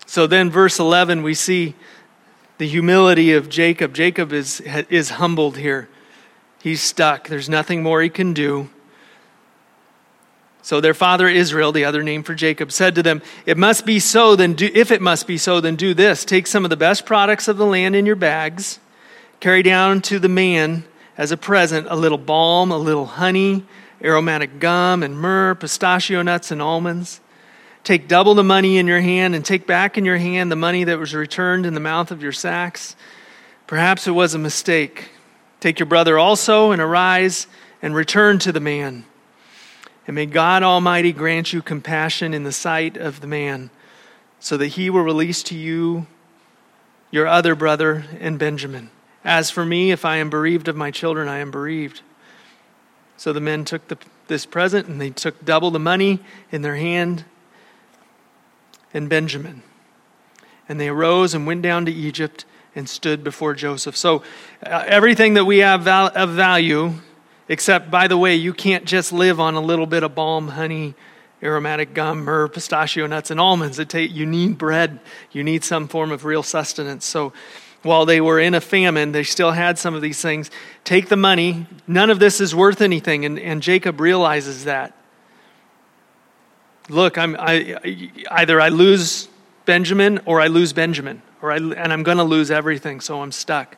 So 0.07 0.29
then, 0.29 0.49
verse 0.49 0.79
11, 0.79 1.25
we 1.25 1.35
see 1.35 1.75
the 2.59 2.69
humility 2.69 3.33
of 3.33 3.49
Jacob. 3.49 3.95
Jacob 3.95 4.33
is, 4.33 4.61
is 4.61 5.11
humbled 5.11 5.57
here. 5.57 5.89
He's 6.63 6.81
stuck. 6.81 7.27
There's 7.27 7.49
nothing 7.49 7.83
more 7.83 8.01
he 8.01 8.11
can 8.11 8.33
do. 8.33 8.71
So 10.63 10.81
their 10.81 10.95
father 10.95 11.27
Israel, 11.27 11.73
the 11.73 11.85
other 11.85 12.05
name 12.05 12.23
for 12.23 12.37
Jacob, 12.37 12.71
said 12.71 12.95
to 12.95 13.03
them, 13.03 13.23
It 13.45 13.59
must 13.59 13.85
be 13.85 13.99
so, 13.99 14.37
then 14.37 14.55
do, 14.55 14.71
if 14.73 14.93
it 14.93 15.03
must 15.03 15.27
be 15.27 15.37
so, 15.37 15.61
then 15.61 15.75
do 15.75 15.95
this. 15.95 16.25
Take 16.25 16.47
some 16.47 16.63
of 16.63 16.71
the 16.71 16.77
best 16.77 17.05
products 17.05 17.49
of 17.49 17.57
the 17.57 17.67
land 17.67 17.97
in 17.97 18.07
your 18.07 18.15
bags, 18.15 18.79
carry 19.45 19.63
down 19.63 20.01
to 20.01 20.19
the 20.19 20.27
man 20.27 20.83
as 21.19 21.31
a 21.31 21.37
present 21.37 21.87
a 21.91 21.95
little 21.95 22.17
balm, 22.17 22.73
a 22.73 22.79
little 22.79 23.05
honey, 23.05 23.63
aromatic 24.03 24.59
gum, 24.59 25.03
and 25.03 25.21
myrrh, 25.21 25.55
pistachio 25.55 26.23
nuts, 26.23 26.51
and 26.51 26.63
almonds. 26.63 27.21
Take 27.83 28.09
double 28.09 28.35
the 28.35 28.43
money 28.43 28.79
in 28.79 28.87
your 28.87 29.03
hand 29.03 29.35
and 29.35 29.45
take 29.45 29.67
back 29.67 29.99
in 29.99 30.07
your 30.07 30.17
hand 30.17 30.51
the 30.51 30.57
money 30.57 30.85
that 30.85 30.99
was 30.99 31.15
returned 31.15 31.67
in 31.67 31.75
the 31.75 31.81
mouth 31.81 32.11
of 32.11 32.23
your 32.23 32.33
sacks. 32.33 32.97
Perhaps 33.67 34.07
it 34.07 34.13
was 34.13 34.33
a 34.33 34.39
mistake. 34.39 35.11
Take 35.61 35.79
your 35.79 35.85
brother 35.85 36.19
also 36.19 36.71
and 36.71 36.81
arise 36.81 37.47
and 37.83 37.95
return 37.95 38.39
to 38.39 38.51
the 38.51 38.61
man. 38.61 39.05
And 40.07 40.15
may 40.15 40.25
God 40.25 40.63
Almighty 40.63 41.13
grant 41.13 41.53
you 41.53 41.61
compassion 41.61 42.33
in 42.33 42.45
the 42.45 42.51
sight 42.51 42.97
of 42.97 43.21
the 43.21 43.27
man, 43.27 43.69
so 44.41 44.57
that 44.57 44.69
he 44.69 44.89
will 44.89 45.03
release 45.03 45.43
to 45.43 45.55
you 45.55 46.07
your 47.11 47.27
other 47.27 47.55
brother 47.55 48.07
and 48.19 48.39
Benjamin. 48.39 48.89
As 49.25 49.51
for 49.51 49.65
me, 49.65 49.91
if 49.91 50.05
I 50.05 50.17
am 50.17 50.29
bereaved 50.29 50.69
of 50.69 50.77
my 50.77 50.91
children, 50.91 51.29
I 51.29 51.39
am 51.39 51.51
bereaved. 51.51 52.03
So 53.17 53.33
the 53.33 53.41
men 53.41 53.65
took 53.65 53.89
the, 53.89 53.97
this 54.27 54.45
present 54.45 54.87
and 54.87 55.01
they 55.01 55.11
took 55.11 55.45
double 55.45 55.71
the 55.71 55.79
money 55.79 56.21
in 56.53 56.63
their 56.63 56.77
hand 56.77 57.25
and 58.93 59.09
Benjamin. 59.09 59.63
And 60.69 60.79
they 60.81 60.89
arose 60.89 61.35
and 61.35 61.47
went 61.47 61.63
down 61.63 61.87
to 61.87 61.93
Egypt 61.93 62.45
and 62.75 62.89
stood 62.89 63.23
before 63.23 63.55
Joseph. 63.55 63.97
So, 63.97 64.23
uh, 64.65 64.85
everything 64.87 65.35
that 65.35 65.45
we 65.45 65.59
have 65.59 65.83
val- 65.83 66.13
of 66.15 66.31
value, 66.31 66.95
except, 67.49 67.91
by 67.91 68.09
the 68.09 68.17
way, 68.17 68.35
you 68.35 68.53
can't 68.53 68.85
just 68.85 69.13
live 69.13 69.39
on 69.39 69.55
a 69.55 69.61
little 69.61 69.87
bit 69.87 70.03
of 70.03 70.15
balm, 70.15 70.49
honey, 70.49 70.95
aromatic 71.43 71.95
gum, 71.95 72.25
myrrh, 72.25 72.49
pistachio 72.49 73.07
nuts, 73.07 73.31
and 73.31 73.39
almonds. 73.39 73.79
It 73.79 73.95
you 73.95 74.27
need 74.27 74.59
bread. 74.59 74.99
You 75.31 75.45
need 75.45 75.63
some 75.63 75.87
form 75.87 76.11
of 76.11 76.25
real 76.25 76.43
sustenance. 76.43 77.05
So, 77.05 77.33
while 77.85 78.07
they 78.07 78.21
were 78.21 78.41
in 78.41 78.55
a 78.55 78.61
famine, 78.61 79.13
they 79.13 79.23
still 79.23 79.53
had 79.53 79.79
some 79.79 79.95
of 79.95 80.03
these 80.03 80.21
things. 80.21 80.51
Take 80.85 81.09
the 81.09 81.17
money. 81.17 81.67
None 81.87 82.11
of 82.11 82.19
this 82.19 82.41
is 82.41 82.55
worth 82.55 82.81
anything. 82.81 83.25
And, 83.25 83.39
and 83.39 83.63
Jacob 83.63 84.01
realizes 84.01 84.65
that 84.65 84.97
look, 86.89 87.17
I'm, 87.17 87.37
I, 87.39 88.15
either 88.31 88.61
I 88.61 88.69
lose 88.69 89.29
Benjamin 89.65 90.21
or 90.27 90.41
I 90.41 90.49
lose 90.49 90.73
Benjamin, 90.73 91.23
or 91.41 91.53
I, 91.53 91.57
and 91.57 91.93
I'm 91.93 92.03
going 92.03 92.19
to 92.19 92.25
lose 92.25 92.51
everything, 92.51 93.01
so 93.01 93.23
I'm 93.23 93.33
stuck. 93.33 93.77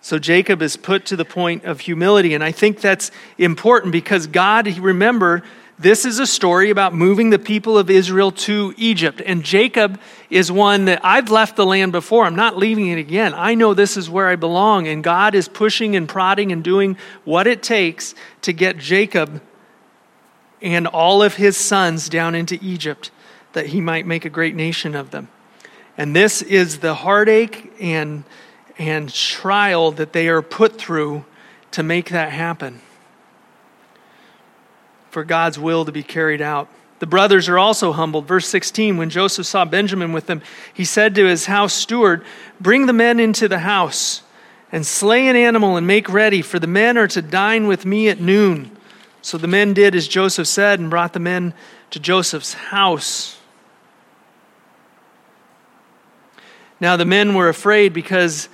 So 0.00 0.18
Jacob 0.18 0.60
is 0.60 0.76
put 0.76 1.06
to 1.06 1.16
the 1.16 1.24
point 1.24 1.64
of 1.64 1.80
humility, 1.80 2.34
and 2.34 2.44
I 2.44 2.52
think 2.52 2.80
that's 2.80 3.10
important 3.38 3.92
because 3.92 4.26
God, 4.26 4.66
remember, 4.78 5.42
this 5.78 6.04
is 6.04 6.20
a 6.20 6.26
story 6.26 6.70
about 6.70 6.94
moving 6.94 7.30
the 7.30 7.38
people 7.38 7.76
of 7.76 7.90
Israel 7.90 8.30
to 8.30 8.72
Egypt. 8.76 9.20
And 9.24 9.42
Jacob 9.42 10.00
is 10.30 10.52
one 10.52 10.84
that 10.84 11.04
I've 11.04 11.30
left 11.30 11.56
the 11.56 11.66
land 11.66 11.90
before. 11.90 12.24
I'm 12.24 12.36
not 12.36 12.56
leaving 12.56 12.88
it 12.88 12.98
again. 12.98 13.34
I 13.34 13.54
know 13.54 13.74
this 13.74 13.96
is 13.96 14.08
where 14.08 14.28
I 14.28 14.36
belong. 14.36 14.86
And 14.86 15.02
God 15.02 15.34
is 15.34 15.48
pushing 15.48 15.96
and 15.96 16.08
prodding 16.08 16.52
and 16.52 16.62
doing 16.62 16.96
what 17.24 17.48
it 17.48 17.62
takes 17.62 18.14
to 18.42 18.52
get 18.52 18.78
Jacob 18.78 19.42
and 20.62 20.86
all 20.86 21.22
of 21.22 21.34
his 21.34 21.56
sons 21.56 22.08
down 22.08 22.34
into 22.34 22.58
Egypt, 22.62 23.10
that 23.52 23.66
he 23.66 23.80
might 23.80 24.06
make 24.06 24.24
a 24.24 24.30
great 24.30 24.54
nation 24.54 24.94
of 24.94 25.10
them. 25.10 25.28
And 25.98 26.14
this 26.14 26.40
is 26.40 26.78
the 26.78 26.94
heartache 26.94 27.72
and, 27.80 28.24
and 28.78 29.12
trial 29.12 29.90
that 29.92 30.12
they 30.12 30.28
are 30.28 30.40
put 30.40 30.78
through 30.78 31.24
to 31.72 31.82
make 31.82 32.10
that 32.10 32.30
happen. 32.30 32.80
For 35.14 35.22
God's 35.22 35.60
will 35.60 35.84
to 35.84 35.92
be 35.92 36.02
carried 36.02 36.42
out. 36.42 36.68
The 36.98 37.06
brothers 37.06 37.48
are 37.48 37.56
also 37.56 37.92
humbled. 37.92 38.26
Verse 38.26 38.48
16 38.48 38.96
When 38.96 39.10
Joseph 39.10 39.46
saw 39.46 39.64
Benjamin 39.64 40.12
with 40.12 40.26
them, 40.26 40.42
he 40.74 40.84
said 40.84 41.14
to 41.14 41.26
his 41.26 41.46
house 41.46 41.72
steward, 41.72 42.24
Bring 42.60 42.86
the 42.86 42.92
men 42.92 43.20
into 43.20 43.46
the 43.46 43.60
house 43.60 44.24
and 44.72 44.84
slay 44.84 45.28
an 45.28 45.36
animal 45.36 45.76
and 45.76 45.86
make 45.86 46.08
ready, 46.08 46.42
for 46.42 46.58
the 46.58 46.66
men 46.66 46.98
are 46.98 47.06
to 47.06 47.22
dine 47.22 47.68
with 47.68 47.86
me 47.86 48.08
at 48.08 48.20
noon. 48.20 48.76
So 49.22 49.38
the 49.38 49.46
men 49.46 49.72
did 49.72 49.94
as 49.94 50.08
Joseph 50.08 50.48
said 50.48 50.80
and 50.80 50.90
brought 50.90 51.12
the 51.12 51.20
men 51.20 51.54
to 51.90 52.00
Joseph's 52.00 52.54
house. 52.54 53.38
Now 56.80 56.96
the 56.96 57.04
men 57.04 57.36
were 57.36 57.48
afraid 57.48 57.92
because 57.92 58.48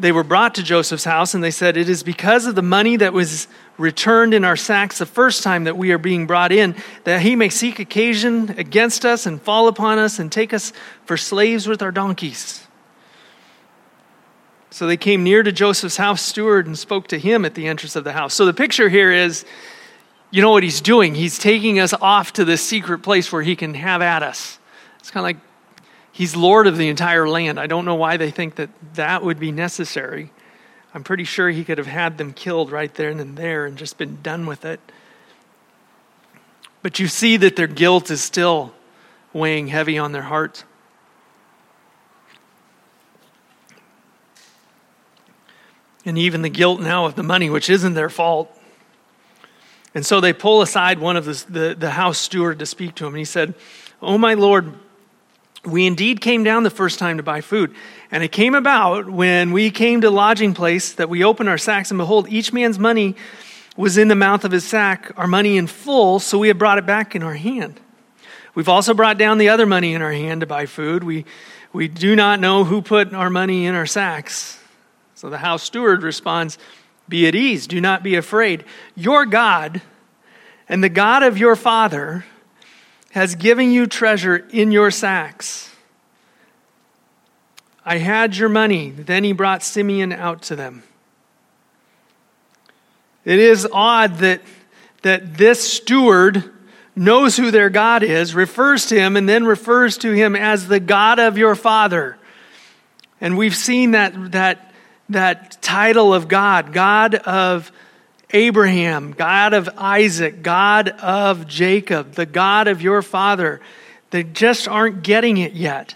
they 0.00 0.10
were 0.10 0.24
brought 0.24 0.56
to 0.56 0.64
Joseph's 0.64 1.04
house, 1.04 1.34
and 1.34 1.44
they 1.44 1.52
said, 1.52 1.76
It 1.76 1.88
is 1.88 2.02
because 2.02 2.46
of 2.46 2.56
the 2.56 2.62
money 2.62 2.96
that 2.96 3.12
was 3.12 3.46
returned 3.80 4.34
in 4.34 4.44
our 4.44 4.56
sacks 4.56 4.98
the 4.98 5.06
first 5.06 5.42
time 5.42 5.64
that 5.64 5.76
we 5.76 5.90
are 5.90 5.98
being 5.98 6.26
brought 6.26 6.52
in, 6.52 6.76
that 7.04 7.22
he 7.22 7.34
may 7.34 7.48
seek 7.48 7.78
occasion 7.78 8.50
against 8.58 9.06
us 9.06 9.24
and 9.24 9.40
fall 9.40 9.68
upon 9.68 9.98
us 9.98 10.18
and 10.18 10.30
take 10.30 10.52
us 10.52 10.72
for 11.06 11.16
slaves 11.16 11.66
with 11.66 11.80
our 11.80 11.90
donkeys. 11.90 12.66
So 14.70 14.86
they 14.86 14.98
came 14.98 15.24
near 15.24 15.42
to 15.42 15.50
Joseph's 15.50 15.96
house 15.96 16.22
steward 16.22 16.66
and 16.66 16.78
spoke 16.78 17.08
to 17.08 17.18
him 17.18 17.44
at 17.44 17.54
the 17.54 17.66
entrance 17.66 17.96
of 17.96 18.04
the 18.04 18.12
house. 18.12 18.34
So 18.34 18.46
the 18.46 18.54
picture 18.54 18.88
here 18.88 19.10
is 19.10 19.44
you 20.30 20.42
know 20.42 20.50
what 20.50 20.62
he's 20.62 20.80
doing? 20.80 21.16
He's 21.16 21.38
taking 21.38 21.80
us 21.80 21.92
off 21.92 22.34
to 22.34 22.44
this 22.44 22.62
secret 22.62 23.00
place 23.00 23.32
where 23.32 23.42
he 23.42 23.56
can 23.56 23.74
have 23.74 24.00
at 24.00 24.22
us. 24.22 24.60
It's 25.00 25.10
kind 25.10 25.24
of 25.24 25.24
like 25.24 25.38
he's 26.12 26.36
Lord 26.36 26.68
of 26.68 26.76
the 26.76 26.88
entire 26.88 27.28
land. 27.28 27.58
I 27.58 27.66
don't 27.66 27.84
know 27.84 27.96
why 27.96 28.16
they 28.16 28.30
think 28.30 28.54
that 28.56 28.70
that 28.94 29.24
would 29.24 29.40
be 29.40 29.50
necessary. 29.50 30.30
I'm 30.92 31.04
pretty 31.04 31.24
sure 31.24 31.50
he 31.50 31.64
could 31.64 31.78
have 31.78 31.86
had 31.86 32.18
them 32.18 32.32
killed 32.32 32.72
right 32.72 32.92
there 32.94 33.10
and 33.10 33.20
then 33.20 33.34
there 33.36 33.66
and 33.66 33.76
just 33.76 33.96
been 33.96 34.20
done 34.22 34.46
with 34.46 34.64
it. 34.64 34.80
But 36.82 36.98
you 36.98 37.06
see 37.06 37.36
that 37.36 37.56
their 37.56 37.66
guilt 37.66 38.10
is 38.10 38.22
still 38.22 38.72
weighing 39.32 39.68
heavy 39.68 39.98
on 39.98 40.12
their 40.12 40.22
hearts. 40.22 40.64
And 46.04 46.16
even 46.16 46.42
the 46.42 46.48
guilt 46.48 46.80
now 46.80 47.04
of 47.04 47.14
the 47.14 47.22
money, 47.22 47.50
which 47.50 47.68
isn't 47.68 47.94
their 47.94 48.08
fault. 48.08 48.56
And 49.94 50.04
so 50.06 50.20
they 50.20 50.32
pull 50.32 50.62
aside 50.62 50.98
one 50.98 51.16
of 51.16 51.24
the, 51.24 51.44
the, 51.48 51.74
the, 51.78 51.90
house 51.90 52.18
steward 52.18 52.58
to 52.60 52.66
speak 52.66 52.94
to 52.96 53.06
him. 53.06 53.14
And 53.14 53.18
he 53.18 53.24
said, 53.24 53.54
Oh, 54.00 54.16
my 54.16 54.34
Lord, 54.34 54.72
we 55.64 55.86
indeed 55.86 56.20
came 56.20 56.42
down 56.42 56.62
the 56.62 56.70
first 56.70 56.98
time 56.98 57.18
to 57.18 57.22
buy 57.22 57.40
food. 57.40 57.74
And 58.10 58.22
it 58.22 58.32
came 58.32 58.54
about 58.54 59.08
when 59.08 59.52
we 59.52 59.70
came 59.70 60.00
to 60.00 60.10
lodging 60.10 60.54
place 60.54 60.92
that 60.94 61.08
we 61.08 61.22
opened 61.22 61.48
our 61.48 61.58
sacks, 61.58 61.90
and 61.90 61.98
behold, 61.98 62.28
each 62.28 62.52
man's 62.52 62.78
money 62.78 63.14
was 63.76 63.96
in 63.96 64.08
the 64.08 64.14
mouth 64.14 64.44
of 64.44 64.52
his 64.52 64.64
sack, 64.64 65.12
our 65.16 65.26
money 65.26 65.56
in 65.56 65.66
full, 65.66 66.18
so 66.18 66.38
we 66.38 66.48
had 66.48 66.58
brought 66.58 66.78
it 66.78 66.86
back 66.86 67.14
in 67.14 67.22
our 67.22 67.34
hand. 67.34 67.80
We've 68.54 68.68
also 68.68 68.94
brought 68.94 69.16
down 69.16 69.38
the 69.38 69.48
other 69.48 69.66
money 69.66 69.94
in 69.94 70.02
our 70.02 70.12
hand 70.12 70.40
to 70.40 70.46
buy 70.46 70.66
food. 70.66 71.04
We, 71.04 71.24
we 71.72 71.88
do 71.88 72.16
not 72.16 72.40
know 72.40 72.64
who 72.64 72.82
put 72.82 73.14
our 73.14 73.30
money 73.30 73.66
in 73.66 73.74
our 73.74 73.86
sacks. 73.86 74.58
So 75.14 75.30
the 75.30 75.38
house 75.38 75.62
steward 75.62 76.02
responds, 76.02 76.58
be 77.08 77.26
at 77.28 77.34
ease, 77.34 77.66
do 77.66 77.80
not 77.80 78.02
be 78.02 78.16
afraid. 78.16 78.64
Your 78.96 79.26
God 79.26 79.82
and 80.68 80.82
the 80.82 80.88
God 80.88 81.22
of 81.22 81.38
your 81.38 81.56
father 81.56 82.24
has 83.10 83.34
given 83.34 83.70
you 83.70 83.86
treasure 83.86 84.36
in 84.36 84.72
your 84.72 84.90
sacks. 84.90 85.70
I 87.84 87.98
had 87.98 88.36
your 88.36 88.48
money. 88.48 88.90
Then 88.90 89.24
he 89.24 89.32
brought 89.32 89.62
Simeon 89.62 90.12
out 90.12 90.42
to 90.42 90.56
them. 90.56 90.82
It 93.24 93.38
is 93.38 93.66
odd 93.72 94.18
that, 94.18 94.40
that 95.02 95.36
this 95.36 95.60
steward 95.60 96.50
knows 96.96 97.36
who 97.36 97.50
their 97.50 97.70
God 97.70 98.02
is, 98.02 98.34
refers 98.34 98.86
to 98.86 98.94
him, 98.98 99.16
and 99.16 99.28
then 99.28 99.44
refers 99.44 99.98
to 99.98 100.12
him 100.12 100.36
as 100.36 100.68
the 100.68 100.80
God 100.80 101.18
of 101.18 101.36
your 101.36 101.54
father. 101.54 102.16
And 103.20 103.36
we've 103.36 103.54
seen 103.54 103.90
that, 103.92 104.32
that 104.32 104.70
that 105.10 105.60
title 105.60 106.14
of 106.14 106.28
God 106.28 106.72
God 106.72 107.16
of 107.16 107.70
Abraham, 108.32 109.12
God 109.12 109.54
of 109.54 109.68
Isaac, 109.76 110.42
God 110.42 110.88
of 110.88 111.46
Jacob, 111.46 112.12
the 112.12 112.26
God 112.26 112.68
of 112.68 112.82
your 112.82 113.02
father. 113.02 113.60
They 114.10 114.24
just 114.24 114.68
aren't 114.68 115.02
getting 115.02 115.36
it 115.36 115.52
yet. 115.52 115.94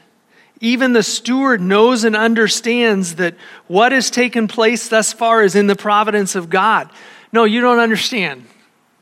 Even 0.61 0.93
the 0.93 1.03
steward 1.03 1.61
knows 1.61 2.05
and 2.05 2.17
understands 2.17 3.17
that 3.17 3.35
what 3.67 3.93
has 3.93 4.11
taken 4.11 4.49
place 4.49 4.89
thus 4.89 5.13
far 5.13 5.43
is 5.43 5.55
in 5.55 5.67
the 5.67 5.77
providence 5.77 6.35
of 6.35 6.49
God. 6.49 6.91
No, 7.33 7.45
you 7.45 7.61
don't 7.61 7.81
understand. 7.81 8.47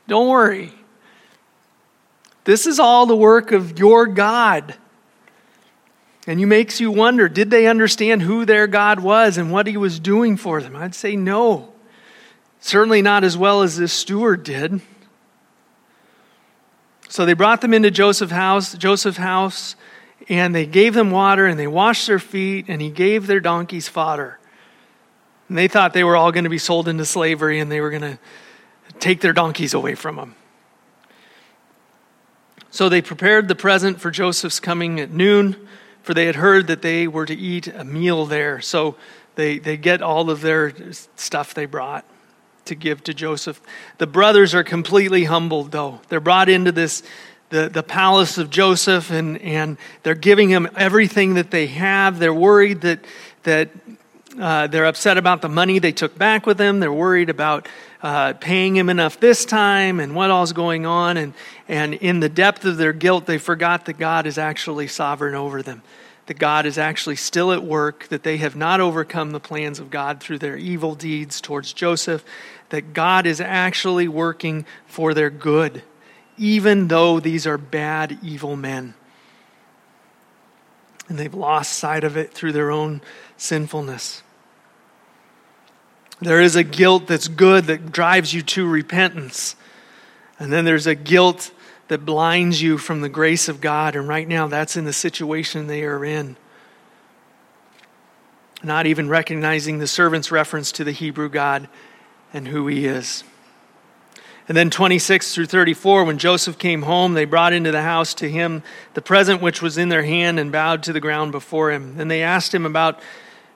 Don't 0.07 0.27
worry. 0.27 0.73
This 2.43 2.67
is 2.67 2.79
all 2.79 3.05
the 3.05 3.15
work 3.15 3.51
of 3.51 3.79
your 3.79 4.07
God. 4.07 4.75
And 6.25 6.39
it 6.39 6.45
makes 6.45 6.79
you 6.79 6.91
wonder 6.91 7.27
did 7.29 7.51
they 7.51 7.67
understand 7.67 8.21
who 8.21 8.45
their 8.45 8.67
God 8.67 8.99
was 8.99 9.37
and 9.37 9.51
what 9.51 9.67
he 9.67 9.77
was 9.77 9.99
doing 9.99 10.37
for 10.37 10.61
them? 10.61 10.75
I'd 10.75 10.95
say 10.95 11.15
no. 11.15 11.72
Certainly 12.63 13.01
not 13.01 13.25
as 13.25 13.37
well 13.37 13.61
as 13.61 13.75
this 13.75 13.91
steward 13.91 14.43
did. 14.43 14.79
So 17.09 17.25
they 17.25 17.33
brought 17.33 17.59
them 17.59 17.73
into 17.73 17.91
Joseph's 17.91 18.31
house, 18.31 18.73
Joseph's 18.75 19.17
house, 19.17 19.75
and 20.29 20.55
they 20.55 20.65
gave 20.65 20.93
them 20.93 21.11
water 21.11 21.45
and 21.45 21.59
they 21.59 21.67
washed 21.67 22.07
their 22.07 22.19
feet 22.19 22.67
and 22.69 22.81
he 22.81 22.89
gave 22.89 23.27
their 23.27 23.41
donkeys 23.41 23.89
fodder. 23.89 24.39
And 25.49 25.57
they 25.57 25.67
thought 25.67 25.91
they 25.91 26.05
were 26.05 26.15
all 26.15 26.31
going 26.31 26.45
to 26.45 26.49
be 26.49 26.57
sold 26.57 26.87
into 26.87 27.03
slavery 27.03 27.59
and 27.59 27.69
they 27.69 27.81
were 27.81 27.89
going 27.89 28.01
to 28.01 28.17
take 28.97 29.19
their 29.19 29.33
donkeys 29.33 29.73
away 29.73 29.93
from 29.93 30.15
them. 30.15 30.35
So 32.71 32.87
they 32.87 33.01
prepared 33.01 33.49
the 33.49 33.55
present 33.55 33.99
for 33.99 34.09
Joseph's 34.09 34.61
coming 34.61 35.01
at 35.01 35.11
noon, 35.11 35.67
for 36.01 36.13
they 36.13 36.27
had 36.27 36.37
heard 36.37 36.67
that 36.67 36.81
they 36.81 37.09
were 37.09 37.25
to 37.25 37.35
eat 37.35 37.67
a 37.67 37.83
meal 37.83 38.25
there. 38.25 38.61
So 38.61 38.95
they, 39.35 39.59
they 39.59 39.75
get 39.75 40.01
all 40.01 40.29
of 40.29 40.39
their 40.39 40.71
stuff 41.17 41.53
they 41.53 41.65
brought 41.65 42.05
to 42.65 42.75
give 42.75 43.03
to 43.03 43.13
Joseph. 43.13 43.61
The 43.97 44.07
brothers 44.07 44.53
are 44.53 44.63
completely 44.63 45.25
humbled, 45.25 45.71
though. 45.71 46.01
They're 46.09 46.19
brought 46.19 46.49
into 46.49 46.71
this 46.71 47.03
the, 47.53 47.69
the 47.69 47.83
palace 47.83 48.39
of 48.39 48.49
Joseph 48.49 49.11
and, 49.11 49.39
and 49.41 49.77
they're 50.01 50.15
giving 50.15 50.49
him 50.49 50.67
everything 50.75 51.35
that 51.35 51.51
they 51.51 51.67
have. 51.67 52.17
They're 52.17 52.33
worried 52.33 52.81
that, 52.81 53.05
that 53.43 53.69
uh, 54.39 54.65
they're 54.67 54.85
upset 54.85 55.19
about 55.19 55.43
the 55.43 55.49
money 55.49 55.77
they 55.77 55.91
took 55.91 56.17
back 56.17 56.47
with 56.47 56.57
them. 56.57 56.79
They're 56.79 56.91
worried 56.91 57.29
about 57.29 57.67
uh, 58.01 58.33
paying 58.33 58.75
him 58.75 58.89
enough 58.89 59.19
this 59.19 59.45
time 59.45 59.99
and 59.99 60.15
what 60.15 60.31
all's 60.31 60.51
going 60.51 60.87
on. 60.87 61.15
And, 61.15 61.33
and 61.67 61.93
in 61.93 62.19
the 62.19 62.29
depth 62.29 62.65
of 62.65 62.77
their 62.77 62.91
guilt, 62.91 63.27
they 63.27 63.37
forgot 63.37 63.85
that 63.85 63.99
God 63.99 64.25
is 64.25 64.39
actually 64.39 64.87
sovereign 64.87 65.35
over 65.35 65.61
them, 65.61 65.83
that 66.27 66.39
God 66.39 66.65
is 66.65 66.77
actually 66.77 67.17
still 67.17 67.51
at 67.51 67.63
work, 67.63 68.07
that 68.07 68.23
they 68.23 68.37
have 68.37 68.55
not 68.55 68.79
overcome 68.79 69.31
the 69.31 69.39
plans 69.39 69.79
of 69.79 69.89
God 69.89 70.19
through 70.19 70.39
their 70.39 70.57
evil 70.57 70.95
deeds 70.95 71.41
towards 71.41 71.73
Joseph, 71.73 72.23
that 72.69 72.93
God 72.93 73.25
is 73.25 73.41
actually 73.41 74.07
working 74.07 74.65
for 74.87 75.13
their 75.13 75.29
good 75.29 75.83
even 76.37 76.87
though 76.87 77.19
these 77.19 77.45
are 77.45 77.57
bad, 77.57 78.17
evil 78.21 78.55
men. 78.55 78.93
And 81.07 81.17
they've 81.17 81.33
lost 81.33 81.73
sight 81.73 82.03
of 82.03 82.17
it 82.17 82.33
through 82.33 82.53
their 82.53 82.71
own 82.71 83.01
sinfulness. 83.37 84.23
There 86.21 86.41
is 86.41 86.55
a 86.55 86.63
guilt 86.63 87.07
that's 87.07 87.27
good 87.27 87.65
that 87.65 87.91
drives 87.91 88.33
you 88.33 88.41
to 88.41 88.67
repentance. 88.67 89.55
And 90.39 90.51
then 90.51 90.65
there's 90.65 90.87
a 90.87 90.95
guilt 90.95 91.51
that 91.93 92.05
blinds 92.05 92.59
you 92.59 92.79
from 92.79 93.01
the 93.01 93.07
grace 93.07 93.47
of 93.47 93.61
God. 93.61 93.95
And 93.95 94.07
right 94.07 94.27
now, 94.27 94.47
that's 94.47 94.75
in 94.75 94.83
the 94.83 94.91
situation 94.91 95.67
they 95.67 95.83
are 95.83 96.03
in. 96.03 96.35
Not 98.63 98.87
even 98.87 99.09
recognizing 99.09 99.77
the 99.77 99.85
servant's 99.85 100.31
reference 100.31 100.71
to 100.71 100.83
the 100.83 100.91
Hebrew 100.91 101.29
God 101.29 101.69
and 102.33 102.47
who 102.47 102.65
he 102.65 102.87
is. 102.87 103.23
And 104.47 104.57
then 104.57 104.71
26 104.71 105.35
through 105.35 105.45
34, 105.45 106.03
when 106.03 106.17
Joseph 106.17 106.57
came 106.57 106.81
home, 106.81 107.13
they 107.13 107.25
brought 107.25 107.53
into 107.53 107.71
the 107.71 107.83
house 107.83 108.15
to 108.15 108.27
him 108.27 108.63
the 108.95 109.01
present 109.01 109.39
which 109.39 109.61
was 109.61 109.77
in 109.77 109.89
their 109.89 110.03
hand 110.03 110.39
and 110.39 110.51
bowed 110.51 110.81
to 110.83 110.93
the 110.93 110.99
ground 110.99 111.31
before 111.31 111.71
him. 111.71 111.97
And 111.99 112.09
they 112.09 112.23
asked 112.23 112.55
him 112.55 112.65
about, 112.65 112.99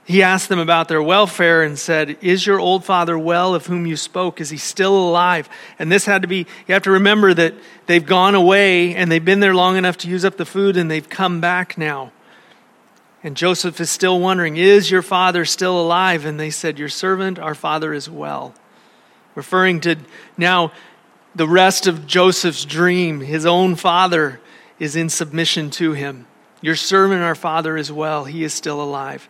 he 0.08 0.24
asked 0.24 0.49
them 0.49 0.60
about 0.60 0.88
their 0.88 1.03
welfare 1.03 1.64
and 1.64 1.78
said, 1.78 2.18
Is 2.22 2.45
your 2.45 2.60
old 2.60 2.86
father 2.86 3.20
well 3.20 3.53
of 3.53 3.66
whom 3.66 3.86
you 3.86 3.97
spoke? 3.97 4.39
Is 4.39 4.49
he 4.49 4.58
still 4.58 4.97
alive? 4.97 5.49
And 5.78 5.91
this 5.91 6.05
had 6.05 6.22
to 6.22 6.28
be, 6.28 6.47
you 6.68 6.74
have 6.74 6.84
to 6.84 6.91
remember 6.91 7.34
that 7.34 7.53
they've 7.86 8.05
gone 8.05 8.34
away 8.34 8.95
and 8.95 9.12
they've 9.12 9.24
been 9.24 9.41
there 9.41 9.53
long 9.53 9.76
enough 9.76 9.97
to 9.97 10.10
use 10.10 10.24
up 10.24 10.38
the 10.38 10.45
food 10.45 10.78
and 10.78 10.89
they've 10.89 11.08
come 11.08 11.41
back 11.41 11.78
now. 11.78 12.12
And 13.22 13.36
Joseph 13.36 13.82
is 13.82 13.89
still 13.89 14.20
wondering, 14.20 14.55
Is 14.58 14.89
your 14.89 15.01
father 15.01 15.43
still 15.43 15.80
alive? 15.80 16.26
And 16.26 16.39
they 16.39 16.51
said, 16.51 16.80
Your 16.80 16.89
servant, 16.89 17.38
our 17.38 17.55
father, 17.55 17.93
is 17.93 18.10
well 18.10 18.55
referring 19.38 19.80
to 19.80 19.95
now 20.36 20.72
the 21.36 21.47
rest 21.47 21.86
of 21.86 22.08
Joseph's 22.08 22.66
dream. 22.66 23.22
His 23.22 23.45
own 23.45 23.76
father 23.76 24.41
is 24.80 24.95
in 24.95 25.10
submission 25.10 25.70
to 25.70 25.93
him. 25.93 26.26
Your 26.60 26.76
servant, 26.76 27.22
our 27.22 27.36
father, 27.36 27.78
is 27.78 27.91
well. 27.91 28.26
He 28.26 28.43
is 28.43 28.51
still 28.51 28.82
alive. 28.82 29.30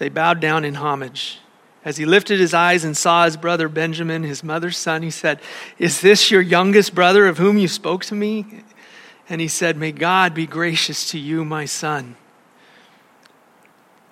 They 0.00 0.08
bowed 0.08 0.40
down 0.40 0.64
in 0.64 0.76
homage. 0.76 1.40
As 1.84 1.98
he 1.98 2.06
lifted 2.06 2.40
his 2.40 2.54
eyes 2.54 2.84
and 2.84 2.96
saw 2.96 3.26
his 3.26 3.36
brother 3.36 3.68
Benjamin, 3.68 4.22
his 4.22 4.42
mother's 4.42 4.78
son, 4.78 5.02
he 5.02 5.10
said, 5.10 5.40
Is 5.78 6.00
this 6.00 6.30
your 6.30 6.40
youngest 6.40 6.94
brother 6.94 7.26
of 7.26 7.36
whom 7.36 7.58
you 7.58 7.68
spoke 7.68 8.06
to 8.06 8.14
me? 8.14 8.46
And 9.28 9.42
he 9.42 9.46
said, 9.48 9.76
May 9.76 9.92
God 9.92 10.32
be 10.32 10.46
gracious 10.46 11.10
to 11.10 11.18
you, 11.18 11.44
my 11.44 11.66
son. 11.66 12.16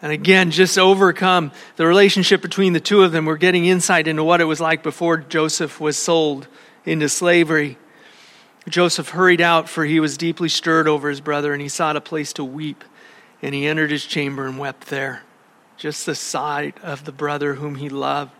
And 0.02 0.12
again, 0.12 0.50
just 0.50 0.76
overcome 0.76 1.52
the 1.76 1.86
relationship 1.86 2.42
between 2.42 2.74
the 2.74 2.80
two 2.80 3.02
of 3.02 3.12
them. 3.12 3.24
We're 3.24 3.38
getting 3.38 3.64
insight 3.64 4.06
into 4.06 4.22
what 4.22 4.42
it 4.42 4.44
was 4.44 4.60
like 4.60 4.82
before 4.82 5.16
Joseph 5.16 5.80
was 5.80 5.96
sold 5.96 6.48
into 6.84 7.08
slavery. 7.08 7.78
Joseph 8.68 9.08
hurried 9.08 9.40
out, 9.40 9.70
for 9.70 9.86
he 9.86 10.00
was 10.00 10.18
deeply 10.18 10.50
stirred 10.50 10.86
over 10.86 11.08
his 11.08 11.22
brother, 11.22 11.54
and 11.54 11.62
he 11.62 11.68
sought 11.70 11.96
a 11.96 12.02
place 12.02 12.34
to 12.34 12.44
weep. 12.44 12.84
And 13.40 13.54
he 13.54 13.66
entered 13.66 13.90
his 13.90 14.04
chamber 14.04 14.44
and 14.44 14.58
wept 14.58 14.88
there. 14.88 15.22
Just 15.78 16.06
the 16.06 16.14
sight 16.14 16.76
of 16.82 17.04
the 17.04 17.12
brother 17.12 17.54
whom 17.54 17.76
he 17.76 17.88
loved. 17.88 18.32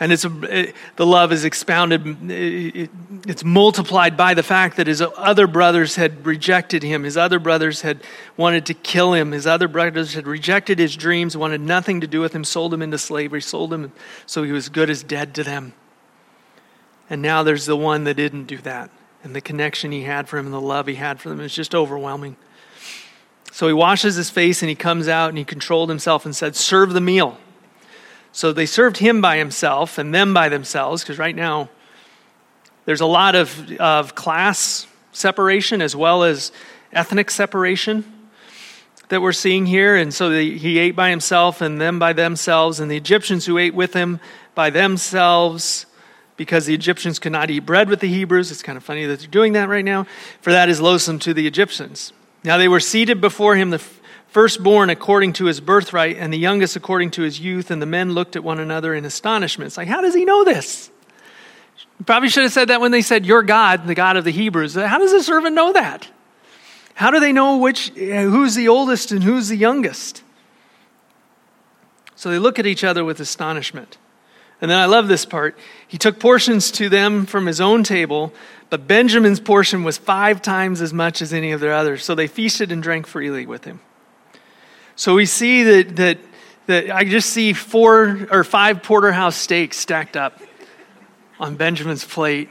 And 0.00 0.12
it's 0.12 0.24
it, 0.24 0.74
the 0.96 1.06
love 1.06 1.32
is 1.32 1.44
expounded 1.44 2.30
it, 2.30 2.90
it's 3.26 3.44
multiplied 3.44 4.16
by 4.16 4.34
the 4.34 4.42
fact 4.42 4.76
that 4.76 4.86
his 4.86 5.00
other 5.00 5.46
brothers 5.46 5.96
had 5.96 6.26
rejected 6.26 6.82
him. 6.82 7.04
His 7.04 7.16
other 7.16 7.38
brothers 7.38 7.82
had 7.82 8.02
wanted 8.36 8.66
to 8.66 8.74
kill 8.74 9.14
him. 9.14 9.32
His 9.32 9.46
other 9.46 9.68
brothers 9.68 10.14
had 10.14 10.26
rejected 10.26 10.78
his 10.78 10.96
dreams 10.96 11.36
wanted 11.36 11.60
nothing 11.60 12.00
to 12.00 12.06
do 12.06 12.20
with 12.20 12.34
him 12.34 12.44
sold 12.44 12.74
him 12.74 12.82
into 12.82 12.98
slavery 12.98 13.40
sold 13.40 13.72
him 13.72 13.92
so 14.26 14.42
he 14.42 14.52
was 14.52 14.68
good 14.68 14.90
as 14.90 15.02
dead 15.02 15.34
to 15.36 15.44
them. 15.44 15.72
And 17.08 17.22
now 17.22 17.42
there's 17.42 17.66
the 17.66 17.76
one 17.76 18.04
that 18.04 18.14
didn't 18.14 18.44
do 18.44 18.58
that. 18.58 18.90
And 19.22 19.34
the 19.34 19.40
connection 19.40 19.92
he 19.92 20.02
had 20.02 20.28
for 20.28 20.38
him 20.38 20.46
and 20.46 20.54
the 20.54 20.60
love 20.60 20.86
he 20.86 20.96
had 20.96 21.20
for 21.20 21.28
them 21.28 21.40
is 21.40 21.54
just 21.54 21.74
overwhelming 21.74 22.36
so 23.54 23.66
he 23.66 23.72
washes 23.72 24.16
his 24.16 24.30
face 24.30 24.62
and 24.62 24.68
he 24.68 24.74
comes 24.74 25.08
out 25.08 25.28
and 25.28 25.38
he 25.38 25.44
controlled 25.44 25.88
himself 25.88 26.24
and 26.24 26.34
said 26.34 26.56
serve 26.56 26.92
the 26.92 27.00
meal 27.00 27.38
so 28.34 28.52
they 28.52 28.66
served 28.66 28.96
him 28.96 29.20
by 29.20 29.36
himself 29.36 29.96
and 29.96 30.12
them 30.12 30.34
by 30.34 30.48
themselves, 30.48 31.04
because 31.04 31.20
right 31.20 31.36
now 31.36 31.70
there's 32.84 33.00
a 33.00 33.06
lot 33.06 33.36
of, 33.36 33.70
of 33.78 34.16
class 34.16 34.88
separation 35.12 35.80
as 35.80 35.94
well 35.94 36.24
as 36.24 36.50
ethnic 36.92 37.30
separation 37.30 38.04
that 39.08 39.22
we're 39.22 39.30
seeing 39.30 39.66
here. 39.66 39.94
And 39.94 40.12
so 40.12 40.30
the, 40.30 40.58
he 40.58 40.80
ate 40.80 40.96
by 40.96 41.10
himself 41.10 41.60
and 41.60 41.80
them 41.80 42.00
by 42.00 42.12
themselves, 42.12 42.80
and 42.80 42.90
the 42.90 42.96
Egyptians 42.96 43.46
who 43.46 43.56
ate 43.56 43.72
with 43.72 43.94
him 43.94 44.18
by 44.56 44.68
themselves 44.68 45.86
because 46.36 46.66
the 46.66 46.74
Egyptians 46.74 47.20
could 47.20 47.30
not 47.30 47.50
eat 47.50 47.60
bread 47.60 47.88
with 47.88 48.00
the 48.00 48.08
Hebrews. 48.08 48.50
It's 48.50 48.64
kind 48.64 48.76
of 48.76 48.82
funny 48.82 49.06
that 49.06 49.20
they're 49.20 49.28
doing 49.28 49.52
that 49.52 49.68
right 49.68 49.84
now, 49.84 50.08
for 50.40 50.50
that 50.50 50.68
is 50.68 50.80
loathsome 50.80 51.20
to 51.20 51.32
the 51.32 51.46
Egyptians. 51.46 52.12
Now 52.44 52.58
they 52.58 52.68
were 52.68 52.80
seated 52.80 53.20
before 53.20 53.56
him, 53.56 53.70
the 53.70 53.82
firstborn 54.28 54.90
according 54.90 55.32
to 55.34 55.46
his 55.46 55.60
birthright, 55.60 56.16
and 56.18 56.32
the 56.32 56.38
youngest 56.38 56.76
according 56.76 57.12
to 57.12 57.22
his 57.22 57.40
youth. 57.40 57.70
And 57.70 57.80
the 57.80 57.86
men 57.86 58.12
looked 58.12 58.36
at 58.36 58.44
one 58.44 58.60
another 58.60 58.94
in 58.94 59.04
astonishment. 59.04 59.68
It's 59.68 59.76
like, 59.76 59.88
how 59.88 60.02
does 60.02 60.14
he 60.14 60.24
know 60.24 60.44
this? 60.44 60.90
Probably 62.06 62.28
should 62.28 62.42
have 62.42 62.52
said 62.52 62.68
that 62.68 62.80
when 62.80 62.90
they 62.90 63.02
said, 63.02 63.24
Your 63.24 63.42
God, 63.42 63.86
the 63.86 63.94
God 63.94 64.16
of 64.16 64.24
the 64.24 64.30
Hebrews. 64.30 64.74
How 64.74 64.98
does 64.98 65.12
the 65.12 65.22
servant 65.22 65.54
know 65.54 65.72
that? 65.72 66.08
How 66.94 67.10
do 67.10 67.18
they 67.18 67.32
know 67.32 67.56
which, 67.56 67.88
who's 67.90 68.54
the 68.54 68.68
oldest 68.68 69.10
and 69.10 69.22
who's 69.22 69.48
the 69.48 69.56
youngest? 69.56 70.22
So 72.14 72.30
they 72.30 72.38
look 72.38 72.58
at 72.58 72.66
each 72.66 72.84
other 72.84 73.04
with 73.04 73.20
astonishment. 73.20 73.98
And 74.60 74.70
then 74.70 74.78
I 74.78 74.86
love 74.86 75.08
this 75.08 75.26
part. 75.26 75.58
He 75.86 75.98
took 75.98 76.20
portions 76.20 76.70
to 76.72 76.88
them 76.88 77.26
from 77.26 77.46
his 77.46 77.60
own 77.60 77.82
table, 77.82 78.32
but 78.74 78.88
Benjamin's 78.88 79.38
portion 79.38 79.84
was 79.84 79.98
five 79.98 80.42
times 80.42 80.80
as 80.80 80.92
much 80.92 81.22
as 81.22 81.32
any 81.32 81.52
of 81.52 81.60
their 81.60 81.72
others. 81.72 82.04
So 82.04 82.16
they 82.16 82.26
feasted 82.26 82.72
and 82.72 82.82
drank 82.82 83.06
freely 83.06 83.46
with 83.46 83.64
him. 83.64 83.78
So 84.96 85.14
we 85.14 85.26
see 85.26 85.62
that, 85.62 85.94
that, 85.94 86.18
that 86.66 86.90
I 86.90 87.04
just 87.04 87.30
see 87.30 87.52
four 87.52 88.26
or 88.32 88.42
five 88.42 88.82
porterhouse 88.82 89.36
steaks 89.36 89.76
stacked 89.76 90.16
up 90.16 90.40
on 91.38 91.54
Benjamin's 91.54 92.04
plate 92.04 92.48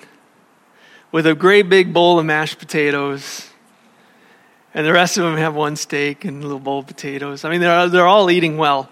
with 1.12 1.28
a 1.28 1.36
great 1.36 1.68
big 1.68 1.94
bowl 1.94 2.18
of 2.20 2.26
mashed 2.26 2.58
potatoes. 2.58 3.50
And 4.74 4.88
the 4.88 4.94
rest 4.94 5.18
of 5.18 5.26
them 5.26 5.36
have 5.36 5.56
one 5.56 5.76
steak 5.76 6.24
and 6.24 6.42
a 6.42 6.48
little 6.48 6.58
bowl 6.58 6.80
of 6.80 6.88
potatoes. 6.88 7.44
I 7.44 7.50
mean, 7.50 7.60
they're, 7.60 7.90
they're 7.90 8.08
all 8.08 8.32
eating 8.32 8.56
well. 8.56 8.90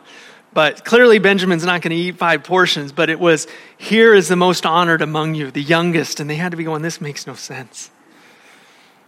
But 0.53 0.83
clearly, 0.83 1.17
Benjamin's 1.19 1.65
not 1.65 1.81
going 1.81 1.91
to 1.91 1.95
eat 1.95 2.17
five 2.17 2.43
portions. 2.43 2.91
But 2.91 3.09
it 3.09 3.19
was, 3.19 3.47
here 3.77 4.13
is 4.13 4.27
the 4.27 4.35
most 4.35 4.65
honored 4.65 5.01
among 5.01 5.35
you, 5.35 5.49
the 5.51 5.61
youngest. 5.61 6.19
And 6.19 6.29
they 6.29 6.35
had 6.35 6.51
to 6.51 6.57
be 6.57 6.63
going, 6.63 6.81
this 6.81 6.99
makes 6.99 7.25
no 7.25 7.35
sense. 7.35 7.89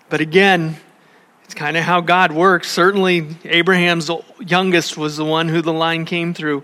But 0.10 0.22
again, 0.22 0.78
It's 1.46 1.60
kind 1.60 1.78
of 1.78 1.84
how 1.84 2.02
God 2.02 2.32
works. 2.32 2.72
Certainly, 2.72 3.28
Abraham's 3.44 4.10
youngest 4.40 4.98
was 4.98 5.18
the 5.18 5.26
one 5.26 5.50
who 5.50 5.62
the 5.62 5.74
line 5.74 6.06
came 6.06 6.34
through. 6.34 6.64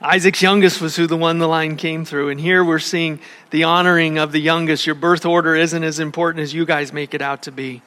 Isaac's 0.00 0.42
youngest 0.42 0.80
was 0.80 0.94
who 0.94 1.06
the 1.06 1.16
one 1.16 1.38
the 1.38 1.48
line 1.48 1.76
came 1.76 2.04
through. 2.04 2.28
And 2.28 2.38
here 2.38 2.62
we're 2.62 2.78
seeing 2.78 3.18
the 3.50 3.64
honoring 3.64 4.18
of 4.18 4.30
the 4.30 4.40
youngest. 4.40 4.86
Your 4.86 4.94
birth 4.94 5.24
order 5.24 5.56
isn't 5.56 5.82
as 5.82 5.98
important 5.98 6.42
as 6.42 6.52
you 6.52 6.66
guys 6.66 6.92
make 6.92 7.14
it 7.14 7.22
out 7.22 7.42
to 7.42 7.50
be. 7.50 7.82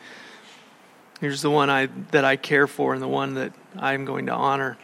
Here's 1.22 1.42
the 1.42 1.52
one 1.52 1.70
I, 1.70 1.86
that 2.12 2.26
I 2.26 2.36
care 2.36 2.66
for 2.66 2.94
and 2.94 3.02
the 3.02 3.08
one 3.08 3.36
that 3.36 3.54
I'm 3.78 4.06
going 4.06 4.26
to 4.26 4.34
honor. 4.34 4.78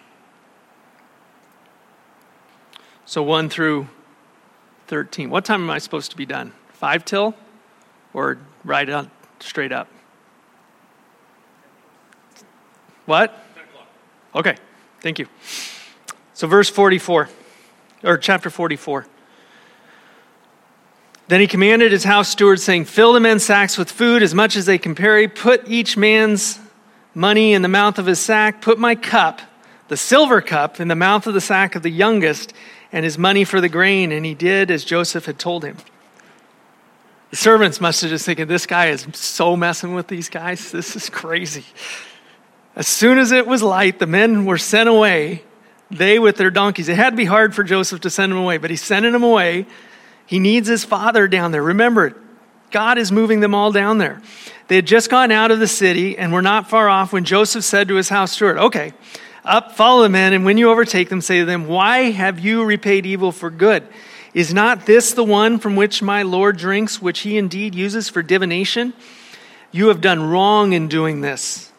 So 3.05 3.21
1 3.21 3.49
through 3.49 3.87
13. 4.87 5.29
What 5.29 5.45
time 5.45 5.61
am 5.61 5.69
I 5.69 5.77
supposed 5.77 6.11
to 6.11 6.17
be 6.17 6.25
done? 6.25 6.53
5 6.73 7.05
till? 7.05 7.35
Or 8.13 8.39
right 8.63 8.89
on 8.89 9.11
straight 9.39 9.71
up? 9.71 9.87
What? 13.05 13.45
Okay, 14.33 14.57
thank 15.01 15.19
you. 15.19 15.27
So, 16.33 16.47
verse 16.47 16.69
44, 16.69 17.29
or 18.03 18.17
chapter 18.17 18.49
44. 18.49 19.05
Then 21.27 21.39
he 21.39 21.47
commanded 21.47 21.91
his 21.91 22.03
house 22.03 22.29
steward, 22.29 22.59
saying, 22.59 22.85
Fill 22.85 23.13
the 23.13 23.19
men's 23.19 23.43
sacks 23.43 23.77
with 23.77 23.89
food 23.89 24.21
as 24.21 24.35
much 24.35 24.55
as 24.55 24.65
they 24.65 24.77
can 24.77 24.93
carry. 24.95 25.27
Put 25.27 25.67
each 25.67 25.95
man's 25.95 26.59
money 27.13 27.53
in 27.53 27.61
the 27.61 27.67
mouth 27.67 27.97
of 27.97 28.05
his 28.05 28.19
sack. 28.19 28.61
Put 28.61 28.77
my 28.77 28.95
cup, 28.95 29.41
the 29.87 29.97
silver 29.97 30.41
cup, 30.41 30.79
in 30.79 30.87
the 30.87 30.95
mouth 30.95 31.25
of 31.25 31.33
the 31.33 31.41
sack 31.41 31.75
of 31.75 31.83
the 31.83 31.89
youngest, 31.89 32.53
and 32.91 33.03
his 33.03 33.17
money 33.17 33.43
for 33.43 33.61
the 33.61 33.69
grain. 33.69 34.11
And 34.11 34.25
he 34.25 34.33
did 34.33 34.71
as 34.71 34.83
Joseph 34.83 35.25
had 35.25 35.39
told 35.39 35.63
him. 35.63 35.77
The 37.31 37.37
servants 37.37 37.81
must 37.81 38.01
have 38.01 38.09
just 38.09 38.25
thinking, 38.25 38.47
This 38.47 38.65
guy 38.65 38.87
is 38.87 39.07
so 39.13 39.55
messing 39.55 39.93
with 39.93 40.07
these 40.07 40.29
guys. 40.29 40.71
This 40.71 40.95
is 40.95 41.09
crazy. 41.09 41.65
As 42.75 42.87
soon 42.87 43.17
as 43.17 43.31
it 43.31 43.47
was 43.47 43.63
light, 43.63 43.99
the 43.99 44.07
men 44.07 44.45
were 44.45 44.57
sent 44.57 44.89
away, 44.89 45.43
they 45.89 46.19
with 46.19 46.35
their 46.35 46.51
donkeys. 46.51 46.89
It 46.89 46.95
had 46.97 47.11
to 47.11 47.15
be 47.15 47.25
hard 47.25 47.55
for 47.55 47.63
Joseph 47.63 48.01
to 48.01 48.09
send 48.09 48.31
them 48.31 48.39
away, 48.39 48.57
but 48.57 48.69
he's 48.69 48.83
sending 48.83 49.11
them 49.13 49.23
away. 49.23 49.65
He 50.25 50.39
needs 50.39 50.67
his 50.67 50.83
father 50.83 51.27
down 51.27 51.51
there. 51.51 51.61
Remember, 51.61 52.15
God 52.71 52.97
is 52.97 53.11
moving 53.11 53.39
them 53.39 53.55
all 53.55 53.71
down 53.71 53.99
there. 53.99 54.21
They 54.67 54.75
had 54.75 54.87
just 54.87 55.09
gone 55.09 55.31
out 55.31 55.51
of 55.51 55.59
the 55.59 55.67
city 55.67 56.17
and 56.17 56.33
were 56.33 56.41
not 56.41 56.69
far 56.69 56.89
off 56.89 57.13
when 57.13 57.23
Joseph 57.23 57.63
said 57.63 57.87
to 57.87 57.95
his 57.95 58.09
house 58.09 58.31
steward, 58.31 58.57
Okay, 58.57 58.93
up, 59.45 59.73
follow 59.73 60.03
the 60.03 60.09
men, 60.09 60.33
and 60.33 60.45
when 60.45 60.57
you 60.57 60.69
overtake 60.69 61.09
them, 61.09 61.21
say 61.21 61.39
to 61.39 61.45
them, 61.45 61.67
Why 61.67 62.11
have 62.11 62.39
you 62.39 62.63
repaid 62.63 63.05
evil 63.05 63.31
for 63.31 63.49
good? 63.49 63.87
Is 64.33 64.53
not 64.53 64.85
this 64.85 65.13
the 65.13 65.23
one 65.23 65.59
from 65.59 65.75
which 65.75 66.01
my 66.01 66.23
Lord 66.23 66.57
drinks, 66.57 67.01
which 67.01 67.19
he 67.19 67.37
indeed 67.37 67.73
uses 67.73 68.09
for 68.09 68.21
divination? 68.21 68.93
You 69.71 69.87
have 69.87 70.01
done 70.01 70.29
wrong 70.29 70.73
in 70.73 70.87
doing 70.87 71.21
this. 71.21 71.71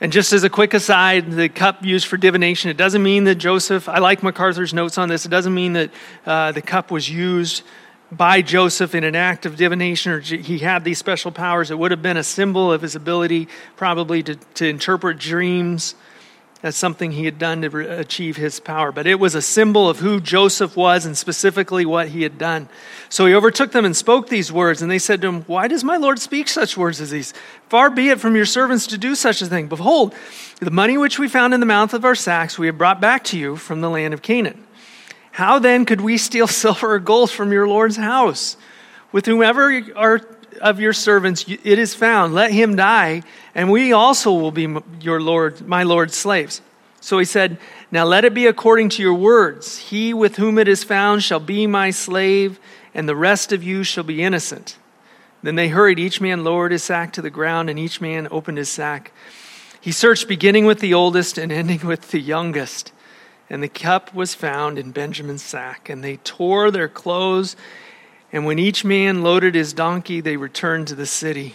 And 0.00 0.12
just 0.12 0.32
as 0.32 0.44
a 0.44 0.50
quick 0.50 0.74
aside, 0.74 1.30
the 1.30 1.48
cup 1.48 1.84
used 1.84 2.06
for 2.06 2.16
divination, 2.16 2.70
it 2.70 2.76
doesn't 2.76 3.02
mean 3.02 3.24
that 3.24 3.36
Joseph, 3.36 3.88
I 3.88 3.98
like 3.98 4.22
MacArthur's 4.22 4.74
notes 4.74 4.98
on 4.98 5.08
this, 5.08 5.24
it 5.24 5.30
doesn't 5.30 5.54
mean 5.54 5.72
that 5.72 5.90
uh, 6.26 6.52
the 6.52 6.60
cup 6.60 6.90
was 6.90 7.08
used 7.08 7.62
by 8.12 8.40
Joseph 8.42 8.94
in 8.94 9.04
an 9.04 9.16
act 9.16 9.46
of 9.46 9.56
divination 9.56 10.12
or 10.12 10.20
he 10.20 10.58
had 10.58 10.84
these 10.84 10.98
special 10.98 11.32
powers. 11.32 11.70
It 11.70 11.78
would 11.78 11.90
have 11.90 12.02
been 12.02 12.16
a 12.16 12.22
symbol 12.22 12.72
of 12.72 12.82
his 12.82 12.94
ability, 12.94 13.48
probably, 13.76 14.22
to, 14.22 14.36
to 14.36 14.68
interpret 14.68 15.18
dreams 15.18 15.94
as 16.62 16.74
something 16.74 17.12
he 17.12 17.24
had 17.24 17.38
done 17.38 17.62
to 17.62 17.68
re- 17.68 17.86
achieve 17.86 18.36
his 18.36 18.60
power. 18.60 18.90
But 18.90 19.06
it 19.06 19.20
was 19.20 19.34
a 19.34 19.42
symbol 19.42 19.88
of 19.88 19.98
who 19.98 20.20
Joseph 20.20 20.76
was 20.76 21.04
and 21.04 21.16
specifically 21.16 21.84
what 21.84 22.08
he 22.08 22.22
had 22.22 22.38
done. 22.38 22.68
So 23.08 23.26
he 23.26 23.34
overtook 23.34 23.72
them 23.72 23.84
and 23.84 23.96
spoke 23.96 24.28
these 24.28 24.50
words, 24.50 24.82
and 24.82 24.90
they 24.90 24.98
said 24.98 25.20
to 25.22 25.28
him, 25.28 25.42
Why 25.42 25.68
does 25.68 25.84
my 25.84 25.96
Lord 25.96 26.18
speak 26.18 26.48
such 26.48 26.76
words 26.76 27.00
as 27.00 27.10
these? 27.10 27.34
Far 27.68 27.90
be 27.90 28.08
it 28.08 28.20
from 28.20 28.36
your 28.36 28.46
servants 28.46 28.86
to 28.88 28.98
do 28.98 29.14
such 29.14 29.42
a 29.42 29.46
thing. 29.46 29.68
Behold, 29.68 30.14
the 30.60 30.70
money 30.70 30.96
which 30.96 31.18
we 31.18 31.28
found 31.28 31.54
in 31.54 31.60
the 31.60 31.66
mouth 31.66 31.92
of 31.92 32.04
our 32.04 32.14
sacks 32.14 32.58
we 32.58 32.66
have 32.66 32.78
brought 32.78 33.00
back 33.00 33.24
to 33.24 33.38
you 33.38 33.56
from 33.56 33.80
the 33.80 33.90
land 33.90 34.14
of 34.14 34.22
Canaan. 34.22 34.65
How 35.36 35.58
then 35.58 35.84
could 35.84 36.00
we 36.00 36.16
steal 36.16 36.46
silver 36.62 36.94
or 36.94 36.98
gold 36.98 37.30
from 37.30 37.52
your 37.52 37.68
Lord's 37.68 37.98
house? 37.98 38.56
With 39.12 39.26
whomever 39.26 39.82
are 39.94 40.22
of 40.62 40.80
your 40.80 40.94
servants 40.94 41.44
it 41.46 41.78
is 41.78 41.94
found, 41.94 42.32
let 42.32 42.52
him 42.52 42.74
die, 42.74 43.22
and 43.54 43.70
we 43.70 43.92
also 43.92 44.32
will 44.32 44.50
be 44.50 44.74
your 45.02 45.20
Lord, 45.20 45.60
my 45.68 45.82
Lord's 45.82 46.16
slaves. 46.16 46.62
So 47.02 47.18
he 47.18 47.26
said, 47.26 47.58
Now 47.90 48.06
let 48.06 48.24
it 48.24 48.32
be 48.32 48.46
according 48.46 48.88
to 48.90 49.02
your 49.02 49.12
words. 49.12 49.76
He 49.76 50.14
with 50.14 50.36
whom 50.36 50.56
it 50.56 50.68
is 50.68 50.84
found 50.84 51.22
shall 51.22 51.38
be 51.38 51.66
my 51.66 51.90
slave, 51.90 52.58
and 52.94 53.06
the 53.06 53.14
rest 53.14 53.52
of 53.52 53.62
you 53.62 53.84
shall 53.84 54.04
be 54.04 54.22
innocent. 54.22 54.78
Then 55.42 55.56
they 55.56 55.68
hurried, 55.68 55.98
each 55.98 56.18
man 56.18 56.44
lowered 56.44 56.72
his 56.72 56.82
sack 56.82 57.12
to 57.12 57.20
the 57.20 57.28
ground, 57.28 57.68
and 57.68 57.78
each 57.78 58.00
man 58.00 58.26
opened 58.30 58.56
his 58.56 58.70
sack. 58.70 59.12
He 59.82 59.92
searched, 59.92 60.28
beginning 60.28 60.64
with 60.64 60.80
the 60.80 60.94
oldest 60.94 61.36
and 61.36 61.52
ending 61.52 61.86
with 61.86 62.10
the 62.10 62.20
youngest. 62.20 62.90
And 63.48 63.62
the 63.62 63.68
cup 63.68 64.12
was 64.14 64.34
found 64.34 64.78
in 64.78 64.90
Benjamin's 64.90 65.42
sack, 65.42 65.88
and 65.88 66.02
they 66.02 66.16
tore 66.18 66.70
their 66.70 66.88
clothes 66.88 67.56
and 68.32 68.44
when 68.44 68.58
each 68.58 68.84
man 68.84 69.22
loaded 69.22 69.54
his 69.54 69.72
donkey, 69.72 70.20
they 70.20 70.36
returned 70.36 70.88
to 70.88 70.94
the 70.94 71.06
city. 71.06 71.54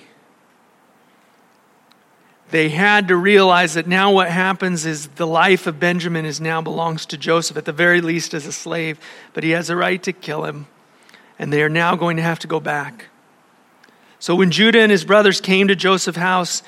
They 2.49 2.69
had 2.69 3.07
to 3.09 3.15
realize 3.15 3.75
that 3.75 3.87
now 3.87 4.11
what 4.11 4.29
happens 4.29 4.85
is 4.85 5.07
the 5.09 5.27
life 5.27 5.67
of 5.67 5.79
Benjamin 5.79 6.25
is 6.25 6.41
now 6.41 6.61
belongs 6.61 7.05
to 7.07 7.17
Joseph, 7.17 7.55
at 7.55 7.65
the 7.65 7.71
very 7.71 8.01
least 8.01 8.33
as 8.33 8.45
a 8.45 8.51
slave, 8.51 8.99
but 9.33 9.43
he 9.43 9.51
has 9.51 9.69
a 9.69 9.75
right 9.75 10.01
to 10.03 10.11
kill 10.11 10.45
him. 10.45 10.67
And 11.39 11.51
they 11.51 11.61
are 11.63 11.69
now 11.69 11.95
going 11.95 12.17
to 12.17 12.23
have 12.23 12.39
to 12.39 12.47
go 12.47 12.59
back. 12.59 13.05
So 14.19 14.35
when 14.35 14.51
Judah 14.51 14.81
and 14.81 14.91
his 14.91 15.05
brothers 15.05 15.39
came 15.39 15.67
to 15.69 15.75
Joseph's 15.75 16.17
house, 16.17 16.61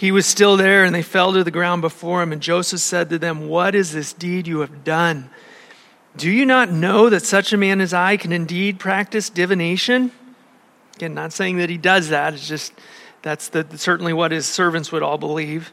he 0.00 0.12
was 0.12 0.24
still 0.24 0.56
there, 0.56 0.84
and 0.84 0.94
they 0.94 1.02
fell 1.02 1.34
to 1.34 1.44
the 1.44 1.50
ground 1.50 1.82
before 1.82 2.22
him. 2.22 2.32
And 2.32 2.40
Joseph 2.40 2.80
said 2.80 3.10
to 3.10 3.18
them, 3.18 3.50
What 3.50 3.74
is 3.74 3.92
this 3.92 4.14
deed 4.14 4.46
you 4.46 4.60
have 4.60 4.82
done? 4.82 5.28
Do 6.16 6.30
you 6.30 6.46
not 6.46 6.72
know 6.72 7.10
that 7.10 7.22
such 7.22 7.52
a 7.52 7.58
man 7.58 7.82
as 7.82 7.92
I 7.92 8.16
can 8.16 8.32
indeed 8.32 8.78
practice 8.78 9.28
divination? 9.28 10.10
Again, 10.96 11.12
not 11.12 11.34
saying 11.34 11.58
that 11.58 11.68
he 11.68 11.76
does 11.76 12.08
that, 12.08 12.32
it's 12.32 12.48
just 12.48 12.72
that's 13.20 13.48
the, 13.48 13.66
certainly 13.76 14.14
what 14.14 14.32
his 14.32 14.46
servants 14.46 14.90
would 14.90 15.02
all 15.02 15.18
believe. 15.18 15.70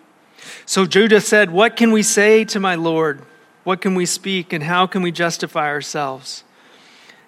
So 0.66 0.86
Judah 0.86 1.22
said, 1.22 1.50
What 1.50 1.78
can 1.78 1.94
we 1.94 2.04
say 2.04 2.44
to 2.44 2.60
my 2.60 2.76
Lord? 2.76 3.22
What 3.64 3.80
can 3.80 3.96
we 3.96 4.06
speak, 4.06 4.52
and 4.52 4.62
how 4.62 4.88
can 4.88 5.04
we 5.04 5.14
justify 5.14 5.68
ourselves? 5.68 6.44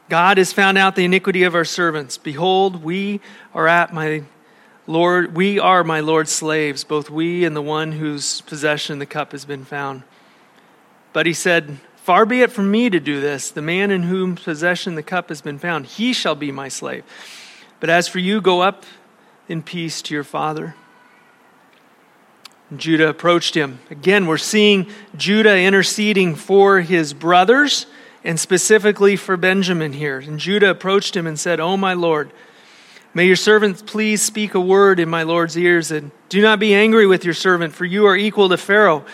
God 0.10 0.38
has 0.38 0.52
found 0.52 0.78
out 0.78 0.98
the 0.98 1.06
iniquity 1.06 1.44
of 1.44 1.56
our 1.56 1.64
servants. 1.64 2.18
Behold, 2.18 2.84
we 2.84 3.22
are 3.54 3.70
at 3.70 3.94
my 3.94 4.24
Lord, 4.90 5.36
we 5.36 5.60
are 5.60 5.84
my 5.84 6.00
Lord's 6.00 6.32
slaves, 6.32 6.84
both 6.84 7.12
we 7.12 7.46
and 7.46 7.56
the 7.56 7.62
one 7.62 7.92
whose 7.92 8.42
possession 8.42 8.98
the 8.98 9.06
cup 9.06 9.34
has 9.34 9.46
been 9.46 9.64
found. 9.64 10.02
But 11.14 11.28
he 11.28 11.34
said, 11.34 11.78
Far 11.98 12.26
be 12.26 12.42
it 12.42 12.52
from 12.52 12.72
me 12.72 12.90
to 12.90 13.00
do 13.00 13.22
this. 13.22 13.52
The 13.52 13.62
man 13.62 13.92
in 13.92 14.02
whom 14.02 14.34
possession 14.36 14.96
the 14.96 15.04
cup 15.04 15.30
has 15.30 15.42
been 15.42 15.60
found, 15.60 15.86
he 15.86 16.12
shall 16.12 16.34
be 16.34 16.52
my 16.52 16.70
slave. 16.70 17.04
But 17.80 17.92
as 17.92 18.08
for 18.08 18.18
you, 18.18 18.42
go 18.42 18.62
up 18.62 18.84
in 19.48 19.62
peace 19.62 20.02
to 20.02 20.16
your 20.16 20.24
father. 20.24 20.74
And 22.72 22.80
Judah 22.80 23.10
approached 23.10 23.54
him. 23.54 23.78
Again, 23.92 24.26
we're 24.26 24.40
seeing 24.40 24.88
Judah 25.16 25.56
interceding 25.56 26.34
for 26.34 26.82
his 26.82 27.14
brothers 27.14 27.86
and 28.24 28.40
specifically 28.40 29.16
for 29.16 29.38
Benjamin 29.38 29.94
here. 29.94 30.18
And 30.18 30.40
Judah 30.40 30.72
approached 30.72 31.16
him 31.16 31.28
and 31.28 31.40
said, 31.40 31.60
Oh, 31.60 31.78
my 31.78 31.94
Lord, 31.94 32.32
may 33.14 33.26
your 33.26 33.36
servant 33.36 33.86
please 33.86 34.22
speak 34.22 34.54
a 34.54 34.60
word 34.60 35.00
in 35.00 35.10
my 35.10 35.24
Lord's 35.24 35.58
ears, 35.58 35.92
and 35.92 36.12
do 36.30 36.42
not 36.42 36.60
be 36.60 36.74
angry 36.74 37.08
with 37.08 37.26
your 37.26 37.34
servant, 37.34 37.74
for 37.74 37.86
you 37.86 38.06
are 38.06 38.16
equal 38.16 38.50
to 38.50 38.58
Pharaoh. 38.58 39.06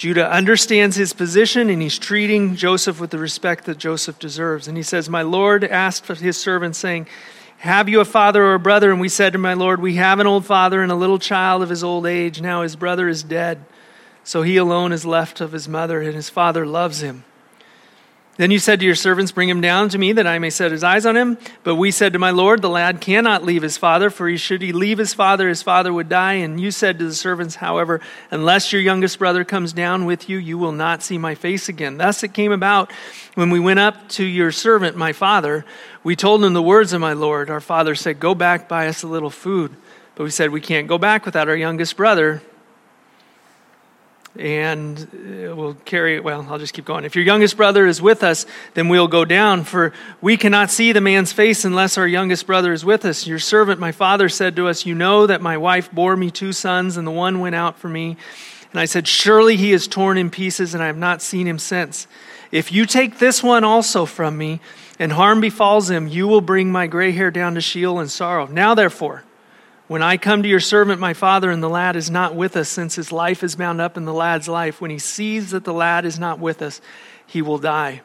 Judah 0.00 0.30
understands 0.30 0.96
his 0.96 1.12
position 1.12 1.68
and 1.68 1.82
he's 1.82 1.98
treating 1.98 2.56
Joseph 2.56 3.00
with 3.00 3.10
the 3.10 3.18
respect 3.18 3.66
that 3.66 3.76
Joseph 3.76 4.18
deserves. 4.18 4.66
And 4.66 4.74
he 4.74 4.82
says, 4.82 5.10
My 5.10 5.20
Lord 5.20 5.62
asked 5.62 6.06
his 6.06 6.38
servant, 6.38 6.74
saying, 6.74 7.06
Have 7.58 7.86
you 7.86 8.00
a 8.00 8.06
father 8.06 8.42
or 8.42 8.54
a 8.54 8.58
brother? 8.58 8.90
And 8.90 8.98
we 8.98 9.10
said 9.10 9.34
to 9.34 9.38
my 9.38 9.52
Lord, 9.52 9.78
We 9.78 9.96
have 9.96 10.18
an 10.18 10.26
old 10.26 10.46
father 10.46 10.82
and 10.82 10.90
a 10.90 10.94
little 10.94 11.18
child 11.18 11.62
of 11.62 11.68
his 11.68 11.84
old 11.84 12.06
age. 12.06 12.40
Now 12.40 12.62
his 12.62 12.76
brother 12.76 13.10
is 13.10 13.22
dead. 13.22 13.62
So 14.24 14.40
he 14.40 14.56
alone 14.56 14.92
is 14.92 15.04
left 15.04 15.42
of 15.42 15.52
his 15.52 15.68
mother, 15.68 16.00
and 16.00 16.14
his 16.14 16.30
father 16.30 16.64
loves 16.64 17.02
him. 17.02 17.24
Then 18.40 18.50
you 18.50 18.58
said 18.58 18.80
to 18.80 18.86
your 18.86 18.94
servants, 18.94 19.32
Bring 19.32 19.50
him 19.50 19.60
down 19.60 19.90
to 19.90 19.98
me, 19.98 20.14
that 20.14 20.26
I 20.26 20.38
may 20.38 20.48
set 20.48 20.72
his 20.72 20.82
eyes 20.82 21.04
on 21.04 21.14
him. 21.14 21.36
But 21.62 21.74
we 21.74 21.90
said 21.90 22.14
to 22.14 22.18
my 22.18 22.30
Lord, 22.30 22.62
The 22.62 22.70
lad 22.70 23.02
cannot 23.02 23.44
leave 23.44 23.60
his 23.60 23.76
father, 23.76 24.08
for 24.08 24.34
should 24.38 24.62
he 24.62 24.72
leave 24.72 24.96
his 24.96 25.12
father, 25.12 25.46
his 25.46 25.62
father 25.62 25.92
would 25.92 26.08
die. 26.08 26.36
And 26.36 26.58
you 26.58 26.70
said 26.70 26.98
to 26.98 27.04
the 27.04 27.14
servants, 27.14 27.56
However, 27.56 28.00
unless 28.30 28.72
your 28.72 28.80
youngest 28.80 29.18
brother 29.18 29.44
comes 29.44 29.74
down 29.74 30.06
with 30.06 30.30
you, 30.30 30.38
you 30.38 30.56
will 30.56 30.72
not 30.72 31.02
see 31.02 31.18
my 31.18 31.34
face 31.34 31.68
again. 31.68 31.98
Thus 31.98 32.22
it 32.22 32.32
came 32.32 32.50
about 32.50 32.90
when 33.34 33.50
we 33.50 33.60
went 33.60 33.80
up 33.80 34.08
to 34.12 34.24
your 34.24 34.52
servant, 34.52 34.96
my 34.96 35.12
father. 35.12 35.66
We 36.02 36.16
told 36.16 36.42
him 36.42 36.54
the 36.54 36.62
words 36.62 36.94
of 36.94 37.02
my 37.02 37.12
Lord. 37.12 37.50
Our 37.50 37.60
father 37.60 37.94
said, 37.94 38.20
Go 38.20 38.34
back, 38.34 38.70
buy 38.70 38.88
us 38.88 39.02
a 39.02 39.06
little 39.06 39.28
food. 39.28 39.76
But 40.14 40.24
we 40.24 40.30
said, 40.30 40.48
We 40.48 40.62
can't 40.62 40.88
go 40.88 40.96
back 40.96 41.26
without 41.26 41.50
our 41.50 41.56
youngest 41.56 41.94
brother. 41.94 42.40
And 44.38 44.98
uh, 44.98 45.54
we'll 45.56 45.74
carry 45.84 46.14
it. 46.14 46.24
Well, 46.24 46.46
I'll 46.48 46.58
just 46.58 46.72
keep 46.72 46.84
going. 46.84 47.04
If 47.04 47.16
your 47.16 47.24
youngest 47.24 47.56
brother 47.56 47.86
is 47.86 48.00
with 48.00 48.22
us, 48.22 48.46
then 48.74 48.88
we'll 48.88 49.08
go 49.08 49.24
down, 49.24 49.64
for 49.64 49.92
we 50.20 50.36
cannot 50.36 50.70
see 50.70 50.92
the 50.92 51.00
man's 51.00 51.32
face 51.32 51.64
unless 51.64 51.98
our 51.98 52.06
youngest 52.06 52.46
brother 52.46 52.72
is 52.72 52.84
with 52.84 53.04
us. 53.04 53.26
Your 53.26 53.38
servant, 53.38 53.80
my 53.80 53.92
father, 53.92 54.28
said 54.28 54.56
to 54.56 54.68
us, 54.68 54.86
You 54.86 54.94
know 54.94 55.26
that 55.26 55.42
my 55.42 55.56
wife 55.56 55.90
bore 55.92 56.16
me 56.16 56.30
two 56.30 56.52
sons, 56.52 56.96
and 56.96 57.06
the 57.06 57.12
one 57.12 57.40
went 57.40 57.54
out 57.54 57.78
for 57.78 57.88
me. 57.88 58.16
And 58.70 58.78
I 58.78 58.84
said, 58.84 59.08
Surely 59.08 59.56
he 59.56 59.72
is 59.72 59.88
torn 59.88 60.16
in 60.16 60.30
pieces, 60.30 60.74
and 60.74 60.82
I 60.82 60.86
have 60.86 60.96
not 60.96 61.22
seen 61.22 61.46
him 61.46 61.58
since. 61.58 62.06
If 62.52 62.72
you 62.72 62.86
take 62.86 63.18
this 63.18 63.42
one 63.42 63.64
also 63.64 64.06
from 64.06 64.38
me, 64.38 64.60
and 65.00 65.12
harm 65.12 65.40
befalls 65.40 65.90
him, 65.90 66.06
you 66.06 66.28
will 66.28 66.42
bring 66.42 66.70
my 66.70 66.86
gray 66.86 67.10
hair 67.10 67.30
down 67.30 67.54
to 67.54 67.60
Sheol 67.60 68.00
in 68.00 68.08
sorrow. 68.08 68.46
Now, 68.46 68.74
therefore, 68.74 69.24
when 69.90 70.02
I 70.02 70.18
come 70.18 70.44
to 70.44 70.48
your 70.48 70.60
servant, 70.60 71.00
my 71.00 71.14
father, 71.14 71.50
and 71.50 71.60
the 71.60 71.68
lad 71.68 71.96
is 71.96 72.12
not 72.12 72.36
with 72.36 72.56
us, 72.56 72.68
since 72.68 72.94
his 72.94 73.10
life 73.10 73.42
is 73.42 73.56
bound 73.56 73.80
up 73.80 73.96
in 73.96 74.04
the 74.04 74.14
lad's 74.14 74.46
life, 74.46 74.80
when 74.80 74.92
he 74.92 75.00
sees 75.00 75.50
that 75.50 75.64
the 75.64 75.72
lad 75.72 76.04
is 76.04 76.16
not 76.16 76.38
with 76.38 76.62
us, 76.62 76.80
he 77.26 77.42
will 77.42 77.58
die. 77.58 78.02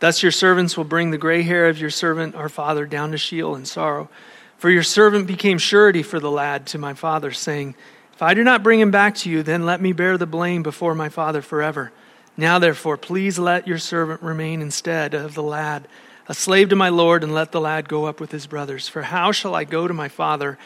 Thus 0.00 0.20
your 0.24 0.32
servants 0.32 0.76
will 0.76 0.82
bring 0.82 1.12
the 1.12 1.16
gray 1.16 1.42
hair 1.42 1.68
of 1.68 1.80
your 1.80 1.90
servant, 1.90 2.34
our 2.34 2.48
father, 2.48 2.86
down 2.86 3.12
to 3.12 3.18
Sheol 3.18 3.54
in 3.54 3.66
sorrow. 3.66 4.10
For 4.58 4.68
your 4.68 4.82
servant 4.82 5.28
became 5.28 5.58
surety 5.58 6.02
for 6.02 6.18
the 6.18 6.28
lad 6.28 6.66
to 6.66 6.78
my 6.78 6.92
father, 6.92 7.30
saying, 7.30 7.76
If 8.12 8.20
I 8.20 8.34
do 8.34 8.42
not 8.42 8.64
bring 8.64 8.80
him 8.80 8.90
back 8.90 9.14
to 9.18 9.30
you, 9.30 9.44
then 9.44 9.64
let 9.64 9.80
me 9.80 9.92
bear 9.92 10.18
the 10.18 10.26
blame 10.26 10.64
before 10.64 10.96
my 10.96 11.08
father 11.08 11.40
forever. 11.40 11.92
Now, 12.36 12.58
therefore, 12.58 12.96
please 12.96 13.38
let 13.38 13.68
your 13.68 13.78
servant 13.78 14.22
remain 14.22 14.60
instead 14.60 15.14
of 15.14 15.34
the 15.34 15.42
lad, 15.44 15.86
a 16.26 16.34
slave 16.34 16.70
to 16.70 16.74
my 16.74 16.88
Lord, 16.88 17.22
and 17.22 17.32
let 17.32 17.52
the 17.52 17.60
lad 17.60 17.88
go 17.88 18.06
up 18.06 18.18
with 18.18 18.32
his 18.32 18.48
brothers. 18.48 18.88
For 18.88 19.02
how 19.02 19.30
shall 19.30 19.54
I 19.54 19.62
go 19.62 19.86
to 19.86 19.94
my 19.94 20.08
father? 20.08 20.58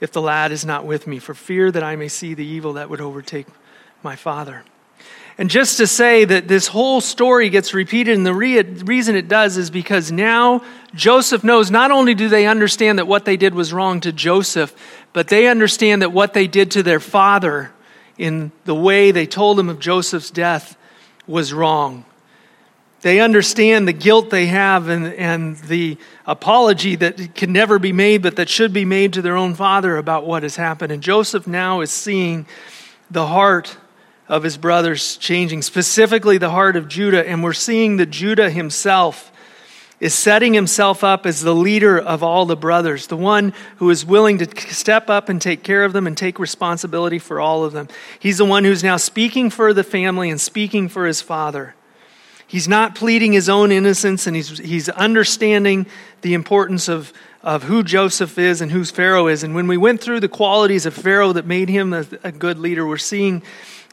If 0.00 0.12
the 0.12 0.22
lad 0.22 0.52
is 0.52 0.64
not 0.64 0.84
with 0.84 1.06
me, 1.06 1.18
for 1.18 1.34
fear 1.34 1.70
that 1.70 1.82
I 1.82 1.96
may 1.96 2.08
see 2.08 2.34
the 2.34 2.46
evil 2.46 2.74
that 2.74 2.90
would 2.90 3.00
overtake 3.00 3.46
my 4.02 4.16
father. 4.16 4.64
And 5.38 5.48
just 5.48 5.76
to 5.76 5.86
say 5.86 6.24
that 6.24 6.48
this 6.48 6.66
whole 6.66 7.00
story 7.00 7.48
gets 7.48 7.72
repeated, 7.72 8.16
and 8.16 8.26
the 8.26 8.34
re- 8.34 8.60
reason 8.62 9.14
it 9.14 9.28
does 9.28 9.56
is 9.56 9.70
because 9.70 10.10
now 10.10 10.64
Joseph 10.94 11.44
knows 11.44 11.70
not 11.70 11.92
only 11.92 12.14
do 12.14 12.28
they 12.28 12.46
understand 12.46 12.98
that 12.98 13.06
what 13.06 13.24
they 13.24 13.36
did 13.36 13.54
was 13.54 13.72
wrong 13.72 14.00
to 14.00 14.10
Joseph, 14.10 14.74
but 15.12 15.28
they 15.28 15.46
understand 15.46 16.02
that 16.02 16.12
what 16.12 16.34
they 16.34 16.48
did 16.48 16.72
to 16.72 16.82
their 16.82 16.98
father 16.98 17.70
in 18.18 18.50
the 18.64 18.74
way 18.74 19.12
they 19.12 19.26
told 19.26 19.60
him 19.60 19.68
of 19.68 19.78
Joseph's 19.78 20.32
death 20.32 20.76
was 21.28 21.52
wrong. 21.52 22.04
They 23.00 23.20
understand 23.20 23.86
the 23.86 23.92
guilt 23.92 24.30
they 24.30 24.46
have 24.46 24.88
and, 24.88 25.06
and 25.14 25.56
the 25.56 25.98
apology 26.26 26.96
that 26.96 27.34
can 27.34 27.52
never 27.52 27.78
be 27.78 27.92
made, 27.92 28.22
but 28.22 28.36
that 28.36 28.48
should 28.48 28.72
be 28.72 28.84
made 28.84 29.12
to 29.12 29.22
their 29.22 29.36
own 29.36 29.54
father 29.54 29.96
about 29.96 30.26
what 30.26 30.42
has 30.42 30.56
happened. 30.56 30.90
And 30.90 31.02
Joseph 31.02 31.46
now 31.46 31.80
is 31.80 31.92
seeing 31.92 32.46
the 33.10 33.26
heart 33.26 33.76
of 34.28 34.42
his 34.42 34.58
brothers 34.58 35.16
changing, 35.16 35.62
specifically 35.62 36.38
the 36.38 36.50
heart 36.50 36.74
of 36.74 36.88
Judah. 36.88 37.26
And 37.26 37.42
we're 37.42 37.52
seeing 37.52 37.98
that 37.98 38.10
Judah 38.10 38.50
himself 38.50 39.32
is 40.00 40.14
setting 40.14 40.54
himself 40.54 41.02
up 41.02 41.26
as 41.26 41.40
the 41.40 41.54
leader 41.54 41.98
of 41.98 42.22
all 42.22 42.46
the 42.46 42.56
brothers, 42.56 43.08
the 43.08 43.16
one 43.16 43.52
who 43.76 43.90
is 43.90 44.04
willing 44.04 44.38
to 44.38 44.72
step 44.72 45.10
up 45.10 45.28
and 45.28 45.42
take 45.42 45.64
care 45.64 45.84
of 45.84 45.92
them 45.92 46.06
and 46.06 46.16
take 46.16 46.38
responsibility 46.38 47.18
for 47.18 47.40
all 47.40 47.64
of 47.64 47.72
them. 47.72 47.88
He's 48.18 48.38
the 48.38 48.44
one 48.44 48.64
who's 48.64 48.84
now 48.84 48.96
speaking 48.96 49.50
for 49.50 49.72
the 49.72 49.82
family 49.82 50.30
and 50.30 50.40
speaking 50.40 50.88
for 50.88 51.06
his 51.06 51.20
father. 51.20 51.74
He's 52.48 52.66
not 52.66 52.94
pleading 52.94 53.34
his 53.34 53.50
own 53.50 53.70
innocence 53.70 54.26
and 54.26 54.34
he's, 54.34 54.58
he's 54.58 54.88
understanding 54.88 55.86
the 56.22 56.32
importance 56.32 56.88
of, 56.88 57.12
of 57.42 57.64
who 57.64 57.82
Joseph 57.82 58.38
is 58.38 58.62
and 58.62 58.72
who 58.72 58.84
Pharaoh 58.86 59.26
is. 59.26 59.42
And 59.44 59.54
when 59.54 59.68
we 59.68 59.76
went 59.76 60.00
through 60.00 60.20
the 60.20 60.28
qualities 60.28 60.86
of 60.86 60.94
Pharaoh 60.94 61.34
that 61.34 61.46
made 61.46 61.68
him 61.68 61.92
a, 61.92 62.06
a 62.24 62.32
good 62.32 62.58
leader, 62.58 62.86
we're 62.86 62.96
seeing 62.96 63.42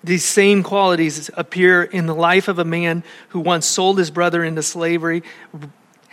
these 0.06 0.24
same 0.24 0.64
qualities 0.64 1.30
appear 1.34 1.84
in 1.84 2.06
the 2.06 2.16
life 2.16 2.48
of 2.48 2.58
a 2.58 2.64
man 2.64 3.04
who 3.30 3.42
once 3.42 3.66
sold 3.66 3.98
his 3.98 4.10
brother 4.10 4.42
into 4.42 4.64
slavery, 4.64 5.22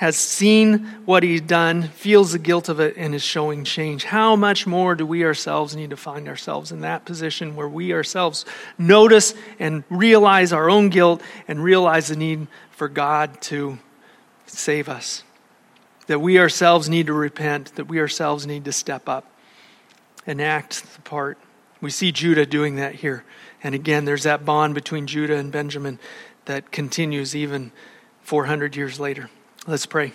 has 0.02 0.16
seen 0.16 0.84
what 1.04 1.22
he's 1.22 1.40
done, 1.40 1.84
feels 1.84 2.32
the 2.32 2.38
guilt 2.40 2.68
of 2.68 2.80
it, 2.80 2.96
and 2.96 3.14
is 3.14 3.22
showing 3.22 3.62
change. 3.62 4.02
How 4.02 4.34
much 4.34 4.66
more 4.66 4.96
do 4.96 5.06
we 5.06 5.24
ourselves 5.24 5.76
need 5.76 5.90
to 5.90 5.96
find 5.96 6.26
ourselves 6.26 6.72
in 6.72 6.80
that 6.80 7.04
position 7.04 7.54
where 7.54 7.68
we 7.68 7.92
ourselves 7.92 8.44
notice 8.76 9.32
and 9.60 9.84
realize 9.90 10.52
our 10.52 10.68
own 10.68 10.88
guilt 10.88 11.22
and 11.46 11.62
realize 11.62 12.08
the 12.08 12.16
need 12.16 12.48
for 12.72 12.88
God 12.88 13.40
to 13.42 13.78
save 14.46 14.88
us? 14.88 15.22
That 16.08 16.18
we 16.18 16.36
ourselves 16.36 16.88
need 16.88 17.06
to 17.06 17.12
repent, 17.12 17.76
that 17.76 17.84
we 17.84 18.00
ourselves 18.00 18.44
need 18.44 18.64
to 18.64 18.72
step 18.72 19.08
up 19.08 19.30
and 20.26 20.42
act 20.42 20.96
the 20.96 21.02
part. 21.02 21.38
We 21.80 21.90
see 21.90 22.10
Judah 22.10 22.44
doing 22.44 22.74
that 22.74 22.96
here. 22.96 23.22
And 23.62 23.72
again, 23.72 24.04
there's 24.04 24.24
that 24.24 24.44
bond 24.44 24.74
between 24.74 25.06
Judah 25.06 25.36
and 25.36 25.52
Benjamin 25.52 26.00
that 26.46 26.72
continues 26.72 27.36
even 27.36 27.70
400 28.22 28.74
years 28.74 28.98
later. 28.98 29.30
Let's 29.64 29.86
pray. 29.86 30.12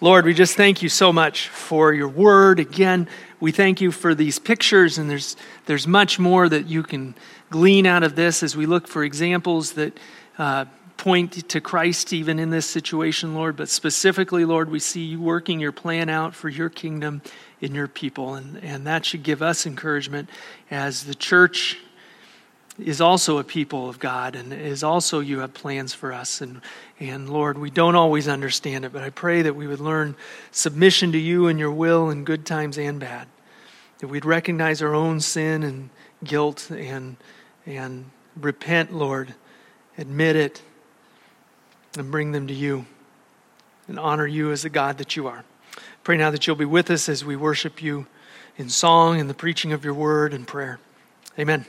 Lord, 0.00 0.24
we 0.24 0.34
just 0.34 0.56
thank 0.56 0.82
you 0.82 0.88
so 0.88 1.12
much 1.12 1.48
for 1.48 1.92
your 1.92 2.06
word. 2.06 2.60
Again, 2.60 3.08
we 3.40 3.50
thank 3.50 3.80
you 3.80 3.90
for 3.90 4.14
these 4.14 4.38
pictures, 4.38 4.98
and 4.98 5.10
there's, 5.10 5.34
there's 5.66 5.88
much 5.88 6.20
more 6.20 6.48
that 6.48 6.68
you 6.68 6.84
can 6.84 7.16
glean 7.50 7.86
out 7.86 8.04
of 8.04 8.14
this 8.14 8.40
as 8.44 8.56
we 8.56 8.66
look 8.66 8.86
for 8.86 9.02
examples 9.02 9.72
that 9.72 9.98
uh, 10.38 10.66
point 10.96 11.48
to 11.48 11.60
Christ 11.60 12.12
even 12.12 12.38
in 12.38 12.50
this 12.50 12.64
situation, 12.64 13.34
Lord. 13.34 13.56
But 13.56 13.68
specifically, 13.68 14.44
Lord, 14.44 14.70
we 14.70 14.78
see 14.78 15.02
you 15.02 15.20
working 15.20 15.58
your 15.58 15.72
plan 15.72 16.08
out 16.08 16.32
for 16.32 16.48
your 16.48 16.68
kingdom 16.68 17.20
in 17.60 17.74
your 17.74 17.88
people, 17.88 18.36
and, 18.36 18.62
and 18.62 18.86
that 18.86 19.04
should 19.04 19.24
give 19.24 19.42
us 19.42 19.66
encouragement 19.66 20.30
as 20.70 21.02
the 21.02 21.16
church 21.16 21.78
is 22.78 23.00
also 23.00 23.38
a 23.38 23.44
people 23.44 23.88
of 23.88 23.98
God 23.98 24.34
and 24.34 24.52
is 24.52 24.82
also 24.82 25.20
you 25.20 25.40
have 25.40 25.52
plans 25.52 25.92
for 25.92 26.12
us. 26.12 26.40
And, 26.40 26.60
and 26.98 27.28
Lord, 27.28 27.58
we 27.58 27.70
don't 27.70 27.94
always 27.94 28.28
understand 28.28 28.84
it, 28.84 28.92
but 28.92 29.02
I 29.02 29.10
pray 29.10 29.42
that 29.42 29.54
we 29.54 29.66
would 29.66 29.80
learn 29.80 30.16
submission 30.50 31.12
to 31.12 31.18
you 31.18 31.48
and 31.48 31.58
your 31.58 31.70
will 31.70 32.10
in 32.10 32.24
good 32.24 32.46
times 32.46 32.78
and 32.78 32.98
bad. 32.98 33.28
That 33.98 34.08
we'd 34.08 34.24
recognize 34.24 34.82
our 34.82 34.94
own 34.94 35.20
sin 35.20 35.62
and 35.62 35.90
guilt 36.24 36.70
and, 36.70 37.16
and 37.66 38.10
repent, 38.40 38.92
Lord, 38.92 39.34
admit 39.98 40.36
it, 40.36 40.62
and 41.98 42.10
bring 42.10 42.32
them 42.32 42.46
to 42.46 42.54
you 42.54 42.86
and 43.86 43.98
honor 43.98 44.26
you 44.26 44.50
as 44.50 44.62
the 44.62 44.70
God 44.70 44.98
that 44.98 45.14
you 45.14 45.26
are. 45.26 45.44
Pray 46.04 46.16
now 46.16 46.30
that 46.30 46.46
you'll 46.46 46.56
be 46.56 46.64
with 46.64 46.90
us 46.90 47.08
as 47.08 47.24
we 47.24 47.36
worship 47.36 47.82
you 47.82 48.06
in 48.56 48.68
song 48.68 49.20
and 49.20 49.28
the 49.28 49.34
preaching 49.34 49.72
of 49.72 49.84
your 49.84 49.94
word 49.94 50.32
and 50.32 50.46
prayer. 50.46 50.78
Amen. 51.38 51.66